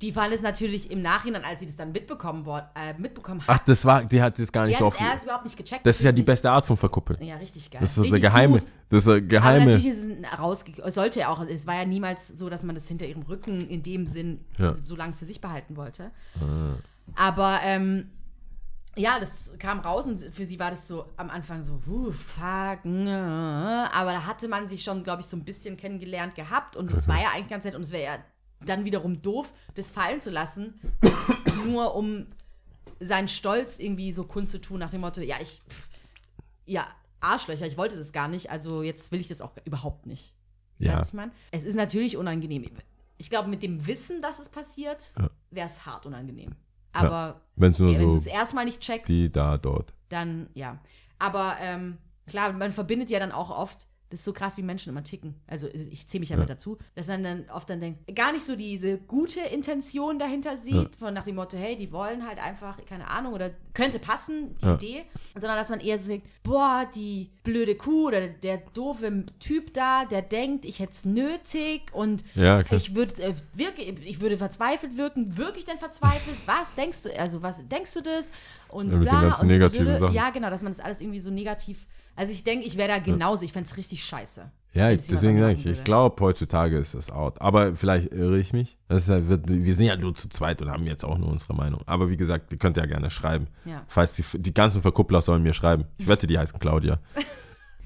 Die 0.00 0.12
fand 0.12 0.32
es 0.32 0.42
natürlich 0.42 0.92
im 0.92 1.02
Nachhinein, 1.02 1.42
als 1.44 1.58
sie 1.58 1.66
das 1.66 1.74
dann 1.74 1.90
mitbekommen, 1.90 2.44
wor- 2.46 2.68
äh, 2.76 2.94
mitbekommen 2.98 3.40
Ach, 3.48 3.54
hat. 3.56 3.66
das 3.68 3.84
war, 3.84 4.04
die 4.04 4.22
hat 4.22 4.38
das 4.38 4.52
gar 4.52 4.64
die 4.64 4.68
nicht 4.70 4.78
so 4.78 4.86
hat 4.86 4.94
auf. 4.94 5.00
es 5.00 5.06
erst 5.06 5.24
überhaupt 5.24 5.44
nicht 5.44 5.56
gecheckt. 5.56 5.84
Das 5.84 5.98
ist 5.98 6.04
ja 6.04 6.12
die 6.12 6.22
beste 6.22 6.48
Art 6.48 6.64
von 6.64 6.76
Verkuppeln. 6.76 7.20
Ja, 7.20 7.34
richtig 7.34 7.68
geil. 7.68 7.80
Das 7.80 7.90
ist 7.90 7.96
so 7.96 8.02
Richtig 8.02 8.22
geheime, 8.22 8.60
smooth. 8.60 8.72
das 8.90 8.98
ist 9.04 9.08
Aber 9.08 9.20
geheime. 9.22 9.64
natürlich 9.64 9.86
ist 9.88 10.04
es 10.04 10.38
rausgekommen. 10.38 10.88
Es 10.88 10.94
sollte 10.94 11.18
ja 11.18 11.30
auch, 11.30 11.44
es 11.44 11.66
war 11.66 11.74
ja 11.74 11.84
niemals 11.84 12.28
so, 12.28 12.48
dass 12.48 12.62
man 12.62 12.76
das 12.76 12.86
hinter 12.86 13.06
ihrem 13.06 13.22
Rücken 13.22 13.68
in 13.68 13.82
dem 13.82 14.06
Sinn 14.06 14.38
Ja. 14.56 14.76
so 14.80 14.94
lange 14.94 15.14
für 15.14 15.24
sich 15.24 15.40
behalten 15.40 15.76
wollte. 15.76 16.12
Aber 17.16 17.58
ähm, 17.64 18.08
ja, 18.98 19.20
das 19.20 19.56
kam 19.58 19.80
raus 19.80 20.06
und 20.06 20.18
für 20.18 20.44
sie 20.44 20.58
war 20.58 20.70
das 20.70 20.88
so 20.88 21.06
am 21.16 21.30
Anfang 21.30 21.62
so, 21.62 21.80
huh, 21.86 22.12
fuck, 22.12 22.84
nö. 22.84 23.10
aber 23.10 24.12
da 24.12 24.26
hatte 24.26 24.48
man 24.48 24.68
sich 24.68 24.82
schon, 24.82 25.02
glaube 25.04 25.22
ich, 25.22 25.26
so 25.26 25.36
ein 25.36 25.44
bisschen 25.44 25.76
kennengelernt 25.76 26.34
gehabt 26.34 26.76
und 26.76 26.90
es 26.90 27.06
war 27.06 27.20
ja 27.20 27.30
eigentlich 27.30 27.48
ganz 27.48 27.64
nett 27.64 27.74
und 27.74 27.82
es 27.82 27.92
wäre 27.92 28.04
ja 28.04 28.18
dann 28.64 28.84
wiederum 28.84 29.22
doof, 29.22 29.52
das 29.74 29.90
fallen 29.90 30.20
zu 30.20 30.30
lassen, 30.30 30.80
nur 31.66 31.94
um 31.94 32.26
seinen 33.00 33.28
Stolz 33.28 33.78
irgendwie 33.78 34.12
so 34.12 34.24
kundzutun 34.24 34.80
nach 34.80 34.90
dem 34.90 35.00
Motto, 35.00 35.20
ja, 35.20 35.36
ich, 35.40 35.60
pff, 35.68 35.88
ja, 36.66 36.88
Arschlöcher, 37.20 37.66
ich 37.66 37.78
wollte 37.78 37.96
das 37.96 38.12
gar 38.12 38.28
nicht, 38.28 38.50
also 38.50 38.82
jetzt 38.82 39.12
will 39.12 39.20
ich 39.20 39.28
das 39.28 39.40
auch 39.40 39.52
überhaupt 39.64 40.06
nicht. 40.06 40.34
ja. 40.78 40.88
Weißt 40.88 40.96
du, 40.96 41.00
was 41.00 41.08
ich 41.08 41.14
meine? 41.14 41.32
Es 41.52 41.64
ist 41.64 41.76
natürlich 41.76 42.16
unangenehm. 42.16 42.64
Ich 43.16 43.30
glaube, 43.30 43.48
mit 43.48 43.62
dem 43.62 43.86
Wissen, 43.86 44.22
dass 44.22 44.38
es 44.38 44.48
passiert, 44.48 45.12
wäre 45.50 45.66
es 45.66 45.86
hart 45.86 46.06
unangenehm. 46.06 46.54
Aber 46.92 47.40
Wenn 47.56 47.70
es 47.70 47.78
nur 47.78 47.92
wenn 47.92 48.12
du 48.12 48.16
es 48.16 48.24
so 48.24 48.30
erstmal 48.30 48.64
nicht 48.64 48.80
checkst, 48.80 49.08
die 49.08 49.30
da, 49.30 49.58
dort. 49.58 49.92
dann 50.08 50.48
ja. 50.54 50.78
Aber 51.18 51.56
ähm, 51.60 51.98
klar, 52.26 52.52
man 52.52 52.72
verbindet 52.72 53.10
ja 53.10 53.18
dann 53.18 53.32
auch 53.32 53.50
oft, 53.50 53.86
das 54.10 54.20
ist 54.20 54.24
so 54.24 54.32
krass, 54.32 54.56
wie 54.56 54.62
Menschen 54.62 54.88
immer 54.90 55.04
ticken. 55.04 55.34
Also 55.46 55.68
ich 55.68 56.06
zähle 56.08 56.20
mich 56.20 56.30
ja, 56.30 56.36
mit 56.36 56.48
dazu, 56.48 56.78
dass 56.94 57.08
man 57.08 57.22
dann 57.22 57.44
oft 57.52 57.68
dann 57.68 57.78
denkt, 57.80 58.14
gar 58.16 58.32
nicht 58.32 58.44
so 58.44 58.56
diese 58.56 58.98
gute 58.98 59.40
Intention 59.40 60.18
dahinter 60.18 60.56
sieht, 60.56 60.96
von 60.96 61.12
nach 61.12 61.24
dem 61.24 61.34
Motto, 61.34 61.58
hey, 61.58 61.76
die 61.76 61.92
wollen 61.92 62.26
halt 62.26 62.38
einfach, 62.38 62.82
keine 62.86 63.08
Ahnung, 63.08 63.34
oder 63.34 63.50
könnte 63.74 63.98
passen, 63.98 64.56
die 64.60 64.64
Ja. 64.64 64.74
Idee, 64.74 65.04
sondern 65.34 65.58
dass 65.58 65.68
man 65.68 65.80
eher 65.80 65.98
so 65.98 66.08
denkt, 66.08 66.26
boah, 66.42 66.88
die 66.94 67.30
blöde 67.44 67.74
Kuh 67.74 68.08
oder 68.08 68.28
der 68.28 68.58
doofe 68.72 69.24
Typ 69.40 69.74
da, 69.74 70.04
der 70.04 70.22
denkt, 70.22 70.64
ich 70.64 70.80
hätte 70.80 70.92
es 70.92 71.04
nötig 71.04 71.92
und 71.92 72.24
Ja, 72.34 72.60
ich 72.70 72.94
würde 72.94 73.22
äh, 73.22 73.34
wirke, 73.54 73.82
ich 73.82 74.20
würde 74.20 74.38
verzweifelt 74.38 74.96
wirken. 74.96 75.36
Wirke 75.36 75.58
ich 75.58 75.64
denn 75.64 75.78
verzweifelt? 75.78 76.36
Was 76.46 76.74
denkst 76.74 77.02
du? 77.04 77.18
Also 77.20 77.42
was 77.42 77.66
denkst 77.68 77.92
du 77.94 78.00
das? 78.00 78.32
Und 78.68 78.90
Ja, 78.90 78.96
mit 78.98 79.10
den 79.10 79.20
ganzen 79.20 79.40
und 79.42 79.46
negativen 79.48 79.86
würde, 79.86 79.98
Sachen. 79.98 80.14
Ja, 80.14 80.30
genau, 80.30 80.50
dass 80.50 80.62
man 80.62 80.72
das 80.72 80.80
alles 80.80 81.00
irgendwie 81.00 81.20
so 81.20 81.30
negativ. 81.30 81.86
Also 82.18 82.32
ich 82.32 82.42
denke, 82.42 82.66
ich 82.66 82.76
wäre 82.76 82.88
da 82.88 82.98
genauso. 82.98 83.44
Ich 83.44 83.52
fände 83.52 83.68
es 83.70 83.76
richtig 83.76 84.04
scheiße. 84.04 84.50
Ja, 84.72 84.90
deswegen 84.90 85.38
sage 85.38 85.52
ich, 85.52 85.66
ich 85.66 85.84
glaube, 85.84 86.20
heutzutage 86.20 86.76
ist 86.76 86.94
das 86.94 87.10
out. 87.12 87.40
Aber 87.40 87.76
vielleicht 87.76 88.12
irre 88.12 88.38
ich 88.38 88.52
mich. 88.52 88.76
Das 88.88 89.08
wird, 89.08 89.48
wir 89.48 89.74
sind 89.76 89.86
ja 89.86 89.96
nur 89.96 90.14
zu 90.14 90.28
zweit 90.28 90.60
und 90.60 90.68
haben 90.68 90.84
jetzt 90.86 91.04
auch 91.04 91.16
nur 91.16 91.30
unsere 91.30 91.54
Meinung. 91.54 91.80
Aber 91.86 92.10
wie 92.10 92.16
gesagt, 92.16 92.50
ihr 92.50 92.58
könnt 92.58 92.76
ja 92.76 92.86
gerne 92.86 93.08
schreiben. 93.10 93.46
Ja. 93.64 93.84
Falls 93.86 94.16
die, 94.16 94.24
die 94.34 94.52
ganzen 94.52 94.82
Verkuppler 94.82 95.22
sollen 95.22 95.44
mir 95.44 95.54
schreiben. 95.54 95.84
Ich 95.96 96.08
wette, 96.08 96.26
die 96.26 96.36
heißen 96.36 96.58
Claudia. 96.58 96.98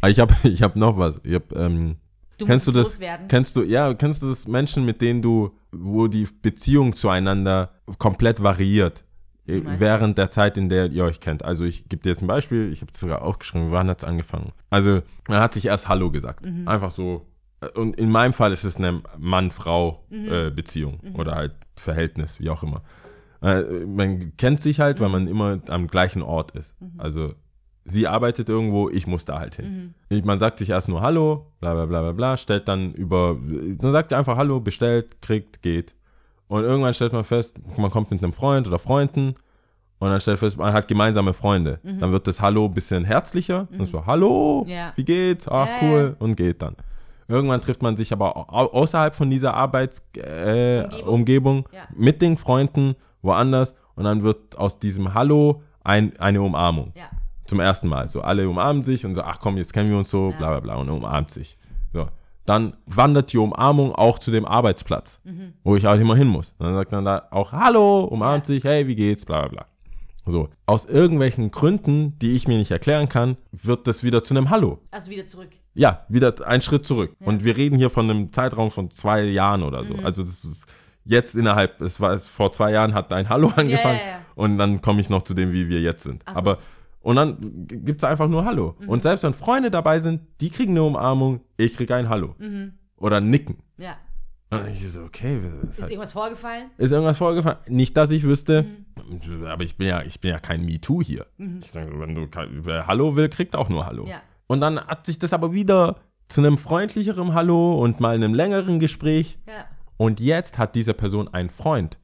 Aber 0.01 0.11
ich 0.11 0.19
habe 0.19 0.35
ich 0.45 0.63
hab 0.63 0.77
noch 0.77 0.97
was. 0.97 1.21
Ich 1.25 1.35
hab, 1.35 1.55
ähm, 1.55 1.97
Du 2.39 2.47
kennst 2.47 2.67
du 2.67 2.73
das? 2.73 2.89
loswerden. 2.95 3.29
Kennst 3.29 3.55
du, 3.55 3.63
ja, 3.63 3.93
kennst 3.93 4.23
du 4.23 4.31
das 4.31 4.49
Menschen, 4.49 4.87
mit 4.87 5.03
denen 5.03 5.21
du, 5.21 5.53
wo 5.71 6.09
die 6.09 6.27
Beziehung 6.41 6.95
zueinander 6.95 7.71
komplett 7.99 8.43
variiert? 8.43 9.05
Du? 9.47 9.81
Während 9.81 10.19
der 10.19 10.31
Zeit, 10.31 10.57
in 10.57 10.69
der 10.69 10.91
ihr 10.91 11.05
euch 11.05 11.21
kennt. 11.21 11.45
Also 11.45 11.65
ich 11.65 11.89
gebe 11.89 12.03
dir 12.03 12.11
jetzt 12.11 12.23
ein 12.23 12.29
Beispiel, 12.29 12.71
ich 12.73 12.81
habe 12.81 12.93
es 12.95 13.01
sogar 13.01 13.23
aufgeschrieben, 13.23 13.73
wann 13.73 13.89
hat 13.89 13.99
es 14.03 14.05
angefangen? 14.09 14.53
Also 14.71 15.01
man 15.29 15.41
hat 15.41 15.55
sich 15.55 15.67
erst 15.67 15.89
Hallo 15.89 16.11
gesagt. 16.11 16.47
Mhm. 16.47 16.69
Einfach 16.69 16.91
so. 16.91 17.27
Und 17.75 17.97
in 17.97 18.11
meinem 18.11 18.33
Fall 18.33 18.53
ist 18.53 18.65
es 18.65 18.77
eine 18.77 18.93
Mhm. 18.93 19.03
Mann-Frau-Beziehung 19.19 21.01
oder 21.15 21.35
halt 21.35 21.53
Verhältnis, 21.77 22.41
wie 22.41 22.51
auch 22.51 22.63
immer. 22.63 22.83
Äh, 23.43 23.85
man 23.87 24.37
kennt 24.37 24.61
sich 24.61 24.81
halt, 24.81 25.01
weil 25.01 25.09
man 25.09 25.27
immer 25.27 25.61
am 25.69 25.89
gleichen 25.89 26.23
Ort 26.23 26.53
ist. 26.53 26.77
Also 26.99 27.35
sie 27.85 28.07
arbeitet 28.07 28.49
irgendwo, 28.49 28.89
ich 28.89 29.07
muss 29.07 29.25
da 29.25 29.39
halt 29.41 29.57
hin. 29.57 29.95
Ich, 30.09 30.25
man 30.25 30.39
sagt 30.39 30.59
sich 30.59 30.71
erst 30.71 30.89
nur 30.89 31.01
Hallo, 31.03 31.53
bla 31.61 31.75
bla 31.75 31.87
bla 31.87 32.01
bla 32.03 32.13
bla, 32.13 32.37
stellt 32.37 32.69
dann 32.69 32.93
über, 32.93 33.37
dann 33.79 33.93
sagt 33.93 34.13
ihr 34.13 34.19
einfach 34.19 34.37
Hallo, 34.37 34.61
bestellt, 34.61 35.21
kriegt, 35.21 35.63
geht. 35.63 35.95
Und 36.53 36.65
irgendwann 36.65 36.93
stellt 36.93 37.15
man 37.15 37.25
fest, 37.25 37.57
man 37.79 37.91
kommt 37.91 38.11
mit 38.11 38.23
einem 38.23 38.35
Freund 38.35 38.69
oder 38.69 38.79
Freunden 38.79 39.35
und 39.99 40.11
dann 40.11 40.21
stellt 40.21 40.39
fest, 40.39 40.59
man 40.59 40.75
hat 40.75 40.87
gemeinsame 40.87 41.33
Freunde. 41.33 41.81
Dann 41.83 42.13
wird 42.13 42.27
das 42.27 42.43
Hallo 42.43 42.67
ein 42.67 42.75
bisschen 42.75 43.07
herzlicher 43.07 43.69
und 43.79 43.87
so, 43.87 44.05
Hallo, 44.05 44.63
Ja. 44.69 44.93
wie 44.97 45.05
geht's? 45.05 45.49
Ach 45.49 45.67
Ja, 45.67 45.73
cool 45.83 46.15
und 46.19 46.37
geht 46.37 46.61
dann. 46.61 46.77
Irgendwann 47.27 47.63
trifft 47.63 47.81
man 47.81 47.97
sich 47.97 48.13
aber 48.13 48.37
au- 48.37 48.71
außerhalb 48.71 49.15
von 49.15 49.31
dieser 49.31 49.55
Arbeitsumgebung 49.55 51.67
äh, 51.73 51.77
Ja. 51.77 51.83
mit 51.97 52.21
den 52.21 52.37
Freunden 52.37 52.97
woanders 53.23 53.75
und 53.95 54.05
dann 54.05 54.23
wird 54.23 54.59
aus 54.59 54.79
diesem 54.79 55.15
Hallo 55.15 55.63
ein, 55.85 56.13
eine 56.19 56.43
Umarmung. 56.43 56.93
Ja. 56.95 57.05
Zum 57.47 57.61
ersten 57.61 57.89
Mal. 57.89 58.11
So 58.11 58.21
alle 58.21 58.47
umarmen 58.49 58.83
sich 58.83 59.07
und 59.07 59.15
so, 59.15 59.23
ach 59.23 59.41
komm, 59.41 59.57
jetzt 59.57 59.73
kennen 59.73 59.89
wir 59.89 59.97
uns 59.97 60.11
so, 60.11 60.35
bla 60.37 60.51
bla 60.51 60.61
bla 60.61 60.75
und 60.77 60.91
umarmt 60.91 61.31
sich. 61.31 61.57
Dann 62.45 62.77
wandert 62.87 63.33
die 63.33 63.39
Umarmung 63.39 63.95
auch 63.95 64.19
zu 64.19 64.31
dem 64.31 64.45
Arbeitsplatz, 64.45 65.21
wo 65.63 65.77
ich 65.77 65.87
auch 65.87 65.95
immer 65.95 66.17
hin 66.17 66.29
muss. 66.29 66.55
Und 66.59 66.67
dann 66.67 66.75
sagt 66.75 66.93
man 66.93 67.05
da 67.05 67.29
auch 67.31 67.53
Hallo, 67.53 68.05
umarmt 68.05 68.47
sich, 68.47 68.65
hey, 68.65 68.87
wie 68.89 68.97
geht's, 68.97 69.25
bla 69.25 69.43
bla 69.43 69.49
bla. 69.49 69.67
So, 70.25 70.49
aus 70.67 70.85
irgendwelchen 70.85 71.51
Gründen, 71.51 72.17
die 72.21 72.37
ich 72.37 72.47
mir 72.47 72.57
nicht 72.57 72.71
erklären 72.71 73.09
kann, 73.09 73.37
wird 73.51 73.89
das 73.89 74.05
wieder 74.05 74.23
zu 74.23 74.35
einem 74.35 74.51
Hallo. 74.51 74.79
Also 74.93 75.11
wieder 75.11 75.27
zurück. 75.27 75.51
Ja, 75.75 76.05
wieder 76.09 76.35
einen 76.47 76.63
Schritt 76.63 76.87
zurück. 76.87 77.17
Und 77.21 77.45
wir 77.45 77.57
reden 77.57 77.77
hier 77.77 77.91
von 77.91 78.09
einem 78.09 78.33
Zeitraum 78.33 78.71
von 78.71 78.91
zwei 78.91 79.23
Jahren 79.23 79.63
oder 79.63 79.83
so. 79.83 79.95
Also 79.97 80.23
das 80.23 80.45
ist 80.45 80.67
jetzt 81.05 81.35
innerhalb, 81.35 81.81
es 81.81 82.01
war 82.01 82.17
vor 82.19 82.53
zwei 82.53 82.71
Jahren 82.71 82.95
hat 82.95 83.13
ein 83.13 83.29
Hallo 83.29 83.49
angefangen 83.57 83.99
ja, 83.99 84.13
ja. 84.13 84.25
und 84.37 84.59
dann 84.59 84.81
komme 84.81 85.01
ich 85.01 85.11
noch 85.11 85.23
zu 85.23 85.35
dem, 85.35 85.53
wie 85.53 85.69
wir 85.69 85.81
jetzt 85.81 86.05
sind. 86.05 86.23
Ach 86.27 86.35
so. 86.35 86.39
Aber 86.39 86.59
und 87.03 87.17
dann 87.17 87.67
gibt 87.67 88.01
es 88.01 88.05
einfach 88.05 88.29
nur 88.29 88.45
Hallo. 88.45 88.77
Und 88.87 89.03
selbst 89.03 89.25
wenn 89.25 89.35
Freunde 89.35 89.71
dabei 89.71 89.99
sind, 89.99 90.21
die 90.41 90.51
kriegen 90.51 90.73
eine 90.73 90.83
Umarmung, 90.85 91.41
ich 91.57 91.77
kriege 91.77 91.95
ein 91.95 92.09
Hallo. 92.09 92.35
Oder 92.97 93.17
ein 93.19 93.31
Nicken. 93.31 93.57
Ja. 93.77 93.97
Und 94.51 94.69
ich 94.69 94.87
so, 94.93 95.03
okay, 95.03 95.41
Ist 95.71 95.81
irgendwas 95.81 96.13
vorgefallen? 96.13 96.71
ist 96.77 96.93
irgendwas 96.93 97.17
vorgefallen? 97.17 97.57
Nicht, 97.69 97.97
dass 97.97 98.11
ich 98.11 98.23
wüsste, 98.23 98.67
aber 99.47 99.65
ich 99.65 99.77
bin 99.79 99.89
ja, 99.89 100.03
ich 100.03 100.21
bin 100.21 100.31
ja 100.31 100.39
kein 100.39 100.65
MeToo 100.65 101.03
hier. 101.03 101.27
Ich 101.61 101.71
sage, 101.71 101.99
wenn 101.99 102.15
du 102.15 102.29
wer 102.63 102.87
Hallo 102.87 103.17
will, 103.17 103.29
kriegt 103.31 103.57
auch 103.57 103.69
nur 103.71 103.87
Hallo. 103.87 104.07
Ja. 104.07 104.21
Und 104.47 104.61
dann 104.61 104.79
hat 104.79 105.07
sich 105.07 105.19
das 105.19 105.33
aber 105.33 105.55
wieder 105.55 105.97
zu 106.29 106.43
einem 106.43 106.59
freundlicheren 106.59 107.33
Hallo 107.33 107.81
und 107.83 108.01
mal 108.01 108.15
einem 108.15 108.35
längeren 108.35 108.79
Gespräch. 108.79 109.39
Ja. 109.47 109.65
Und 109.97 110.21
jetzt 110.21 110.59
hat 110.59 110.75
diese 110.75 110.93
Person 110.95 111.29
einen 111.29 111.49
Freund. 111.49 111.99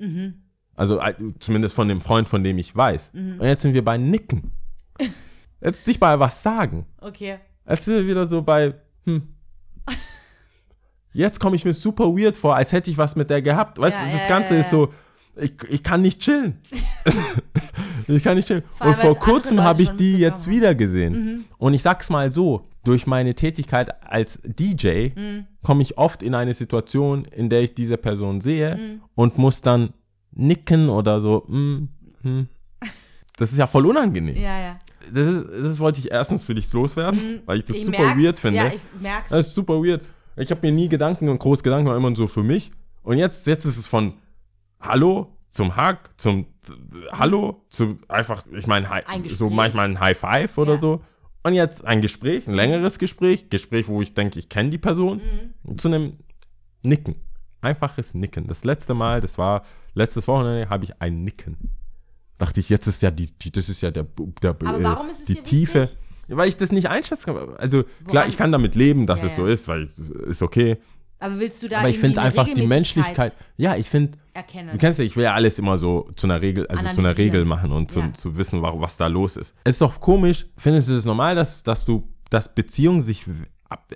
Also 0.75 1.01
äh, 1.01 1.15
zumindest 1.41 1.75
von 1.75 1.89
dem 1.89 2.01
Freund, 2.01 2.29
von 2.29 2.43
dem 2.45 2.57
ich 2.57 2.75
weiß. 2.75 3.11
Und 3.15 3.43
jetzt 3.43 3.63
sind 3.63 3.75
wir 3.75 3.85
bei 3.85 3.99
Nicken. 3.99 4.53
Jetzt 5.61 5.87
nicht 5.87 5.99
bei 6.01 6.19
was 6.19 6.43
sagen. 6.43 6.87
Okay. 7.01 7.39
Jetzt 7.69 7.85
sind 7.85 7.95
wir 7.95 8.07
wieder 8.07 8.27
so 8.27 8.43
bei, 8.43 8.75
hm. 9.05 9.23
Jetzt 11.13 11.41
komme 11.41 11.57
ich 11.57 11.65
mir 11.65 11.75
super 11.75 12.05
weird 12.17 12.37
vor, 12.37 12.55
als 12.55 12.73
hätte 12.73 12.91
ich 12.91 12.99
was 12.99 13.17
mit 13.17 13.29
der 13.31 13.43
gehabt. 13.43 13.79
Weißt 13.79 13.97
Ja, 13.97 14.05
du, 14.05 14.11
ja, 14.13 14.19
das 14.19 14.29
Ganze 14.29 14.55
ja, 14.55 14.61
ist 14.61 14.67
ja. 14.67 14.71
so, 14.71 14.93
ich, 15.37 15.53
ich 15.69 15.83
kann 15.83 16.03
nicht 16.03 16.21
chillen. 16.21 16.61
ich 18.07 18.23
kann 18.23 18.37
nicht 18.37 18.47
chillen. 18.47 18.63
Vor 18.77 18.87
Und 18.89 18.97
vor 18.97 19.19
kurzem 19.19 19.63
habe 19.63 19.83
ich 19.83 19.91
die 19.91 20.19
jetzt 20.19 20.45
haben. 20.47 20.53
wieder 20.53 20.75
gesehen. 20.75 21.47
Und 21.59 21.75
ich 21.75 21.83
sag's 21.83 22.11
mal 22.11 22.31
so, 22.31 22.67
durch 22.85 23.07
meine 23.07 23.35
Tätigkeit 23.35 24.03
als 24.05 24.41
DJ 24.45 25.09
komme 25.63 25.83
ich 25.83 25.99
oft 25.99 26.23
in 26.23 26.35
eine 26.35 26.55
Situation, 26.55 27.25
in 27.25 27.49
der 27.51 27.63
ich 27.63 27.75
diese 27.75 27.97
Person 27.97 28.41
sehe 28.41 29.01
und 29.15 29.39
muss 29.39 29.61
dann 29.61 29.91
nicken 30.33 30.89
oder 30.89 31.21
so. 31.21 31.45
mm, 31.49 31.89
hm. 32.23 32.49
Das 33.39 33.53
ist 33.53 33.59
ja 33.59 33.67
voll 33.67 33.87
unangenehm. 33.87 34.37
Ja, 34.37 34.61
ja. 34.61 34.79
Das, 35.13 35.27
ist, 35.27 35.45
das 35.63 35.79
wollte 35.79 36.01
ich 36.01 36.11
erstens 36.11 36.43
für 36.45 36.55
dich 36.55 36.73
loswerden, 36.73 37.43
weil 37.47 37.59
ich 37.59 37.65
das 37.65 37.77
Ich 37.77 37.85
super 37.85 37.99
merk's. 37.99 38.23
weird 38.23 38.39
finde. 38.39 38.57
Ja, 38.59 38.67
ich 38.69 38.81
merk's. 39.01 39.31
Das 39.31 39.47
ist 39.49 39.55
super 39.55 39.75
weird. 39.83 40.03
Ich 40.37 40.51
habe 40.51 40.67
mir 40.67 40.73
nie 40.73 40.89
Gedanken 40.89 41.29
und 41.29 41.39
groß 41.39 41.63
Gedanken 41.63 41.87
gemacht, 41.87 41.99
immer 41.99 42.15
so 42.15 42.27
für 42.27 42.43
mich. 42.43 42.71
Und 43.03 43.19
jetzt, 43.19 43.47
jetzt 43.47 43.65
ist 43.65 43.77
es 43.77 43.87
von 43.87 44.15
Hallo 44.81 45.35
zum 45.49 45.75
Hack, 45.77 46.11
zum 46.21 46.47
Hallo, 47.13 47.65
zu 47.71 47.99
einfach, 48.09 48.45
ich 48.53 48.67
meine, 48.67 48.89
so 49.29 49.49
manchmal 49.51 49.87
ein 49.89 49.99
High 50.01 50.19
Five 50.19 50.59
oder 50.59 50.75
Ja. 50.75 50.81
so. 50.81 51.01
Und 51.43 51.55
jetzt 51.55 51.85
ein 51.85 52.01
Gespräch, 52.03 52.47
ein 52.47 52.55
längeres 52.55 52.99
Gespräch, 52.99 53.49
Gespräch, 53.49 53.89
wo 53.89 54.03
ich 54.03 54.13
denke, 54.15 54.39
ich 54.39 54.49
kenne 54.49 54.71
die 54.71 54.79
Person, 54.79 55.21
Mhm. 55.65 55.79
zu 55.79 55.89
einem 55.89 56.19
Nicken. 56.83 57.17
Einfaches 57.61 58.15
Nicken. 58.15 58.47
Das 58.47 58.65
letzte 58.65 58.95
Mal, 58.95 59.21
das 59.21 59.39
war 59.39 59.63
letztes 59.95 60.29
Wochenende, 60.29 60.69
habe 60.69 60.85
ich 60.85 61.01
ein 61.01 61.25
Nicken. 61.25 61.57
Dachte 62.39 62.61
ich, 62.61 62.69
jetzt 62.69 62.87
ist 62.87 63.03
ja 63.03 63.11
die, 63.11 63.27
die 63.39 63.51
das 63.51 63.69
ist 63.69 63.81
ja 63.83 63.91
der, 63.91 64.07
der 64.43 64.51
Aber 64.51 64.79
äh, 64.79 64.83
warum 64.85 65.09
ist 65.11 65.21
es 65.21 65.27
die 65.27 65.35
Tiefe. 65.43 65.83
wichtig? 65.83 65.99
Weil 66.29 66.49
ich 66.49 66.57
das 66.57 66.71
nicht 66.73 66.89
einschätzen 66.89 67.35
kann. 67.35 67.55
Also 67.57 67.83
klar, 67.83 67.91
Woran- 68.25 68.29
ich 68.29 68.37
kann 68.37 68.53
damit 68.53 68.75
leben, 68.75 69.07
dass 69.07 69.23
Ja, 69.23 69.27
es 69.29 69.37
so 69.37 69.47
ist, 69.47 69.67
weil 69.67 69.89
ist 70.29 70.43
okay. 70.43 70.77
Aber 71.21 71.41
willst 71.41 71.63
du 71.63 71.69
da 71.69 71.81
Aber 71.81 71.89
ich 71.89 71.99
finde 71.99 72.21
einfach 72.23 72.47
die 72.53 72.67
Menschlichkeit. 72.67 73.37
Ja, 73.57 73.75
ich 73.75 73.89
finde, 73.91 74.17
erkennen? 74.35 74.71
du 74.73 74.79
kennst 74.79 75.01
ja, 75.01 75.05
ich 75.05 75.17
will 75.17 75.25
ja 75.25 75.35
alles 75.35 75.59
immer 75.59 75.77
so 75.79 76.09
zu 76.15 76.29
einer 76.29 76.41
Regel, 76.41 76.67
also 76.69 76.87
zu 76.91 77.01
einer. 77.01 77.17
Regel 77.19 77.45
machen 77.45 77.73
und 77.73 77.91
zu, 77.91 78.01
Ja. 78.01 78.13
zu 78.13 78.37
wissen, 78.37 78.63
warum, 78.63 78.81
was 78.83 78.97
da 78.97 79.09
los 79.09 79.37
ist. 79.37 79.55
Es 79.65 79.77
ist 79.77 79.81
doch 79.81 80.01
komisch. 80.01 80.47
Findest 80.57 80.91
du 80.91 80.95
es 80.95 81.05
normal, 81.05 81.35
dass, 81.35 81.65
dass 81.65 81.85
du, 81.85 82.07
dass 82.31 82.55
Beziehungen 82.55 83.03
sich 83.03 83.25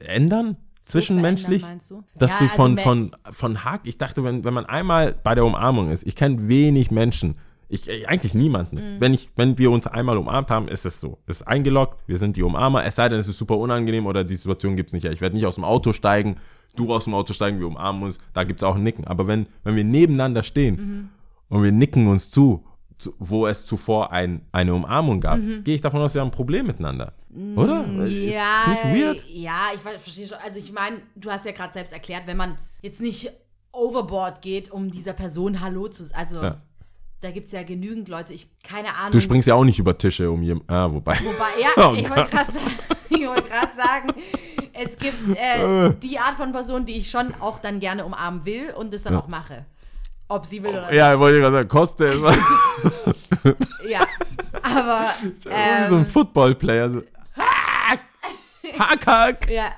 ändern? 0.00 0.56
zwischenmenschlich, 0.80 1.60
verändern, 1.62 1.70
meinst 1.70 1.90
du? 1.92 2.02
dass 2.18 2.32
Ja, 2.32 2.38
du 2.38 2.44
also 2.44 2.56
von, 2.56 2.78
von, 2.78 3.10
von 3.30 3.64
Hack, 3.64 3.82
ich 3.84 3.98
dachte, 3.98 4.24
wenn, 4.24 4.42
wenn 4.42 4.52
man 4.52 4.66
einmal 4.66 5.12
bei 5.22 5.36
der 5.36 5.44
Umarmung 5.44 5.90
ist, 5.92 6.04
ich 6.04 6.16
kenne 6.16 6.48
wenig 6.48 6.90
Menschen, 6.90 7.36
ich, 7.72 7.88
äh, 7.88 8.04
eigentlich 8.06 8.34
niemanden. 8.34 8.76
Mhm. 8.76 9.00
Wenn, 9.00 9.14
ich, 9.14 9.30
wenn 9.36 9.56
wir 9.58 9.70
uns 9.70 9.86
einmal 9.86 10.16
umarmt 10.18 10.50
haben, 10.50 10.68
ist 10.68 10.84
es 10.86 11.00
so. 11.00 11.18
Es 11.26 11.36
ist 11.40 11.46
eingeloggt, 11.48 12.00
wir 12.06 12.18
sind 12.18 12.36
die 12.36 12.42
Umarmer, 12.42 12.84
es 12.84 12.96
sei 12.96 13.08
denn, 13.08 13.18
es 13.18 13.28
ist 13.28 13.38
super 13.38 13.56
unangenehm 13.58 14.06
oder 14.06 14.24
die 14.24 14.36
Situation 14.36 14.76
gibt 14.76 14.88
es 14.90 14.92
nicht. 14.94 15.04
Ich 15.06 15.20
werde 15.20 15.34
nicht 15.36 15.46
aus 15.46 15.54
dem 15.56 15.64
Auto 15.64 15.92
steigen, 15.92 16.36
du 16.76 16.92
aus 16.92 17.04
dem 17.04 17.14
Auto 17.14 17.32
steigen, 17.32 17.58
wir 17.58 17.66
umarmen 17.66 18.02
uns, 18.02 18.18
da 18.34 18.44
gibt 18.44 18.60
es 18.60 18.64
auch 18.64 18.76
ein 18.76 18.82
Nicken. 18.82 19.06
Aber 19.06 19.26
wenn, 19.26 19.46
wenn 19.64 19.74
wir 19.76 19.84
nebeneinander 19.84 20.42
stehen 20.42 20.76
Mhm. 20.76 21.08
und 21.48 21.62
wir 21.62 21.72
nicken 21.72 22.06
uns 22.06 22.30
zu, 22.30 22.64
zu 22.98 23.14
wo 23.18 23.46
es 23.46 23.66
zuvor 23.66 24.12
ein, 24.12 24.42
eine 24.52 24.74
Umarmung 24.74 25.20
gab, 25.20 25.38
gehe 25.64 25.74
ich 25.74 25.80
davon 25.80 26.00
aus, 26.02 26.14
wir 26.14 26.20
haben 26.20 26.28
ein 26.28 26.32
Problem 26.32 26.66
miteinander. 26.66 27.14
Oder? 27.56 27.84
Ist- 27.84 27.90
Mhm. 27.90 28.28
Ja, 28.30 28.64
Nicht 28.68 28.84
weird? 29.02 29.24
ja, 29.28 29.62
ich 29.74 29.80
ver- 29.80 29.98
verstehe 29.98 30.26
schon. 30.26 30.38
Also 30.44 30.58
ich 30.58 30.72
meine, 30.72 30.98
du 31.16 31.30
hast 31.30 31.46
ja 31.46 31.52
gerade 31.52 31.72
selbst 31.72 31.92
erklärt, 31.94 32.24
wenn 32.26 32.36
man 32.36 32.58
jetzt 32.82 33.00
nicht 33.00 33.30
overboard 33.72 34.42
geht, 34.42 34.70
um 34.70 34.90
dieser 34.90 35.14
Person 35.14 35.60
Hallo 35.62 35.88
zu 35.88 36.04
also 36.14 36.42
Ja. 36.42 36.56
Da 37.22 37.30
gibt 37.30 37.46
es 37.46 37.52
ja 37.52 37.62
genügend 37.62 38.08
Leute, 38.08 38.34
ich 38.34 38.48
keine 38.62 38.94
Ahnung. 38.96 39.12
Du 39.12 39.20
springst 39.20 39.46
ja 39.46 39.54
auch 39.54 39.64
nicht 39.64 39.78
über 39.78 39.96
Tische 39.96 40.30
um 40.30 40.42
jeden. 40.42 40.60
Ah, 40.68 40.90
wobei. 40.90 41.16
Wobei, 41.20 41.60
ja, 41.60 41.68
Oh 41.88 41.94
ich 41.94 42.10
wollte 42.10 42.30
gerade 42.30 42.50
sagen, 42.50 42.70
wollte 43.10 43.48
gerade 43.48 43.74
sagen, 43.74 44.12
es 44.72 44.98
gibt 44.98 45.36
äh, 45.36 45.94
die 46.02 46.18
Art 46.18 46.36
von 46.36 46.50
Person, 46.52 46.84
die 46.84 46.96
ich 46.96 47.08
schon 47.08 47.32
auch 47.40 47.60
dann 47.60 47.78
gerne 47.78 48.04
umarmen 48.04 48.44
will 48.44 48.74
und 48.76 48.92
das 48.92 49.04
dann 49.04 49.14
auch 49.14 49.28
mache. 49.28 49.64
Ob 50.28 50.46
sie 50.46 50.62
will 50.62 50.70
oder 50.70 50.86
nicht. 50.86 50.96
Ja, 50.96 51.18
wollte 51.18 51.38
ich 51.38 51.42
gerade 51.42 51.56
sagen, 51.56 51.68
Koste 51.68 52.04
ist 52.06 52.22
Ja, 53.88 54.06
aber 54.62 55.06
so 55.40 55.50
ähm, 55.50 55.94
ein 56.00 56.06
Football-Player. 56.06 56.90
So. 56.90 57.02
Hack, 57.36 59.06
hack! 59.06 59.50
ja, 59.50 59.72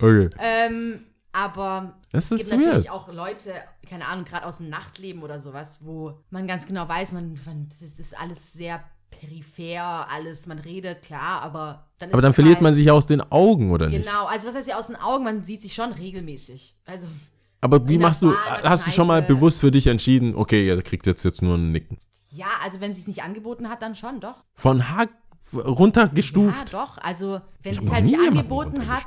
Okay. 0.00 0.30
ähm, 0.38 1.04
aber 1.32 1.98
es 2.12 2.28
gibt 2.30 2.50
natürlich 2.50 2.84
weird. 2.84 2.90
auch 2.90 3.12
Leute, 3.12 3.52
keine 3.88 4.06
Ahnung, 4.06 4.24
gerade 4.24 4.46
aus 4.46 4.58
dem 4.58 4.68
Nachtleben 4.68 5.22
oder 5.22 5.40
sowas, 5.40 5.80
wo 5.82 6.18
man 6.30 6.46
ganz 6.46 6.66
genau 6.66 6.88
weiß, 6.88 7.12
man, 7.12 7.38
man 7.44 7.68
das 7.80 7.98
ist 7.98 8.18
alles 8.18 8.52
sehr 8.52 8.82
peripher, 9.10 10.08
alles, 10.10 10.46
man 10.46 10.58
redet, 10.58 11.02
klar, 11.02 11.42
aber 11.42 11.88
dann 11.98 12.10
ist 12.10 12.14
Aber 12.14 12.22
dann 12.22 12.32
verliert 12.32 12.56
halt, 12.56 12.62
man 12.62 12.74
sich 12.74 12.90
aus 12.90 13.06
den 13.06 13.20
Augen, 13.20 13.70
oder 13.70 13.88
nicht? 13.88 14.06
Genau, 14.06 14.26
also 14.26 14.48
was 14.48 14.54
heißt 14.54 14.68
ja 14.68 14.78
aus 14.78 14.88
den 14.88 14.96
Augen, 14.96 15.24
man 15.24 15.42
sieht 15.42 15.62
sich 15.62 15.74
schon 15.74 15.92
regelmäßig. 15.92 16.76
Also 16.86 17.08
Aber 17.60 17.88
wie 17.88 17.98
machst 17.98 18.22
du, 18.22 18.30
in 18.30 18.36
der 18.62 18.70
hast 18.70 18.86
du 18.86 18.90
schon 18.90 19.06
mal 19.06 19.22
bewusst 19.22 19.60
für 19.60 19.70
dich 19.70 19.86
entschieden, 19.86 20.34
okay, 20.34 20.66
ja, 20.66 20.74
der 20.74 20.84
kriegt 20.84 21.06
jetzt, 21.06 21.24
jetzt 21.24 21.42
nur 21.42 21.54
einen 21.54 21.72
Nicken. 21.72 21.98
Ja, 22.30 22.46
also 22.62 22.80
wenn 22.80 22.94
sie 22.94 23.00
es 23.00 23.06
nicht 23.08 23.22
angeboten 23.22 23.68
hat, 23.68 23.82
dann 23.82 23.94
schon, 23.94 24.20
doch. 24.20 24.44
Von 24.54 24.90
Hack 24.90 25.10
runtergestuft. 25.52 26.72
Ja, 26.72 26.84
doch. 26.84 26.98
Also 26.98 27.40
wenn 27.62 27.74
sie 27.74 27.84
es 27.84 27.92
halt 27.92 28.04
nicht 28.04 28.18
angeboten 28.18 28.86
hat, 28.86 29.06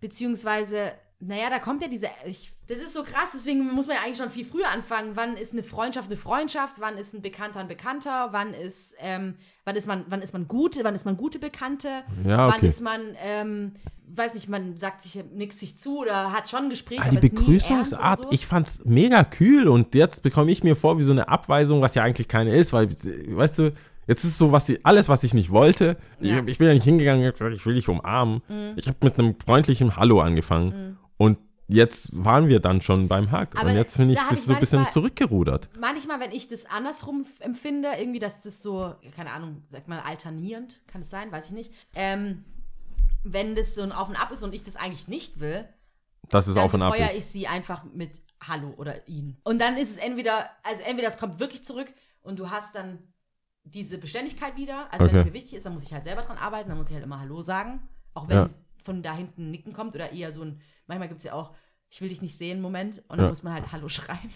beziehungsweise, 0.00 0.92
naja, 1.18 1.48
da 1.50 1.58
kommt 1.58 1.80
ja 1.82 1.88
diese. 1.88 2.08
Ich, 2.26 2.52
das 2.68 2.78
ist 2.78 2.92
so 2.92 3.02
krass, 3.02 3.30
deswegen 3.34 3.72
muss 3.72 3.86
man 3.86 3.96
ja 3.96 4.02
eigentlich 4.04 4.18
schon 4.18 4.28
viel 4.28 4.44
früher 4.44 4.68
anfangen. 4.70 5.12
Wann 5.14 5.36
ist 5.36 5.52
eine 5.52 5.62
Freundschaft 5.62 6.08
eine 6.08 6.16
Freundschaft? 6.16 6.76
Wann 6.78 6.98
ist 6.98 7.14
ein 7.14 7.22
Bekannter 7.22 7.60
ein 7.60 7.68
Bekannter? 7.68 8.28
Wann 8.32 8.52
ist, 8.52 8.94
ähm, 8.98 9.34
wann 9.64 9.76
ist 9.76 9.86
man, 9.86 10.04
wann 10.08 10.20
ist 10.20 10.32
man 10.34 10.46
gute, 10.46 10.84
wann 10.84 10.94
ist 10.94 11.04
man 11.06 11.16
gute 11.16 11.38
Bekannte? 11.38 11.88
Ja, 12.24 12.48
Wann 12.48 12.56
okay. 12.56 12.66
ist 12.66 12.82
man, 12.82 13.00
ähm, 13.24 13.72
weiß 14.08 14.34
nicht, 14.34 14.48
man 14.48 14.76
sagt 14.76 15.00
sich 15.00 15.22
nichts 15.32 15.58
sich 15.60 15.78
zu 15.78 16.00
oder 16.00 16.32
hat 16.32 16.50
schon 16.50 16.64
ein 16.64 16.70
Gespräch, 16.70 17.00
Ah, 17.00 17.08
die 17.08 17.16
Begrüßungsart, 17.18 18.22
so. 18.24 18.28
ich 18.30 18.46
fand's 18.46 18.84
mega 18.84 19.24
kühl 19.24 19.68
und 19.68 19.94
jetzt 19.94 20.22
bekomme 20.22 20.50
ich 20.52 20.62
mir 20.62 20.76
vor 20.76 20.98
wie 20.98 21.02
so 21.02 21.12
eine 21.12 21.28
Abweisung, 21.28 21.80
was 21.80 21.94
ja 21.94 22.02
eigentlich 22.02 22.28
keine 22.28 22.54
ist, 22.54 22.72
weil, 22.74 22.88
weißt 22.90 23.58
du, 23.60 23.72
jetzt 24.06 24.24
ist 24.24 24.38
so 24.38 24.52
was, 24.52 24.68
ich- 24.68 24.84
alles, 24.84 25.08
was 25.08 25.24
ich 25.24 25.34
nicht 25.34 25.50
wollte. 25.50 25.96
Ich, 26.20 26.28
Ja. 26.30 26.36
hab- 26.36 26.48
ich 26.48 26.58
bin 26.58 26.66
ja 26.68 26.74
nicht 26.74 26.84
hingegangen 26.84 27.24
und 27.26 27.32
gesagt, 27.32 27.54
ich 27.54 27.64
will 27.64 27.74
dich 27.74 27.88
umarmen. 27.88 28.42
Ich 28.76 28.86
habe 28.86 28.98
mit 29.02 29.18
einem 29.18 29.34
freundlichen 29.44 29.96
Hallo 29.96 30.20
angefangen 30.20 30.98
und 31.16 31.38
jetzt 31.68 32.10
waren 32.24 32.46
wir 32.48 32.60
dann 32.60 32.80
schon 32.80 33.08
beim 33.08 33.30
Hack 33.30 33.58
Aber 33.58 33.70
und 33.70 33.76
jetzt 33.76 33.96
finde 33.96 34.14
ich, 34.14 34.20
das 34.20 34.38
ich 34.38 34.44
so 34.44 34.52
ein 34.52 34.60
bisschen 34.60 34.86
zurückgerudert. 34.86 35.68
manchmal, 35.80 36.20
wenn 36.20 36.30
ich 36.32 36.48
das 36.48 36.64
andersrum 36.66 37.26
empfinde, 37.40 37.88
irgendwie, 37.98 38.20
dass 38.20 38.42
das 38.42 38.62
so, 38.62 38.94
keine 39.14 39.32
Ahnung, 39.32 39.62
sag 39.66 39.88
mal 39.88 39.98
alternierend, 40.00 40.80
kann 40.86 41.00
es 41.00 41.10
sein, 41.10 41.32
weiß 41.32 41.46
ich 41.46 41.52
nicht. 41.52 41.72
Ähm, 41.94 42.44
wenn 43.24 43.56
das 43.56 43.74
so 43.74 43.82
ein 43.82 43.92
Auf 43.92 44.08
und 44.08 44.16
Ab 44.16 44.30
ist 44.30 44.42
und 44.44 44.54
ich 44.54 44.62
das 44.62 44.76
eigentlich 44.76 45.08
nicht 45.08 45.40
will, 45.40 45.68
Dass 46.28 46.46
es 46.46 46.54
dann 46.54 46.64
auf 46.64 46.74
und 46.74 46.82
ab 46.82 46.94
ist. 46.96 47.16
ich 47.16 47.26
sie 47.26 47.48
einfach 47.48 47.84
mit 47.92 48.20
Hallo 48.46 48.74
oder 48.76 49.08
ihn. 49.08 49.36
Und 49.42 49.60
dann 49.60 49.76
ist 49.76 49.90
es 49.90 49.96
entweder, 49.96 50.48
also 50.62 50.82
entweder 50.84 51.08
es 51.08 51.18
kommt 51.18 51.40
wirklich 51.40 51.64
zurück 51.64 51.92
und 52.22 52.38
du 52.38 52.50
hast 52.50 52.74
dann 52.76 53.02
diese 53.64 53.98
Beständigkeit 53.98 54.56
wieder. 54.56 54.86
Also 54.92 55.06
wenn 55.06 55.10
Okay. 55.10 55.18
es 55.20 55.24
mir 55.24 55.32
wichtig 55.32 55.54
ist, 55.54 55.66
dann 55.66 55.72
muss 55.72 55.82
ich 55.82 55.92
halt 55.92 56.04
selber 56.04 56.22
dran 56.22 56.38
arbeiten, 56.38 56.68
dann 56.68 56.78
muss 56.78 56.88
ich 56.88 56.94
halt 56.94 57.02
immer 57.04 57.18
Hallo 57.18 57.42
sagen. 57.42 57.80
Auch 58.14 58.28
wenn 58.28 58.36
Ja. 58.36 58.48
von 58.84 59.02
da 59.02 59.12
hinten 59.16 59.46
ein 59.48 59.50
Nicken 59.50 59.72
kommt 59.72 59.94
oder 59.96 60.12
eher 60.12 60.30
so 60.30 60.42
ein, 60.42 60.60
manchmal 60.86 61.08
gibt 61.08 61.18
es 61.18 61.24
ja 61.24 61.32
auch, 61.32 61.54
ich 61.90 62.00
will 62.00 62.08
dich 62.08 62.22
nicht 62.22 62.36
sehen, 62.36 62.60
Moment. 62.60 62.98
Und 63.08 63.18
dann 63.18 63.26
Ja. 63.26 63.28
muss 63.28 63.42
man 63.42 63.52
halt 63.54 63.70
Hallo 63.72 63.88
schreien. 63.88 64.30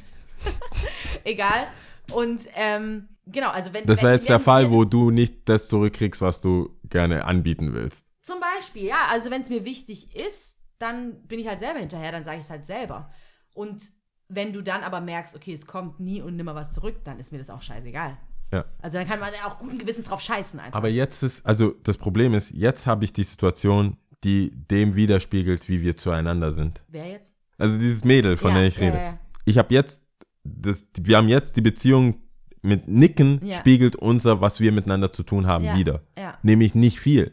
Egal. 1.25 1.67
Und 2.13 2.49
ähm, 2.55 3.09
genau, 3.27 3.51
also 3.51 3.73
wenn 3.73 3.87
Das 3.87 4.03
wäre 4.03 4.13
jetzt 4.15 4.29
der 4.29 4.41
Fall, 4.41 4.71
wo 4.71 4.85
du 4.85 5.11
nicht 5.11 5.49
das 5.49 5.69
zurückkriegst, 5.69 6.21
was 6.21 6.41
du 6.41 6.79
gerne 6.85 7.25
anbieten 7.25 7.73
willst. 7.73 8.07
Zum 8.23 8.37
Beispiel, 8.41 8.85
ja. 8.85 9.07
Also 9.11 9.31
wenn 9.31 9.43
es 9.43 9.49
mir 9.49 9.65
wichtig 9.65 10.15
ist, 10.17 10.57
dann 10.79 11.23
bin 11.27 11.39
ich 11.39 11.47
halt 11.47 11.59
selber 11.59 11.79
hinterher, 11.79 12.13
dann 12.13 12.25
sage 12.25 12.39
ich 12.39 12.45
es 12.45 12.51
halt 12.51 12.67
selber. 12.67 13.11
Und 13.55 13.83
wenn 14.29 14.53
du 14.53 14.63
dann 14.63 14.83
aber 14.83 15.01
merkst, 15.01 15.35
okay, 15.37 15.53
es 15.53 15.67
kommt 15.67 16.01
nie 16.01 16.21
und 16.23 16.37
nimmer 16.37 16.55
was 16.55 16.73
zurück, 16.73 17.05
dann 17.05 17.19
ist 17.19 17.33
mir 17.33 17.39
das 17.39 17.51
auch 17.51 17.63
scheißegal. 17.63 18.17
Ja. 18.53 18.65
Also 18.81 18.99
dann 18.99 19.07
kann 19.07 19.21
man 19.21 19.33
auch 19.45 19.59
guten 19.59 19.79
Gewissens 19.79 20.07
drauf 20.07 20.21
scheißen 20.21 20.59
einfach. 20.59 20.77
Aber 20.77 20.89
jetzt 20.89 21.23
ist, 21.23 21.47
also 21.47 21.71
das 21.85 21.99
Problem 21.99 22.35
ist, 22.35 22.51
jetzt 22.51 22.87
habe 22.87 23.05
ich 23.05 23.13
die 23.13 23.25
Situation, 23.25 23.97
die 24.25 24.51
dem 24.71 24.95
widerspiegelt, 24.97 25.69
wie 25.69 25.81
wir 25.83 25.97
zueinander 25.97 26.53
sind. 26.53 26.83
Wer 26.89 27.09
jetzt? 27.09 27.37
Also 27.59 27.79
dieses 27.79 28.05
Mädel, 28.05 28.37
von 28.37 28.51
Ja, 28.53 28.59
der 28.59 28.67
ich 28.69 28.81
rede. 28.81 28.97
ja, 28.97 29.03
ja. 29.03 29.19
Ich 29.45 29.59
habe 29.59 29.75
jetzt, 29.75 30.03
das, 30.45 30.87
wir 31.01 31.17
haben 31.17 31.29
jetzt 31.29 31.57
die 31.57 31.61
Beziehung 31.63 32.17
mit 32.63 32.89
Nicken, 32.89 33.41
spiegelt 33.53 33.97
unser, 33.97 34.41
was 34.41 34.61
wir 34.61 34.73
miteinander 34.73 35.13
zu 35.13 35.23
tun 35.23 35.47
haben, 35.47 35.65
wieder. 35.77 36.03
Nämlich 36.43 36.75
nicht 36.75 37.01
viel. 37.01 37.33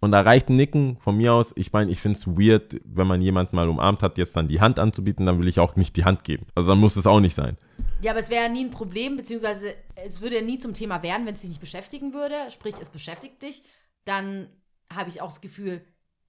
Und 0.00 0.10
da 0.10 0.22
reicht 0.22 0.48
ein 0.48 0.56
Nicken 0.56 0.96
von 0.98 1.16
mir 1.16 1.32
aus. 1.32 1.52
Ich 1.54 1.72
meine, 1.72 1.90
ich 1.90 2.00
finde 2.00 2.18
es 2.18 2.26
weird, 2.26 2.80
wenn 2.84 3.06
man 3.06 3.20
jemanden 3.20 3.54
mal 3.54 3.68
umarmt 3.68 4.02
hat, 4.02 4.18
jetzt 4.18 4.34
dann 4.34 4.48
die 4.48 4.60
Hand 4.60 4.80
anzubieten, 4.80 5.26
dann 5.26 5.38
will 5.38 5.46
ich 5.46 5.60
auch 5.60 5.76
nicht 5.76 5.94
die 5.96 6.04
Hand 6.04 6.24
geben. 6.24 6.46
Also 6.56 6.70
dann 6.70 6.78
muss 6.78 6.96
es 6.96 7.06
auch 7.06 7.20
nicht 7.20 7.36
sein. 7.36 7.56
Ja, 8.00 8.10
aber 8.10 8.18
es 8.20 8.28
wäre 8.28 8.42
ja 8.46 8.48
nie 8.48 8.64
ein 8.64 8.72
Problem, 8.72 9.16
beziehungsweise 9.16 9.72
es 9.94 10.20
würde 10.20 10.36
ja 10.36 10.42
nie 10.42 10.58
zum 10.58 10.74
Thema 10.74 11.04
werden, 11.04 11.24
wenn 11.24 11.34
es 11.34 11.42
dich 11.42 11.50
nicht 11.50 11.60
beschäftigen 11.60 12.12
würde. 12.14 12.34
Sprich, 12.50 12.74
es 12.80 12.88
beschäftigt 12.90 13.40
dich. 13.42 13.62
Dann 14.04 14.48
habe 14.92 15.08
ich 15.08 15.20
auch 15.22 15.28
das 15.28 15.40
Gefühl, 15.40 15.82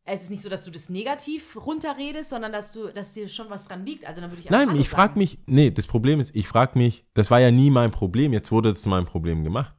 es 0.06 0.24
ist 0.24 0.30
nicht 0.30 0.44
so, 0.44 0.50
dass 0.50 0.64
du 0.64 0.72
das 0.72 0.90
negativ 0.90 1.56
runterredest, 1.66 2.30
sondern 2.32 2.52
dass 2.52 2.74
du, 2.74 2.88
dass 2.88 3.14
dir 3.14 3.30
schon 3.30 3.50
was 3.50 3.66
dran 3.68 3.86
liegt. 3.86 4.06
Also 4.06 4.20
dann 4.22 4.30
würde 4.32 4.42
ich 4.42 4.50
Nein, 4.50 4.76
ich 4.76 4.90
frage 4.90 5.18
mich, 5.18 5.40
nee, 5.46 5.70
das 5.72 5.88
Problem 5.88 6.20
ist, 6.20 6.36
ich 6.36 6.48
frage 6.48 6.78
mich, 6.78 7.06
das 7.14 7.32
war 7.32 7.40
ja 7.40 7.52
nie 7.52 7.70
mein 7.70 7.92
Problem, 7.92 8.34
jetzt 8.34 8.52
wurde 8.52 8.70
es 8.72 8.82
zu 8.82 8.90
meinem 8.90 9.06
Problem 9.06 9.44
gemacht. 9.44 9.76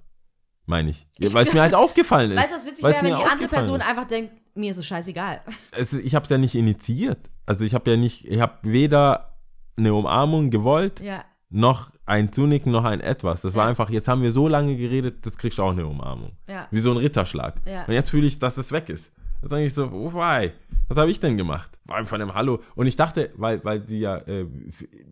Meine 0.67 0.91
ich. 0.91 1.07
Ich- 1.19 1.35
Weil 1.35 1.47
es 1.47 1.53
mir 1.53 1.61
halt 1.61 1.75
aufgefallen 1.85 2.31
ist. 2.31 2.39
Weißt 2.39 2.53
du, 2.53 2.57
was 2.57 2.67
witzig 2.67 2.85
wäre, 2.85 2.95
wenn 3.03 3.17
die 3.17 3.23
andere 3.31 3.49
Person 3.49 3.81
ist. 3.81 3.87
einfach 3.87 4.07
denkt, 4.07 4.33
mir 4.55 4.71
ist 4.71 4.79
es 4.79 4.87
scheißegal. 4.87 5.43
es, 5.73 5.93
ich 5.93 6.15
habe 6.15 6.25
es 6.25 6.31
ja 6.31 6.39
nicht 6.39 6.55
initiiert. 6.55 7.19
Also 7.45 7.65
ich 7.67 7.75
habe 7.75 7.91
ja 7.91 7.97
nicht, 7.99 8.25
ich 8.25 8.41
habe 8.41 8.55
weder 8.63 9.37
eine 9.77 9.93
Umarmung 9.93 10.49
gewollt, 10.51 11.01
Ja. 11.01 11.23
noch 11.51 11.91
ein 12.07 12.33
Zunicken, 12.33 12.73
noch 12.73 12.85
ein 12.85 13.01
etwas. 13.01 13.43
Das 13.43 13.55
war 13.57 13.65
Ja. 13.65 13.69
einfach, 13.71 13.91
jetzt 13.91 14.09
haben 14.09 14.23
wir 14.23 14.33
so 14.33 14.49
lange 14.49 14.75
geredet, 14.77 15.27
das 15.27 15.37
kriegst 15.37 15.59
du 15.59 15.65
auch 15.65 15.73
eine 15.73 15.87
Umarmung. 15.87 16.33
Ja. 16.49 16.67
Wie 16.71 16.79
so 16.79 16.93
ein 16.93 16.97
Ritterschlag. 16.97 17.57
Und 17.87 17.93
jetzt 17.93 18.09
fühle 18.09 18.27
ich, 18.27 18.39
dass 18.39 18.57
es 18.57 18.73
weg 18.73 18.89
ist. 18.89 19.13
Jetzt 19.45 19.51
sage 19.51 19.65
ich 19.67 19.75
so, 19.75 19.93
why? 19.93 20.53
Was 20.89 20.97
habe 20.97 21.11
ich 21.11 21.21
denn 21.21 21.37
gemacht? 21.37 21.71
War 21.85 21.99
einfach 21.99 22.15
einem 22.15 22.33
Hallo. 22.35 22.61
Und 22.77 22.87
ich 22.87 22.97
dachte, 22.97 23.31
weil, 23.37 23.63
weil 23.63 23.81
die 23.81 24.01
ja, 24.01 24.17
äh, 24.19 24.47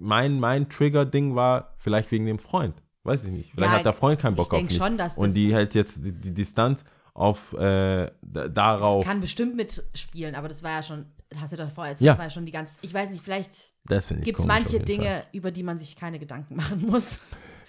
mein, 0.00 0.40
mein 0.40 0.70
Trigger-Ding 0.70 1.34
war 1.34 1.74
vielleicht 1.76 2.10
wegen 2.10 2.24
dem 2.24 2.38
Freund. 2.38 2.74
Weiß 3.04 3.24
ich 3.24 3.30
nicht. 3.30 3.50
Vielleicht 3.54 3.72
Ja, 3.72 3.78
hat 3.78 3.84
der 3.84 3.92
Freund 3.92 4.18
keinen 4.20 4.34
Bock 4.36 4.46
ich 4.52 4.58
auf 4.58 4.62
mich. 4.64 4.74
schon, 4.76 4.96
dass 4.96 5.18
Und 5.18 5.26
das- 5.28 5.34
die 5.34 5.52
hält 5.54 5.74
jetzt 5.74 6.02
die, 6.02 6.12
die 6.12 6.32
Distanz 6.32 6.82
auf 7.12 7.52
äh, 7.52 8.10
darauf. 8.22 9.04
Kann 9.04 9.20
bestimmt 9.20 9.54
mitspielen, 9.54 10.34
aber 10.34 10.48
das 10.48 10.62
war 10.62 10.70
ja 10.70 10.82
schon, 10.82 11.04
hast 11.36 11.52
du 11.52 11.56
doch 11.58 11.70
vorher 11.70 11.92
erzählt, 11.92 12.06
Ja. 12.06 12.12
das 12.14 12.18
war 12.18 12.26
ja 12.26 12.30
schon 12.30 12.46
die 12.46 12.52
ganz, 12.52 12.78
ich 12.80 12.94
weiß 12.94 13.10
nicht, 13.10 13.22
vielleicht 13.22 13.74
Das 13.84 14.08
gibt 14.22 14.38
es 14.38 14.46
manche 14.46 14.80
Dinge, 14.80 15.04
Fall. 15.04 15.24
über 15.32 15.50
die 15.50 15.62
man 15.62 15.76
sich 15.76 15.94
keine 15.96 16.18
Gedanken 16.18 16.56
machen 16.56 16.86
muss. 16.86 17.20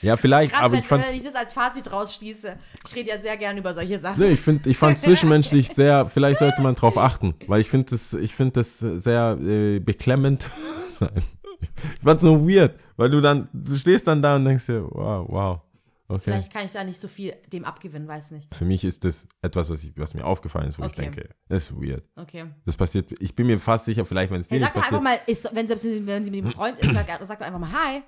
Ja, 0.04 0.18
vielleicht, 0.18 0.52
Krass, 0.52 0.64
aber 0.66 0.74
wenn, 0.74 0.80
ich 0.82 0.86
fand's. 0.88 1.10
wenn 1.10 1.16
ich 1.18 1.24
das 1.24 1.34
als 1.36 1.54
Fazit 1.54 1.92
rausschließe. 1.92 2.56
Ich 2.88 2.96
rede 2.96 3.10
ja 3.10 3.18
sehr 3.18 3.38
gern 3.38 3.58
über 3.58 3.74
solche 3.74 3.98
Sachen. 3.98 4.20
Nee, 4.22 4.32
ich 4.34 4.42
finde, 4.42 4.70
ich 4.70 4.78
fand 4.78 4.98
zwischenmenschlich 5.00 5.70
sehr, 5.70 6.06
vielleicht 6.06 6.40
sollte 6.40 6.62
man 6.62 6.76
drauf 6.76 6.98
achten, 6.98 7.34
weil 7.48 7.62
ich 7.62 7.70
finde 7.70 7.90
das, 7.92 8.14
ich 8.14 8.36
finde 8.36 8.54
das 8.60 8.80
sehr 8.80 9.38
äh, 9.42 9.80
beklemmend. 9.80 10.50
Ich 11.96 12.04
fand's 12.04 12.22
so 12.24 12.48
weird, 12.48 12.74
weil 12.98 13.10
du 13.10 13.22
dann, 13.22 13.48
du 13.54 13.76
stehst 13.78 14.06
dann 14.06 14.22
da 14.22 14.36
und 14.36 14.44
denkst 14.46 14.66
dir, 14.66 14.84
wow, 14.92 15.26
wow, 15.30 15.60
okay. 16.10 16.22
Vielleicht 16.26 16.52
kann 16.52 16.66
ich 16.66 16.72
da 16.74 16.84
nicht 16.84 17.00
so 17.00 17.08
viel 17.08 17.34
dem 17.52 17.64
abgewinnen, 17.64 18.06
weiß 18.08 18.32
nicht. 18.32 18.54
Für 18.54 18.66
mich 18.66 18.84
ist 18.84 19.06
das 19.06 19.26
etwas, 19.42 19.70
was, 19.70 19.82
ich, 19.84 19.94
was 19.96 20.14
mir 20.14 20.26
aufgefallen 20.26 20.68
ist, 20.68 20.78
wo 20.78 20.84
ich 20.84 20.90
Okay. 20.92 21.04
denke, 21.04 21.30
das 21.48 21.64
ist 21.70 21.76
weird. 21.82 22.04
Okay. 22.18 22.46
Das 22.66 22.76
passiert, 22.76 23.12
ich 23.20 23.34
bin 23.34 23.48
mir 23.48 23.58
fast 23.60 23.86
sicher, 23.86 24.04
vielleicht, 24.06 24.32
wenn 24.32 24.42
es 24.42 24.50
dir 24.50 24.56
Hey, 24.56 24.60
nicht 24.60 24.68
sag 24.68 24.74
doch 24.74 24.82
passiert. 24.90 25.00
einfach 25.08 25.26
mal, 25.26 25.32
ist, 25.32 25.50
wenn, 25.56 25.68
selbst 25.68 25.86
wenn 26.06 26.26
sie 26.26 26.32
mit 26.32 26.44
dem 26.44 26.52
Freund 26.52 26.78
ist, 26.80 26.92
sag, 26.94 27.08
sag 27.24 27.40
doch 27.40 27.46
einfach 27.46 27.60
mal 27.60 27.72
Hi. 27.72 28.02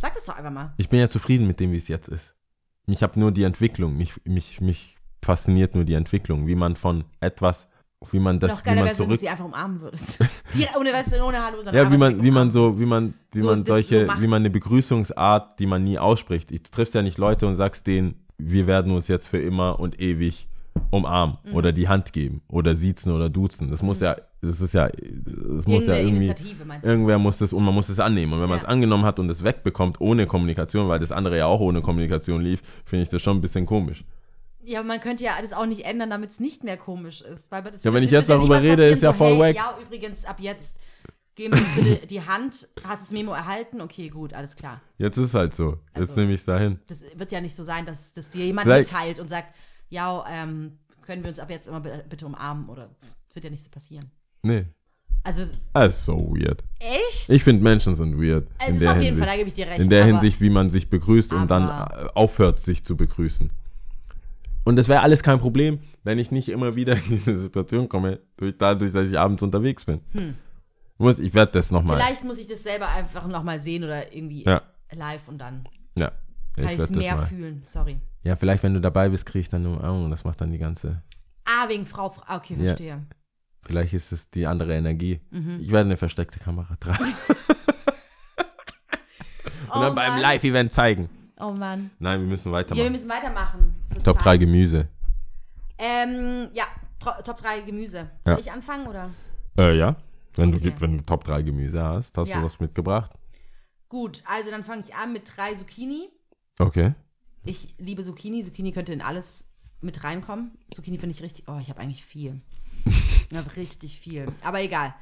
Sag 0.00 0.14
das 0.14 0.24
doch 0.24 0.36
einfach 0.36 0.50
mal. 0.50 0.72
Ich 0.76 0.88
bin 0.88 0.98
ja 1.00 1.08
zufrieden 1.08 1.46
mit 1.46 1.60
dem, 1.60 1.72
wie 1.72 1.76
es 1.78 1.88
jetzt 1.88 2.08
ist. 2.08 2.34
Ich 2.86 3.02
habe 3.02 3.18
nur 3.20 3.32
die 3.32 3.44
Entwicklung, 3.44 3.96
mich, 3.96 4.14
mich, 4.24 4.60
mich 4.60 4.96
fasziniert 5.22 5.74
nur 5.74 5.84
die 5.84 5.94
Entwicklung, 5.94 6.46
wie 6.46 6.54
man 6.54 6.76
von 6.76 7.04
etwas 7.20 7.68
wie 8.12 8.18
man 8.18 8.40
das, 8.40 8.50
Noch 8.58 8.64
wie 8.64 8.68
man 8.70 8.76
wäre, 8.78 8.86
wenn 8.86 8.96
du 8.96 9.02
zurück, 9.04 9.20
sie 9.20 9.28
einfach 9.28 9.44
umarmen 9.44 9.80
würdest. 9.82 10.20
Die, 10.54 10.66
ohne, 10.78 10.90
weißt 10.90 11.12
du, 11.12 11.22
ohne 11.22 11.44
Hallo, 11.44 11.60
sondern 11.60 11.84
ja, 11.84 11.92
wie 11.92 11.98
man, 11.98 12.22
wie 12.22 12.30
man 12.30 12.50
so, 12.50 12.80
wie 12.80 12.86
man, 12.86 13.12
wie 13.32 13.40
So, 13.40 13.48
man 13.48 13.66
solche, 13.66 14.06
so 14.06 14.22
wie 14.22 14.26
man 14.26 14.40
eine 14.40 14.48
Begrüßungsart, 14.48 15.58
die 15.60 15.66
man 15.66 15.84
nie 15.84 15.98
ausspricht. 15.98 16.50
Du 16.50 16.58
triffst 16.70 16.94
ja 16.94 17.02
nicht 17.02 17.18
Leute 17.18 17.46
und 17.46 17.56
sagst 17.56 17.86
denen, 17.86 18.14
wir 18.38 18.66
werden 18.66 18.92
uns 18.92 19.06
jetzt 19.08 19.28
für 19.28 19.38
immer 19.38 19.78
und 19.78 20.00
ewig 20.00 20.48
umarmen 20.90 21.36
Mhm. 21.44 21.54
oder 21.54 21.72
die 21.72 21.88
Hand 21.88 22.14
geben 22.14 22.40
oder 22.48 22.74
siezen 22.74 23.12
oder 23.12 23.28
duzen. 23.28 23.70
Das 23.70 23.82
muss 23.82 24.00
ja, 24.00 24.16
das 24.42 24.60
ist 24.60 24.72
ja, 24.72 24.88
das 24.88 25.66
muss 25.66 25.86
ja 25.86 25.96
irgendwie, 25.96 26.26
Initiative, 26.26 26.64
meinst 26.64 26.86
du? 26.86 26.90
irgendwer 26.90 27.18
muss 27.18 27.38
das 27.38 27.52
und 27.52 27.62
man 27.64 27.74
muss 27.74 27.88
es 27.88 28.00
annehmen. 28.00 28.32
Und 28.32 28.40
wenn 28.40 28.48
man 28.48 28.58
es 28.58 28.64
Ja. 28.64 28.68
angenommen 28.70 29.04
hat 29.04 29.18
und 29.18 29.30
es 29.30 29.44
wegbekommt 29.44 30.00
ohne 30.00 30.26
Kommunikation, 30.26 30.88
weil 30.88 30.98
das 30.98 31.12
andere 31.12 31.36
ja 31.38 31.46
auch 31.46 31.60
ohne 31.60 31.82
Kommunikation 31.82 32.40
lief, 32.42 32.62
finde 32.84 33.02
ich 33.02 33.08
das 33.10 33.20
schon 33.20 33.36
ein 33.38 33.40
bisschen 33.40 33.66
komisch. 33.66 34.04
Ja, 34.62 34.80
aber 34.80 34.88
man 34.88 35.00
könnte 35.00 35.24
ja 35.24 35.34
alles 35.36 35.52
auch 35.52 35.66
nicht 35.66 35.84
ändern, 35.84 36.10
damit 36.10 36.30
es 36.30 36.40
nicht 36.40 36.64
mehr 36.64 36.76
komisch 36.76 37.20
ist. 37.22 37.50
Weil 37.50 37.62
das 37.62 37.82
Ja, 37.82 37.92
wenn 37.94 38.02
ich 38.02 38.10
jetzt 38.10 38.28
ja 38.28 38.36
darüber 38.36 38.62
rede, 38.62 38.86
ist 38.88 39.02
ja 39.02 39.12
so, 39.12 39.18
voll 39.18 39.32
hey, 39.32 39.38
wack. 39.38 39.56
Ja, 39.56 39.78
übrigens, 39.82 40.24
ab 40.24 40.38
jetzt 40.40 40.78
geben 41.34 41.54
wir 41.54 41.82
bitte 41.94 42.06
die 42.06 42.20
Hand. 42.22 42.68
Hast 42.84 43.02
das 43.04 43.10
Memo 43.12 43.32
erhalten? 43.32 43.80
Okay, 43.80 44.08
gut, 44.10 44.34
alles 44.34 44.56
klar. 44.56 44.80
Jetzt 44.98 45.16
ist 45.16 45.34
halt 45.34 45.54
so. 45.54 45.78
Jetzt 45.94 46.10
Also- 46.10 46.20
nehme 46.20 46.32
ich 46.32 46.40
es 46.40 46.44
dahin. 46.44 46.78
Das 46.88 47.04
wird 47.14 47.32
ja 47.32 47.40
nicht 47.40 47.54
so 47.54 47.62
sein, 47.62 47.86
dass, 47.86 48.12
dass 48.12 48.28
dir 48.30 48.44
jemand 48.44 48.66
Vielleicht- 48.66 48.92
mitteilt 48.92 49.18
und 49.18 49.28
sagt, 49.28 49.54
ja, 49.88 50.24
ähm, 50.30 50.78
können 51.02 51.22
wir 51.22 51.30
uns 51.30 51.40
ab 51.40 51.50
jetzt 51.50 51.66
immer 51.66 51.80
bi- 51.80 51.90
bitte 52.08 52.26
umarmen 52.26 52.68
oder 52.68 52.90
das 53.00 53.16
wird 53.34 53.44
ja 53.44 53.50
nicht 53.50 53.64
so 53.64 53.70
passieren. 53.70 54.10
Nee. 54.42 54.66
Also 55.22 55.42
Das 55.74 55.96
ist 55.98 56.04
so 56.06 56.16
weird. 56.34 56.64
echt? 56.78 57.28
Ich 57.28 57.44
finde, 57.44 57.62
Menschen 57.62 57.94
sind 57.94 58.18
weird. 58.20 58.48
Äh, 58.58 58.68
in 58.68 58.74
das 58.74 58.80
der 58.82 58.90
auf 58.92 58.96
jeden 58.96 59.06
Hinsicht. 59.06 59.18
Fall, 59.18 59.26
da 59.28 59.36
gebe 59.36 59.48
ich 59.48 59.54
dir 59.54 59.66
recht. 59.66 59.80
in 59.82 59.90
der 59.90 60.04
Hinsicht, 60.06 60.40
wie 60.40 60.48
man 60.50 60.70
sich 60.70 60.88
begrüßt 60.88 61.32
und 61.34 61.50
dann 61.50 61.68
äh, 61.68 62.06
aufhört, 62.14 62.58
sich 62.58 62.84
zu 62.84 62.96
begrüßen. 62.96 63.50
Und 64.64 64.76
das 64.76 64.88
wäre 64.88 65.00
alles 65.02 65.22
kein 65.22 65.38
Problem, 65.38 65.80
wenn 66.04 66.18
ich 66.18 66.30
nicht 66.30 66.48
immer 66.48 66.74
wieder 66.76 66.94
in 66.94 67.02
diese 67.08 67.36
Situation 67.36 67.88
komme, 67.88 68.20
durch, 68.36 68.56
dadurch, 68.56 68.92
dass 68.92 69.08
ich 69.08 69.18
abends 69.18 69.42
unterwegs 69.42 69.84
bin. 69.84 70.00
Ich 70.14 70.22
muss- 70.98 71.18
Ich 71.18 71.34
werde 71.34 71.52
das 71.52 71.70
nochmal. 71.70 71.96
Hm. 71.96 72.02
Vielleicht 72.04 72.24
muss 72.24 72.38
ich 72.38 72.46
das 72.46 72.62
selber 72.62 72.88
einfach 72.88 73.26
nochmal 73.26 73.60
sehen 73.60 73.84
oder 73.84 74.14
irgendwie 74.14 74.44
Ja. 74.44 74.62
live 74.92 75.28
und 75.28 75.38
dann 75.38 75.64
Ja. 75.98 76.12
Ich 76.56 76.64
kann 76.64 76.74
ich 76.74 76.80
es 76.80 76.90
mehr 76.90 77.16
mal. 77.16 77.26
fühlen. 77.26 77.62
Sorry. 77.66 77.98
Ja, 78.22 78.36
vielleicht, 78.36 78.62
wenn 78.62 78.74
du 78.74 78.80
dabei 78.80 79.08
bist, 79.08 79.24
kriege 79.24 79.40
ich 79.40 79.48
dann 79.48 79.64
eine 79.66 79.76
Umarmung. 79.76 80.10
Das 80.10 80.24
macht 80.24 80.40
dann 80.40 80.50
die 80.50 80.58
ganze. 80.58 81.02
Ah, 81.44 81.68
wegen 81.68 81.86
Frau. 81.86 82.14
Ah, 82.26 82.36
Okay, 82.36 82.56
Ja. 82.58 83.00
Vielleicht 83.62 83.92
ist 83.94 84.10
es 84.12 84.30
die 84.30 84.46
andere 84.46 84.74
Energie. 84.74 85.20
Mhm. 85.30 85.58
Ich 85.60 85.70
werde 85.70 85.86
eine 85.88 85.96
versteckte 85.96 86.38
Kamera 86.38 86.74
tragen. 86.76 87.04
Oh 89.70 89.74
Und 89.74 89.80
dann 89.82 89.94
beim. 89.94 90.20
Live-Event 90.20 90.72
zeigen. 90.72 91.08
Oh 91.38 91.52
Mann. 91.52 91.90
Nein, 91.98 92.20
wir 92.20 92.26
müssen 92.28 92.48
Ja, 92.48 92.52
wir 92.52 92.58
weitermachen. 92.58 92.92
müssen 92.92 93.08
weitermachen. 93.08 93.74
Top 94.04 94.18
3 94.18 94.24
Zeit. 94.24 94.40
Gemüse. 94.40 94.88
Ähm, 95.78 96.48
ja, 96.52 96.64
Top 96.98 97.36
3 97.38 97.60
Gemüse. 97.62 98.10
Soll 98.24 98.34
Ja. 98.34 98.38
ich 98.38 98.50
anfangen 98.52 98.86
oder? 98.86 99.10
Äh, 99.56 99.76
ja. 99.78 99.96
Wenn, 100.34 100.54
Okay. 100.54 100.70
du, 100.70 100.80
wenn 100.80 100.98
du 100.98 101.04
Top 101.04 101.24
3 101.24 101.42
Gemüse 101.42 101.82
hast, 101.82 102.16
hast 102.18 102.28
Ja. 102.28 102.38
du 102.40 102.44
was 102.44 102.60
mitgebracht? 102.60 103.12
Gut, 103.88 104.22
also 104.26 104.50
dann 104.50 104.64
fange 104.64 104.82
ich 104.86 104.94
an 104.94 105.12
mit 105.12 105.30
drei 105.36 105.54
Zucchini. 105.54 106.08
Okay. 106.58 106.94
Ich 107.44 107.74
liebe 107.78 108.04
Zucchini. 108.04 108.42
Zucchini 108.44 108.72
könnte 108.72 108.92
in 108.92 109.00
alles 109.00 109.50
mit 109.80 110.04
reinkommen. 110.04 110.58
Zucchini 110.72 110.98
finde 110.98 111.14
ich 111.14 111.22
richtig. 111.22 111.46
Oh, 111.48 111.58
ich 111.60 111.70
habe 111.70 111.80
eigentlich 111.80 112.04
viel. 112.04 112.40
Habe 113.34 113.56
richtig 113.56 113.98
viel. 114.00 114.26
Aber 114.42 114.60
egal. 114.60 114.94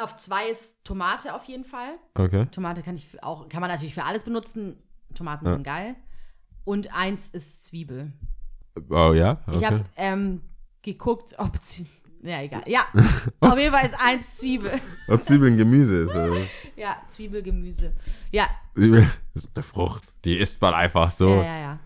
Auf 0.00 0.16
zwei 0.16 0.48
ist 0.48 0.84
Tomate 0.84 1.34
auf 1.34 1.44
jeden 1.44 1.64
Fall. 1.64 1.94
Okay. 2.14 2.46
Tomate 2.46 2.82
kann 2.82 2.96
ich 2.96 3.22
auch, 3.22 3.48
kann 3.48 3.60
man 3.60 3.70
natürlich 3.70 3.94
für 3.94 4.04
alles 4.04 4.24
benutzen. 4.24 4.76
Tomaten 5.14 5.46
Ja. 5.46 5.52
sind 5.52 5.62
geil. 5.62 5.94
Und 6.64 6.92
eins 6.94 7.28
ist 7.28 7.64
Zwiebel. 7.66 8.12
Oh 8.90 9.12
ja? 9.12 9.38
Okay. 9.46 9.56
Ich 9.58 9.64
habe 9.64 9.84
ähm, 9.96 10.40
geguckt, 10.82 11.34
ob 11.38 11.60
Zwiebel. 11.62 11.92
Ja, 12.22 12.40
egal. 12.40 12.62
Ja, 12.66 12.86
auf 13.40 13.58
jeden 13.58 13.72
Fall 13.72 13.84
ist 13.86 13.96
eins 14.00 14.36
Zwiebel. 14.38 14.72
Ob 15.08 15.22
Zwiebeln 15.22 15.56
Gemüse 15.56 16.04
ist. 16.04 16.10
Oder? 16.14 16.38
Ja, 16.76 16.96
Zwiebelgemüse. 17.06 17.92
Ja, 18.32 18.48
Zwiebel 18.74 19.06
ist 19.34 19.50
eine 19.54 19.62
Frucht. 19.62 20.02
Die 20.24 20.36
isst 20.38 20.60
man 20.60 20.74
einfach 20.74 21.10
so. 21.10 21.36
ja, 21.36 21.44
ja, 21.44 21.58
ja. 21.60 21.78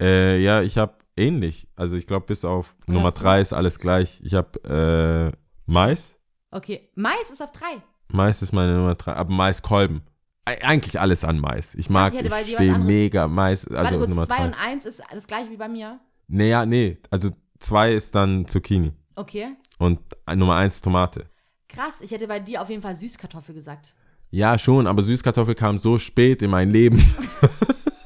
Äh, 0.00 0.38
ja, 0.42 0.62
ich 0.62 0.78
habe 0.78 0.94
ähnlich. 1.16 1.68
Also 1.76 1.96
ich 1.96 2.06
glaube, 2.06 2.26
bis 2.26 2.44
auf 2.44 2.74
Was 2.86 2.94
Nummer 2.94 3.06
hast 3.08 3.18
du? 3.18 3.22
3 3.24 3.40
ist 3.40 3.52
alles 3.52 3.78
gleich. 3.78 4.20
Ich 4.22 4.34
habe 4.34 5.32
äh, 5.32 5.36
Mais. 5.66 6.16
Okay, 6.50 6.88
Mais 6.94 7.30
ist 7.30 7.42
auf 7.42 7.52
drei. 7.52 7.82
Mais 8.08 8.42
ist 8.42 8.52
meine 8.52 8.74
Nummer 8.76 8.94
3. 8.94 9.14
Aber 9.14 9.32
Maiskolben. 9.32 10.02
E 10.48 10.62
eigentlich 10.62 11.00
alles 11.00 11.24
an 11.24 11.40
Mais. 11.40 11.74
Ich 11.74 11.88
mag, 11.88 12.12
ich 12.12 12.20
bei 12.28 12.42
ich 12.42 12.48
was 12.48 12.54
stehe 12.54 12.78
mega 12.78 13.26
Mais. 13.28 13.66
Also 13.66 13.74
Warte 13.76 13.96
kurz, 13.98 14.08
Nummer 14.10 14.24
zwei 14.26 14.36
3. 14.36 14.44
und 14.46 14.54
eins 14.54 14.86
ist 14.86 15.02
das 15.10 15.26
gleiche 15.26 15.50
wie 15.50 15.56
bei 15.56 15.68
mir. 15.68 15.98
Nee, 16.28 16.50
ja, 16.50 16.64
nee. 16.66 16.96
Also 17.10 17.30
2 17.60 17.94
ist 17.94 18.14
dann 18.14 18.46
Zucchini. 18.46 18.92
Okay. 19.16 19.48
Und 19.78 20.00
Nummer 20.34 20.56
1 20.56 20.82
Tomate. 20.82 21.24
Krass, 21.68 22.00
ich 22.00 22.10
hätte 22.10 22.28
bei 22.28 22.40
dir 22.40 22.62
auf 22.62 22.68
jeden 22.70 22.82
Fall 22.82 22.94
Süßkartoffel 22.96 23.54
gesagt. 23.54 23.94
Ja, 24.30 24.58
schon, 24.58 24.86
aber 24.86 25.02
Süßkartoffel 25.02 25.54
kam 25.54 25.78
so 25.78 25.98
spät 25.98 26.42
in 26.42 26.50
mein 26.50 26.70
Leben. 26.70 26.98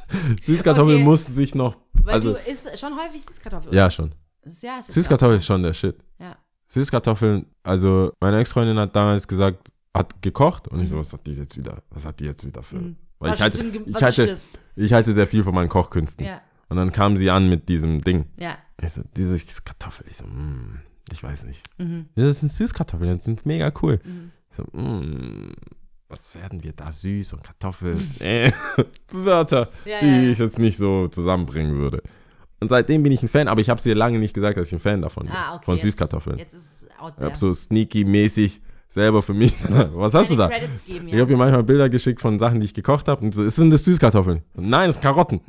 Süßkartoffel 0.45 0.97
Okay. 0.97 1.05
mussten 1.05 1.35
sich 1.35 1.55
noch. 1.55 1.77
Weil 2.09 2.15
Also, 2.17 2.33
du 2.33 2.39
isst 2.51 2.79
schon 2.79 2.93
häufig 2.99 3.25
Süßkartoffel. 3.25 3.75
ja, 3.75 3.91
schon. 3.91 4.13
Ist- 4.43 4.63
ja 4.63 4.79
es 4.81 4.89
ist 4.89 4.95
Süßkartoffel 4.95 5.37
ist 5.37 5.47
schon 5.47 5.63
der 5.63 5.73
Shit. 5.75 5.97
Ja. 6.19 6.37
Süßkartoffeln, 6.69 7.47
also 7.63 8.13
meine 8.21 8.39
Ex-Freundin 8.41 8.79
hat 8.79 8.95
damals 8.95 9.27
gesagt, 9.27 9.71
hat 9.95 10.21
gekocht 10.23 10.69
und 10.69 10.81
ich 10.83 10.89
so, 10.91 10.97
Mhm. 10.97 11.01
was 11.01 11.13
hat 11.13 11.27
die 11.27 11.33
jetzt 11.33 11.57
wieder, 11.57 11.83
was 11.91 12.05
hat 12.05 12.21
die 12.21 12.25
jetzt 12.27 12.47
wieder 12.47 12.63
für, 12.63 12.77
weil 13.19 13.31
Was 13.31 13.39
ich 13.39 13.43
halte, 13.43 13.57
ist 13.59 13.63
denn 13.65 13.73
ge- 13.73 13.83
ich 13.97 14.03
halte, 14.03 14.23
ist 14.23 14.49
ich 14.77 14.93
halte 14.93 15.13
sehr 15.13 15.27
viel 15.27 15.43
von 15.43 15.55
meinen 15.55 15.69
Kochkünsten. 15.69 16.25
Ja, 16.27 16.41
Und 16.69 16.77
dann 16.77 16.93
kam 16.93 17.17
sie 17.17 17.31
an 17.31 17.49
mit 17.49 17.69
diesem 17.69 18.01
Ding. 18.03 18.27
ja. 18.39 18.59
Ich 18.81 18.93
so, 18.93 19.03
diese 19.17 19.37
Kartoffel, 19.65 20.07
ich 20.09 20.17
so, 20.19 20.25
mm, 20.27 20.79
ich 21.11 21.21
weiß 21.23 21.45
nicht. 21.47 21.63
Mhm. 21.79 22.11
Das 22.15 22.39
sind 22.41 22.53
Süßkartoffeln, 22.53 23.17
das 23.17 23.25
sind 23.25 23.45
mega 23.45 23.73
cool. 23.83 23.99
Ich 24.51 24.57
so, 24.57 24.63
mm, 24.79 25.53
was 26.19 26.35
werden 26.35 26.63
wir 26.65 26.73
da 26.73 26.91
süß 26.91 27.35
und 27.35 27.45
Kartoffeln? 27.45 27.99
Äh, 28.21 28.51
Wörter, 29.13 29.69
Ja, 29.85 30.01
die 30.01 30.07
ja, 30.07 30.31
ich 30.31 30.39
jetzt 30.39 30.59
nicht 30.59 30.77
so 30.77 31.09
zusammenbringen 31.09 31.77
würde. 31.79 32.03
Und 32.61 32.71
seitdem 32.71 33.03
bin 33.05 33.13
ich 33.13 33.23
ein 33.23 33.29
Fan, 33.29 33.47
aber 33.47 33.61
ich 33.61 33.71
habe 33.71 33.81
sie 33.81 33.93
lange 33.93 34.19
nicht 34.19 34.35
gesagt, 34.35 34.57
dass 34.57 34.67
ich 34.67 34.73
ein 34.75 34.81
Fan 34.81 35.03
davon 35.03 35.27
bin. 35.27 35.33
Ah, 35.35 35.55
okay. 35.55 35.65
von 35.65 35.75
jetzt- 35.77 35.83
Süßkartoffeln. 35.83 36.39
Jetzt 36.39 36.55
ist 36.55 36.83
es 36.83 36.89
out 36.99 37.15
Ich 37.17 37.25
habe 37.25 37.37
so 37.37 37.53
sneaky-mäßig 37.55 38.61
selber 38.89 39.23
für 39.23 39.35
mich. 39.35 39.55
Was 39.95 40.15
hast 40.15 40.31
du 40.31 40.37
da? 40.37 40.49
Geben, 40.49 41.07
Ich 41.09 41.15
ja. 41.15 41.21
habe 41.21 41.31
ihr 41.31 41.37
manchmal 41.37 41.63
Bilder 41.63 41.89
geschickt 41.89 42.21
von 42.21 42.39
Sachen, 42.39 42.59
die 42.59 42.67
ich 42.67 42.75
gekocht 42.75 43.07
habe. 43.07 43.25
Und 43.25 43.33
so, 43.33 43.49
sind 43.49 43.71
das 43.71 43.85
Süßkartoffeln? 43.85 44.43
Nein, 44.55 44.89
das 44.89 44.97
sind 44.97 45.03
Karotten. 45.03 45.41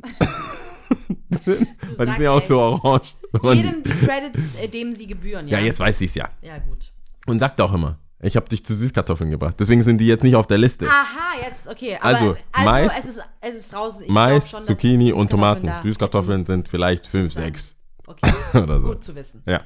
Weil 1.96 2.06
die 2.06 2.12
sind 2.12 2.20
ja 2.22 2.30
auch 2.32 2.42
so 2.42 2.58
orange. 2.60 3.14
Jedem 3.42 3.82
die 3.82 3.90
Credits, 3.90 4.56
äh, 4.56 4.68
dem 4.68 4.92
sie 4.92 5.06
gebühren, 5.06 5.48
ja. 5.48 5.58
ja, 5.58 5.64
jetzt 5.64 5.80
weiß 5.80 6.00
ich's 6.02 6.14
ja. 6.14 6.28
Ja, 6.42 6.58
gut. 6.58 6.90
Und 7.26 7.38
sagt 7.38 7.60
auch 7.60 7.72
immer, 7.72 7.98
ich 8.22 8.36
habe 8.36 8.48
dich 8.48 8.64
zu 8.64 8.74
Süßkartoffeln 8.74 9.30
gebracht. 9.30 9.56
Deswegen 9.58 9.82
sind 9.82 9.98
die 10.00 10.06
jetzt 10.06 10.22
nicht 10.24 10.36
auf 10.36 10.46
der 10.46 10.58
Liste. 10.58 10.86
Aha, 10.86 11.40
jetzt, 11.46 11.68
okay. 11.68 11.96
Aber, 12.00 12.06
Also, 12.18 12.36
Mais- 12.64 12.98
es, 12.98 13.04
ist, 13.06 13.20
es 13.40 13.54
ist 13.56 13.72
draußen. 13.72 14.02
Ich 14.04 14.10
Mais, 14.10 14.50
schon, 14.50 14.60
Zucchini 14.62 15.12
und 15.12 15.30
Tomaten. 15.30 15.70
Süßkartoffeln 15.82 16.44
sind 16.44 16.68
vielleicht 16.68 17.06
fünf, 17.06 17.32
Sein. 17.32 17.44
sechs 17.44 17.76
Okay, 18.06 18.30
oder 18.58 18.80
so. 18.80 18.88
gut 18.88 19.04
zu 19.04 19.14
wissen. 19.14 19.42
Ja. 19.46 19.60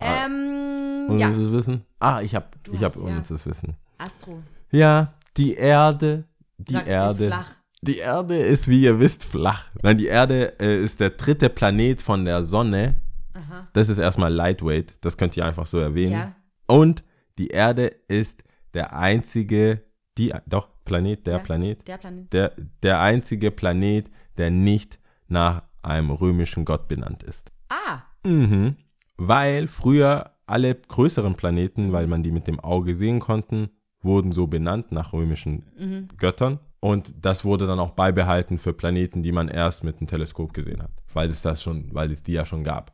Ähm, 0.00 1.06
Und 1.08 1.18
ja, 1.18 1.28
das 1.28 1.38
Wissen? 1.52 1.84
Ah, 2.00 2.20
ich 2.20 2.34
habe 2.34 2.46
ich 2.72 2.82
hab 2.82 2.94
hast, 2.94 3.00
ja. 3.00 3.08
unnützes 3.08 3.46
Wissen. 3.46 3.76
Astro. 3.98 4.42
Ja, 4.70 5.14
die 5.36 5.54
Erde, 5.54 6.24
die 6.58 6.72
Sag, 6.74 6.86
Erde. 6.86 7.24
Ist 7.24 7.32
flach. 7.32 7.46
Die 7.82 7.98
Erde 7.98 8.38
ist, 8.38 8.66
wie 8.68 8.82
ihr 8.82 8.98
wisst, 8.98 9.24
flach. 9.24 9.64
Nein, 9.82 9.98
die 9.98 10.06
Erde 10.06 10.58
äh, 10.58 10.82
ist 10.82 11.00
der 11.00 11.10
dritte 11.10 11.50
Planet 11.50 12.00
von 12.00 12.24
der 12.24 12.42
Sonne. 12.42 12.96
Aha. 13.34 13.66
Das 13.74 13.88
ist 13.88 13.98
erstmal 13.98 14.32
lightweight. 14.32 14.94
Das 15.02 15.16
könnt 15.18 15.36
ihr 15.36 15.44
einfach 15.44 15.66
so 15.66 15.78
erwähnen. 15.78 16.12
Ja. 16.12 16.34
Und 16.66 17.04
die 17.38 17.48
Erde 17.48 17.86
ist 18.08 18.44
der 18.74 18.94
einzige, 18.96 19.82
die, 20.18 20.32
doch, 20.46 20.68
Planet, 20.84 21.26
der 21.26 21.32
Ja. 21.34 21.38
Planet, 21.40 21.88
Der 21.88 21.96
Planet. 21.98 22.32
der, 22.32 22.52
der 22.82 23.00
einzige 23.00 23.50
Planet, 23.50 24.10
der 24.36 24.50
nicht 24.50 24.98
nach 25.28 25.62
einem 25.82 26.10
römischen 26.10 26.64
Gott 26.64 26.88
benannt 26.88 27.22
ist. 27.22 27.52
Ah, 27.68 28.02
Mhm. 28.24 28.76
Weil 29.16 29.66
früher 29.68 30.30
alle 30.46 30.74
größeren 30.74 31.34
Planeten, 31.36 31.92
weil 31.92 32.06
man 32.06 32.22
die 32.22 32.32
mit 32.32 32.46
dem 32.46 32.60
Auge 32.60 32.94
sehen 32.94 33.20
konnten, 33.20 33.70
wurden 34.02 34.32
so 34.32 34.46
benannt 34.46 34.92
nach 34.92 35.12
römischen 35.12 35.64
Mhm. 35.78 36.08
Göttern. 36.18 36.58
Und 36.80 37.14
das 37.22 37.44
wurde 37.46 37.66
dann 37.66 37.78
auch 37.80 37.92
beibehalten 37.92 38.58
für 38.58 38.74
Planeten, 38.74 39.22
die 39.22 39.32
man 39.32 39.48
erst 39.48 39.84
mit 39.84 40.00
dem 40.00 40.06
Teleskop 40.06 40.52
gesehen 40.52 40.82
hat, 40.82 40.90
weil 41.14 41.30
es 41.30 41.40
das 41.40 41.62
schon, 41.62 41.94
weil 41.94 42.10
es 42.12 42.22
die 42.22 42.32
ja 42.32 42.44
schon 42.44 42.62
gab. 42.64 42.92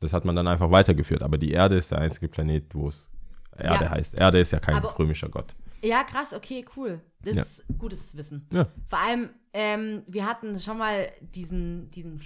Das 0.00 0.14
hat 0.14 0.24
man 0.24 0.34
dann 0.34 0.48
einfach 0.48 0.70
weitergeführt. 0.70 1.22
Aber 1.22 1.36
die 1.36 1.50
Erde 1.52 1.76
ist 1.76 1.90
der 1.90 1.98
einzige 1.98 2.28
Planet, 2.28 2.74
wo 2.74 2.88
es 2.88 3.10
Erde 3.56 3.84
Ja. 3.84 3.90
heißt. 3.90 4.14
Erde 4.14 4.40
ist 4.40 4.50
ja 4.52 4.58
kein 4.60 4.74
Aber- 4.76 4.98
römischer 4.98 5.28
Gott. 5.28 5.54
ja, 5.82 6.04
krass, 6.04 6.32
okay, 6.34 6.64
cool. 6.76 7.00
Das 7.22 7.36
Ja. 7.36 7.42
ist 7.42 7.64
gutes 7.78 8.16
Wissen. 8.16 8.46
Ja. 8.52 8.66
Vor 8.88 8.98
allem, 8.98 9.30
ähm, 9.52 10.02
wir 10.08 10.26
hatten 10.26 10.58
schon 10.58 10.78
mal 10.78 11.06
diesen, 11.20 11.90
diesen, 11.90 12.20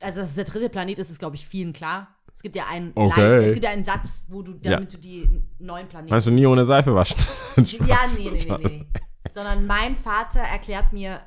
also 0.00 0.20
dass 0.20 0.28
es 0.30 0.34
der 0.36 0.44
dritte 0.44 0.68
Planet 0.68 0.98
ist, 0.98 1.10
ist, 1.10 1.18
glaube 1.18 1.36
ich, 1.36 1.46
vielen 1.46 1.72
klar. 1.72 2.08
Es 2.34 2.42
gibt 2.42 2.56
ja 2.56 2.66
einen, 2.66 2.92
Okay. 2.94 3.20
Line- 3.20 3.44
es 3.46 3.52
gibt 3.52 3.64
ja 3.64 3.70
einen 3.70 3.84
Satz, 3.84 4.26
wo 4.28 4.42
du, 4.42 4.54
damit 4.54 4.92
du 4.92 4.98
die 4.98 5.42
neuen 5.58 5.88
Planeten 5.88 6.10
Meinst 6.10 6.26
du 6.26 6.30
nie 6.32 6.46
ohne 6.46 6.64
Seife 6.64 6.94
waschen? 6.94 7.16
Ja, 7.86 7.98
nee, 8.18 8.30
nee, 8.30 8.44
nee, 8.44 8.58
nee. 8.68 8.86
Sondern 9.32 9.66
mein 9.66 9.94
Vater 9.96 10.40
erklärt 10.40 10.92
mir, 10.92 11.20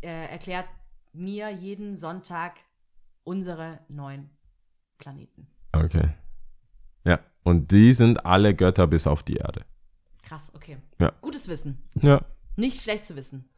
äh, 0.00 0.26
erklärt 0.30 0.66
mir 1.12 1.50
jeden 1.50 1.96
Sonntag 1.96 2.54
unsere 3.24 3.80
neun 3.88 4.30
Planeten. 4.98 5.48
Okay. 5.72 6.14
Ja. 7.04 7.18
Und 7.44 7.70
die 7.72 7.92
sind 7.94 8.24
alle 8.24 8.54
Götter 8.54 8.86
bis 8.86 9.06
auf 9.06 9.22
die 9.22 9.36
Erde. 9.36 9.64
Krass, 10.22 10.52
okay. 10.54 10.78
Ja. 11.00 11.12
Gutes 11.20 11.48
Wissen. 11.48 11.82
Ja. 12.00 12.20
Nicht 12.56 12.82
schlecht 12.82 13.06
zu 13.06 13.16
wissen. 13.16 13.48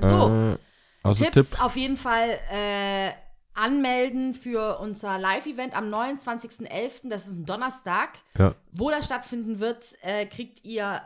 So, 0.00 0.28
Äh, 0.28 0.56
also 1.02 1.24
Tipps 1.24 1.50
Tipp. 1.50 1.64
auf 1.64 1.76
jeden 1.76 1.96
Fall 1.96 2.38
äh, 2.50 3.10
anmelden 3.54 4.34
für 4.34 4.78
unser 4.80 5.18
Live-Event 5.18 5.74
am 5.76 5.92
29.11. 5.92 7.08
Das 7.08 7.26
ist 7.26 7.34
ein 7.34 7.46
Donnerstag. 7.46 8.10
Ja. 8.38 8.54
Wo 8.72 8.90
das 8.90 9.06
stattfinden 9.06 9.58
wird, 9.58 9.96
äh, 10.02 10.26
kriegt 10.26 10.64
ihr 10.64 11.02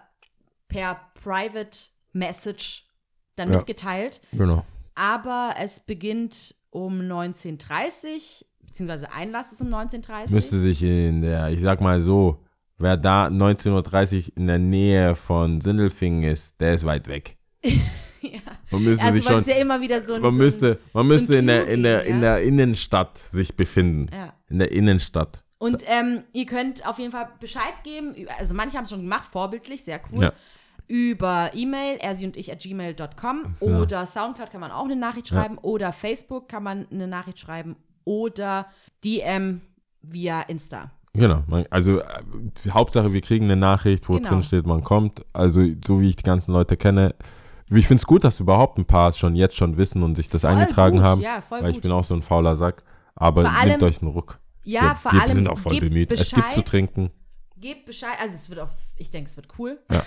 per 0.68 1.00
Private 1.22 1.76
Message 2.12 2.86
dann 3.36 3.50
Ja. 3.50 3.56
mitgeteilt. 3.56 4.20
Genau. 4.32 4.64
Aber 4.94 5.54
es 5.58 5.80
beginnt 5.80 6.54
um 6.70 7.00
19.30 7.00 8.44
beziehungsweise 8.70 9.12
Einlass 9.12 9.52
ist 9.52 9.60
um 9.60 9.68
19.30 9.68 10.30
Müsste 10.30 10.58
sich 10.58 10.82
in 10.82 11.22
der, 11.22 11.48
ich 11.50 11.60
sag 11.60 11.80
mal 11.80 12.00
so, 12.00 12.38
wer 12.78 12.96
da 12.96 13.26
19.30 13.26 14.16
Uhr 14.30 14.36
in 14.36 14.46
der 14.46 14.58
Nähe 14.58 15.14
von 15.16 15.60
Sindelfingen 15.60 16.22
ist, 16.22 16.60
der 16.60 16.74
ist 16.74 16.84
weit 16.84 17.08
weg. 17.08 17.36
ja. 17.64 18.40
Man 18.70 18.84
müsste 18.84 19.04
Also, 19.04 19.16
sich 19.16 19.24
schon, 19.24 19.44
ja 19.44 19.56
immer 19.56 19.80
wieder 19.80 20.00
so 20.00 20.14
ein. 20.14 20.22
man 20.22 20.36
müsste, 20.36 20.78
man 20.92 21.06
müsste 21.08 21.34
in 21.36 21.48
der, 21.48 21.66
in 21.66 21.82
der, 21.82 22.02
Clou 22.02 22.14
in 22.14 22.20
der 22.20 22.42
Innenstadt 22.42 23.18
sich 23.18 23.56
befinden. 23.56 24.06
Ja. 24.14 24.34
In 24.48 24.60
der 24.60 24.70
Innenstadt. 24.70 25.42
Und 25.58 25.82
ähm, 25.88 26.22
ihr 26.32 26.46
könnt 26.46 26.86
auf 26.86 26.98
jeden 26.98 27.10
Fall 27.10 27.28
Bescheid 27.40 27.74
geben. 27.82 28.14
Also 28.38 28.54
manche 28.54 28.76
haben 28.76 28.84
es 28.84 28.90
schon 28.90 29.02
gemacht, 29.02 29.28
vorbildlich, 29.30 29.82
sehr 29.82 30.00
cool. 30.12 30.24
Ja. 30.24 30.32
Über 30.86 31.50
E-Mail, 31.54 31.98
ersi 32.00 32.24
und 32.24 32.36
ich 32.36 32.50
at 32.50 32.60
gmail.com 32.60 33.56
oder 33.60 34.06
Soundcloud 34.06 34.50
kann 34.50 34.60
man 34.60 34.70
auch 34.72 34.86
eine 34.86 34.96
Nachricht 34.96 35.28
schreiben 35.28 35.58
oder 35.58 35.92
Facebook 35.92 36.48
kann 36.48 36.62
man 36.64 36.86
eine 36.90 37.06
Nachricht 37.06 37.38
schreiben 37.38 37.76
oder 38.04 38.66
DM 39.04 39.60
via 40.02 40.42
Insta. 40.42 40.90
Genau. 41.12 41.42
Also 41.70 42.00
äh, 42.00 42.04
Hauptsache, 42.70 43.12
wir 43.12 43.20
kriegen 43.20 43.46
eine 43.46 43.56
Nachricht, 43.56 44.08
wo 44.08 44.14
Genau. 44.14 44.28
drin 44.28 44.42
steht, 44.42 44.66
man 44.66 44.82
kommt. 44.84 45.24
Also 45.32 45.60
so 45.84 46.00
wie 46.00 46.08
ich 46.08 46.16
die 46.16 46.22
ganzen 46.22 46.52
Leute 46.52 46.76
kenne. 46.76 47.14
Ich 47.68 47.86
finde 47.86 48.00
es 48.00 48.06
gut, 48.06 48.24
dass 48.24 48.40
überhaupt 48.40 48.78
ein 48.78 48.84
paar 48.84 49.12
schon 49.12 49.34
jetzt 49.34 49.56
schon 49.56 49.76
wissen 49.76 50.02
und 50.02 50.14
sich 50.16 50.28
das 50.28 50.44
eingetragen 50.44 50.96
gut, 50.98 51.04
haben. 51.06 51.20
ja, 51.20 51.40
voll 51.40 51.62
weil 51.62 51.70
ich 51.70 51.76
gut. 51.76 51.82
bin 51.82 51.92
auch 51.92 52.04
so 52.04 52.14
ein 52.14 52.22
fauler 52.22 52.56
Sack. 52.56 52.82
Aber 53.14 53.42
Vor 53.42 53.50
nehmt 53.50 53.62
allem- 53.62 53.82
euch 53.82 54.02
einen 54.02 54.10
Ruck. 54.10 54.38
Ja, 54.64 54.82
wir, 54.90 54.94
vor 54.96 55.12
wir 55.12 55.22
allem 55.22 55.30
sind 55.32 55.48
auch 55.48 55.58
voll 55.58 55.78
bemüht. 55.80 56.12
Es 56.12 56.30
gibt 56.30 56.52
zu 56.52 56.60
Bescheid. 56.60 56.66
trinken. 56.68 57.10
Gebt 57.56 57.86
Bescheid, 57.86 58.16
also 58.20 58.34
es 58.34 58.48
wird 58.48 58.60
auch, 58.60 58.70
ich 58.96 59.10
denke, 59.10 59.28
es 59.30 59.36
wird 59.36 59.48
cool. 59.58 59.78
Ja. 59.90 60.02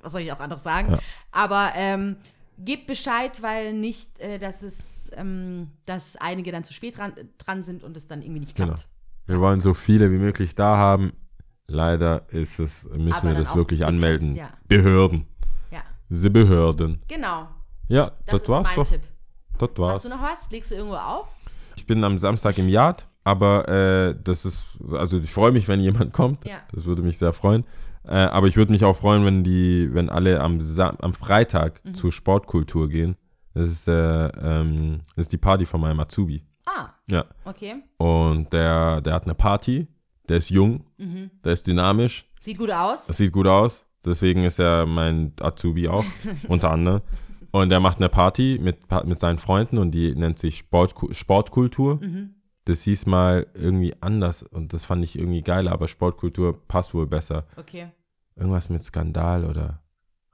Was 0.00 0.12
soll 0.12 0.22
ich 0.22 0.32
auch 0.32 0.40
anderes 0.40 0.62
sagen? 0.62 0.92
Ja. 0.92 0.98
Aber 1.30 1.72
ähm, 1.74 2.16
gebt 2.58 2.86
Bescheid, 2.86 3.42
weil 3.42 3.72
nicht, 3.74 4.18
äh, 4.20 4.38
dass 4.38 4.62
es, 4.62 5.10
ähm, 5.16 5.70
dass 5.86 6.16
einige 6.16 6.52
dann 6.52 6.64
zu 6.64 6.72
spät 6.72 6.96
dran, 6.98 7.12
dran 7.38 7.62
sind 7.62 7.82
und 7.84 7.96
es 7.96 8.06
dann 8.06 8.22
irgendwie 8.22 8.40
nicht 8.40 8.54
Genau. 8.56 8.68
klappt. 8.74 8.88
Wir 9.26 9.40
wollen 9.40 9.60
so 9.60 9.74
viele 9.74 10.10
wie 10.10 10.18
möglich 10.18 10.54
da 10.54 10.76
haben. 10.76 11.12
Leider 11.68 12.28
ist 12.30 12.58
es, 12.58 12.84
müssen 12.88 13.12
Aber 13.12 13.28
wir 13.28 13.34
das 13.34 13.54
wirklich 13.54 13.84
anmelden. 13.86 14.34
ja. 14.34 14.50
Behörden. 14.68 15.26
Ja, 15.70 15.82
Die 16.10 16.28
Behörden. 16.28 17.00
genau. 17.08 17.48
Ja, 17.88 18.12
Das, 18.26 18.40
das, 18.42 18.48
war's 18.48 18.66
mein 18.68 18.76
doch. 18.76 18.88
Tipp. 18.88 19.02
Das 19.58 19.68
Hast 19.70 19.78
war's. 19.78 20.02
du 20.02 20.08
noch 20.08 20.22
was? 20.22 20.50
Legst 20.50 20.70
du 20.70 20.74
irgendwo 20.74 20.96
auf? 20.96 21.28
Ich 21.76 21.86
bin 21.86 22.02
am 22.04 22.18
Samstag 22.18 22.58
im 22.58 22.68
Yard, 22.68 23.06
aber 23.24 23.68
äh, 23.68 24.14
das 24.22 24.44
ist, 24.44 24.66
also 24.92 25.18
ich 25.18 25.30
freue 25.30 25.52
mich, 25.52 25.68
wenn 25.68 25.80
jemand 25.80 26.12
kommt. 26.12 26.44
Ja. 26.46 26.60
Das 26.72 26.84
würde 26.84 27.02
mich 27.02 27.16
sehr 27.18 27.32
freuen. 27.32 27.64
Äh, 28.04 28.14
aber 28.14 28.46
ich 28.48 28.56
würde 28.56 28.72
mich 28.72 28.84
auch 28.84 28.96
freuen, 28.96 29.24
wenn 29.24 29.44
die, 29.44 29.88
wenn 29.92 30.08
alle 30.10 30.40
am, 30.40 30.60
Sa 30.60 30.94
am 31.00 31.14
Freitag 31.14 31.84
Mhm. 31.84 31.94
zur 31.94 32.12
Sportkultur 32.12 32.88
gehen. 32.88 33.16
Das 33.54 33.70
ist 33.70 33.86
der, 33.86 34.32
ähm, 34.42 35.00
das 35.14 35.26
ist 35.26 35.32
die 35.32 35.38
Party 35.38 35.66
von 35.66 35.80
meinem 35.80 36.00
Azubi. 36.00 36.42
Ah, 36.66 36.88
Ja. 37.08 37.24
okay. 37.44 37.76
Und 37.98 38.52
der, 38.52 39.00
der 39.02 39.14
hat 39.14 39.24
eine 39.24 39.34
Party. 39.34 39.88
Der 40.28 40.36
ist 40.38 40.50
jung, 40.50 40.84
Mhm. 40.98 41.30
der 41.44 41.52
ist 41.52 41.66
dynamisch. 41.66 42.28
Sieht 42.40 42.58
gut 42.58 42.70
aus. 42.70 43.06
Das 43.06 43.16
sieht 43.18 43.32
gut 43.32 43.46
aus. 43.46 43.86
Deswegen 44.04 44.42
ist 44.44 44.58
er 44.58 44.86
mein 44.86 45.32
Azubi 45.40 45.86
auch, 45.88 46.04
unter 46.48 46.70
anderem. 46.72 47.02
Und 47.52 47.70
er 47.70 47.80
macht 47.80 47.98
eine 47.98 48.08
Party 48.08 48.58
mit, 48.60 48.78
mit 49.04 49.18
seinen 49.20 49.38
Freunden 49.38 49.78
und 49.78 49.90
die 49.92 50.14
nennt 50.14 50.38
sich 50.38 50.58
Sport, 50.58 50.94
Sportkultur. 51.10 52.00
Mhm. 52.02 52.34
Das 52.64 52.82
hieß 52.82 53.06
mal 53.06 53.46
irgendwie 53.54 53.94
anders 54.00 54.42
und 54.42 54.72
das 54.72 54.84
fand 54.84 55.02
ich 55.04 55.18
irgendwie 55.18 55.42
geiler, 55.42 55.72
aber 55.72 55.88
Sportkultur 55.88 56.66
passt 56.68 56.94
wohl 56.94 57.06
besser. 57.06 57.44
Okay. 57.56 57.88
Irgendwas 58.36 58.68
mit 58.68 58.84
Skandal 58.84 59.44
oder 59.44 59.82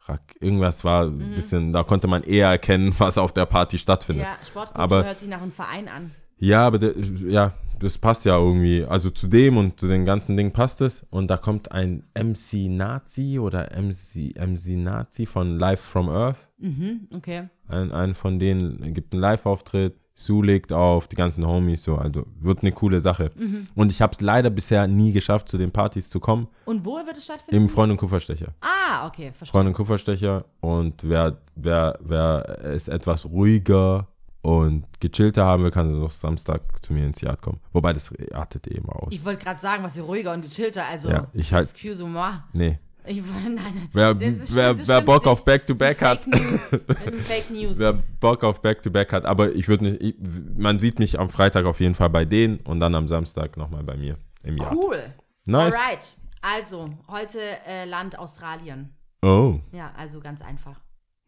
Rack. 0.07 0.37
Irgendwas 0.41 0.85
war 0.85 1.07
Mhm. 1.07 1.21
ein 1.23 1.35
bisschen, 1.35 1.73
da 1.73 1.83
konnte 1.85 2.07
man 2.07 2.23
eher 2.23 2.49
erkennen, 2.49 2.95
was 2.99 3.17
auf 3.19 3.33
der 3.33 3.47
Party 3.47 3.79
stattfindet. 3.79 4.27
Ja, 4.27 4.37
Sportkultur 4.47 4.81
Aber- 4.83 5.05
hört 5.05 5.19
sich 5.19 5.29
nach 5.29 5.41
einem 5.43 5.53
Verein 5.53 5.89
an. 5.89 6.11
Ja, 6.37 6.67
aber 6.67 6.79
der, 6.79 6.93
ja, 7.29 7.53
das 7.81 7.99
passt 7.99 8.25
ja 8.25 8.37
irgendwie. 8.37 8.85
Also 8.85 9.11
zu 9.11 9.27
dem 9.27 9.57
und 9.57 9.81
zu 9.81 9.89
den 9.89 10.05
ganzen 10.05 10.37
Dingen 10.37 10.53
passt 10.53 10.81
es. 10.83 11.05
Und 11.11 11.29
da 11.29 11.37
kommt 11.37 11.73
ein 11.73 12.05
MC 12.15 12.69
Nazi 12.69 13.39
oder 13.41 13.73
MC, 13.73 14.35
MC 14.37 14.77
Nazi 14.77 15.27
von 15.27 15.59
Live 15.59 15.81
from 15.81 16.09
Earth. 16.09 16.49
Mhm, 16.59 17.09
okay. 17.15 17.49
Ein, 17.67 17.91
ein 17.91 18.15
von 18.15 18.39
denen 18.39 18.93
gibt 18.95 19.15
einen 19.15 19.21
Live-Auftritt. 19.23 19.97
Sue 20.21 20.45
legt 20.45 20.73
auf, 20.73 21.07
die 21.07 21.15
ganzen 21.15 21.47
Homies, 21.47 21.85
so, 21.85 21.95
also 21.97 22.27
wird 22.41 22.63
eine 22.63 22.73
coole 22.73 22.99
Sache. 22.99 23.31
Mhm. 23.37 23.69
Und 23.77 23.93
ich 23.93 24.03
habe 24.03 24.13
es 24.13 24.21
leider 24.21 24.51
bisher 24.51 24.89
nie 24.89 25.13
geschafft, 25.13 25.49
zu 25.49 25.57
den 25.59 25.71
Partys 25.71 26.11
zu 26.11 26.19
kommen. 26.19 26.49
Und 26.65 26.85
wo 26.85 26.97
wird 26.97 27.17
es 27.17 27.23
stattfinden? 27.25 27.55
Im 27.55 27.69
Freund 27.69 27.93
und 27.93 27.99
Kupferstecher. 27.99 28.53
ah, 28.61 29.07
okay, 29.07 29.31
verstehe. 29.33 29.53
Freund 29.53 29.69
und 29.69 29.75
Kupferstecher. 29.75 30.45
Und 30.61 31.09
wer, 31.09 31.39
wer, 31.55 31.97
wer 32.01 32.65
es 32.65 32.89
etwas 32.89 33.27
ruhiger 33.27 34.09
und 34.43 34.87
gechillter 34.99 35.45
haben 35.45 35.63
will, 35.63 35.71
kann 35.71 36.01
doch 36.01 36.11
Samstag 36.11 36.63
zu 36.85 36.93
mir 36.95 37.05
ins 37.07 37.21
Yard 37.21 37.41
kommen. 37.41 37.61
Wobei 37.73 37.93
das 37.93 38.13
artet 38.33 38.67
eh 38.67 38.75
immer 38.75 38.97
aus. 39.01 39.11
Ich 39.13 39.25
wollte 39.25 39.45
gerade 39.45 39.61
sagen, 39.61 39.85
was 39.85 39.95
für 39.97 40.03
ruhiger 40.03 40.33
und 40.33 40.43
gechillter, 40.43 40.85
also 40.85 41.11
Ja, 41.11 41.29
ich 41.33 41.53
halt- 41.53 41.65
excuse 41.71 42.05
moi. 42.05 42.31
Nee. 42.53 42.81
Ich 43.09 43.23
nein, 43.45 43.89
Wer, 43.93 44.21
ist- 44.21 44.55
wer, 44.55 44.75
das 44.75 44.87
wer 44.87 44.97
stimmt 44.97 45.07
Bock 45.07 45.27
auf 45.27 45.45
Back-to-Back 45.45 46.03
hat, 46.03 46.25
Fake 46.25 47.51
News. 47.51 47.79
Wer 47.79 47.95
Bock 48.21 48.45
auf 48.45 48.61
Back-to-Back 48.61 49.13
hat, 49.13 49.25
aber 49.25 49.53
ich 49.55 49.67
würde 49.69 49.85
nicht, 49.85 50.03
ich, 50.03 50.15
man 50.57 50.79
sieht 50.79 50.99
mich 50.99 51.19
am 51.19 51.31
Freitag 51.31 51.65
auf 51.65 51.81
jeden 51.81 51.95
Fall 51.95 52.11
bei 52.11 52.25
denen 52.25 52.59
und 52.61 52.81
dann 52.81 52.95
am 52.95 53.09
Samstag 53.09 53.57
nochmal 53.57 53.83
bei 53.83 53.97
mir 53.97 54.19
im 54.43 54.59
Yard. 54.59 54.75
Cool. 54.75 55.03
Nice. 55.47 55.75
Alright. 55.75 56.17
Also, 56.43 56.89
heute 57.09 57.41
äh, 57.67 57.85
Land 57.87 58.19
Australien. 58.19 58.95
Oh, 59.23 59.59
Ja, 59.73 59.93
also 59.97 60.21
ganz 60.21 60.43
einfach. 60.43 60.79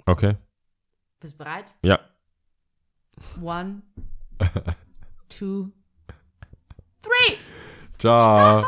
okay. 0.06 0.36
Bist 1.18 1.34
du 1.34 1.38
bereit? 1.38 1.74
Ja. 1.82 1.98
One, 3.42 3.82
two, 5.28 5.70
three. 7.02 7.36
Ciao. 7.98 8.64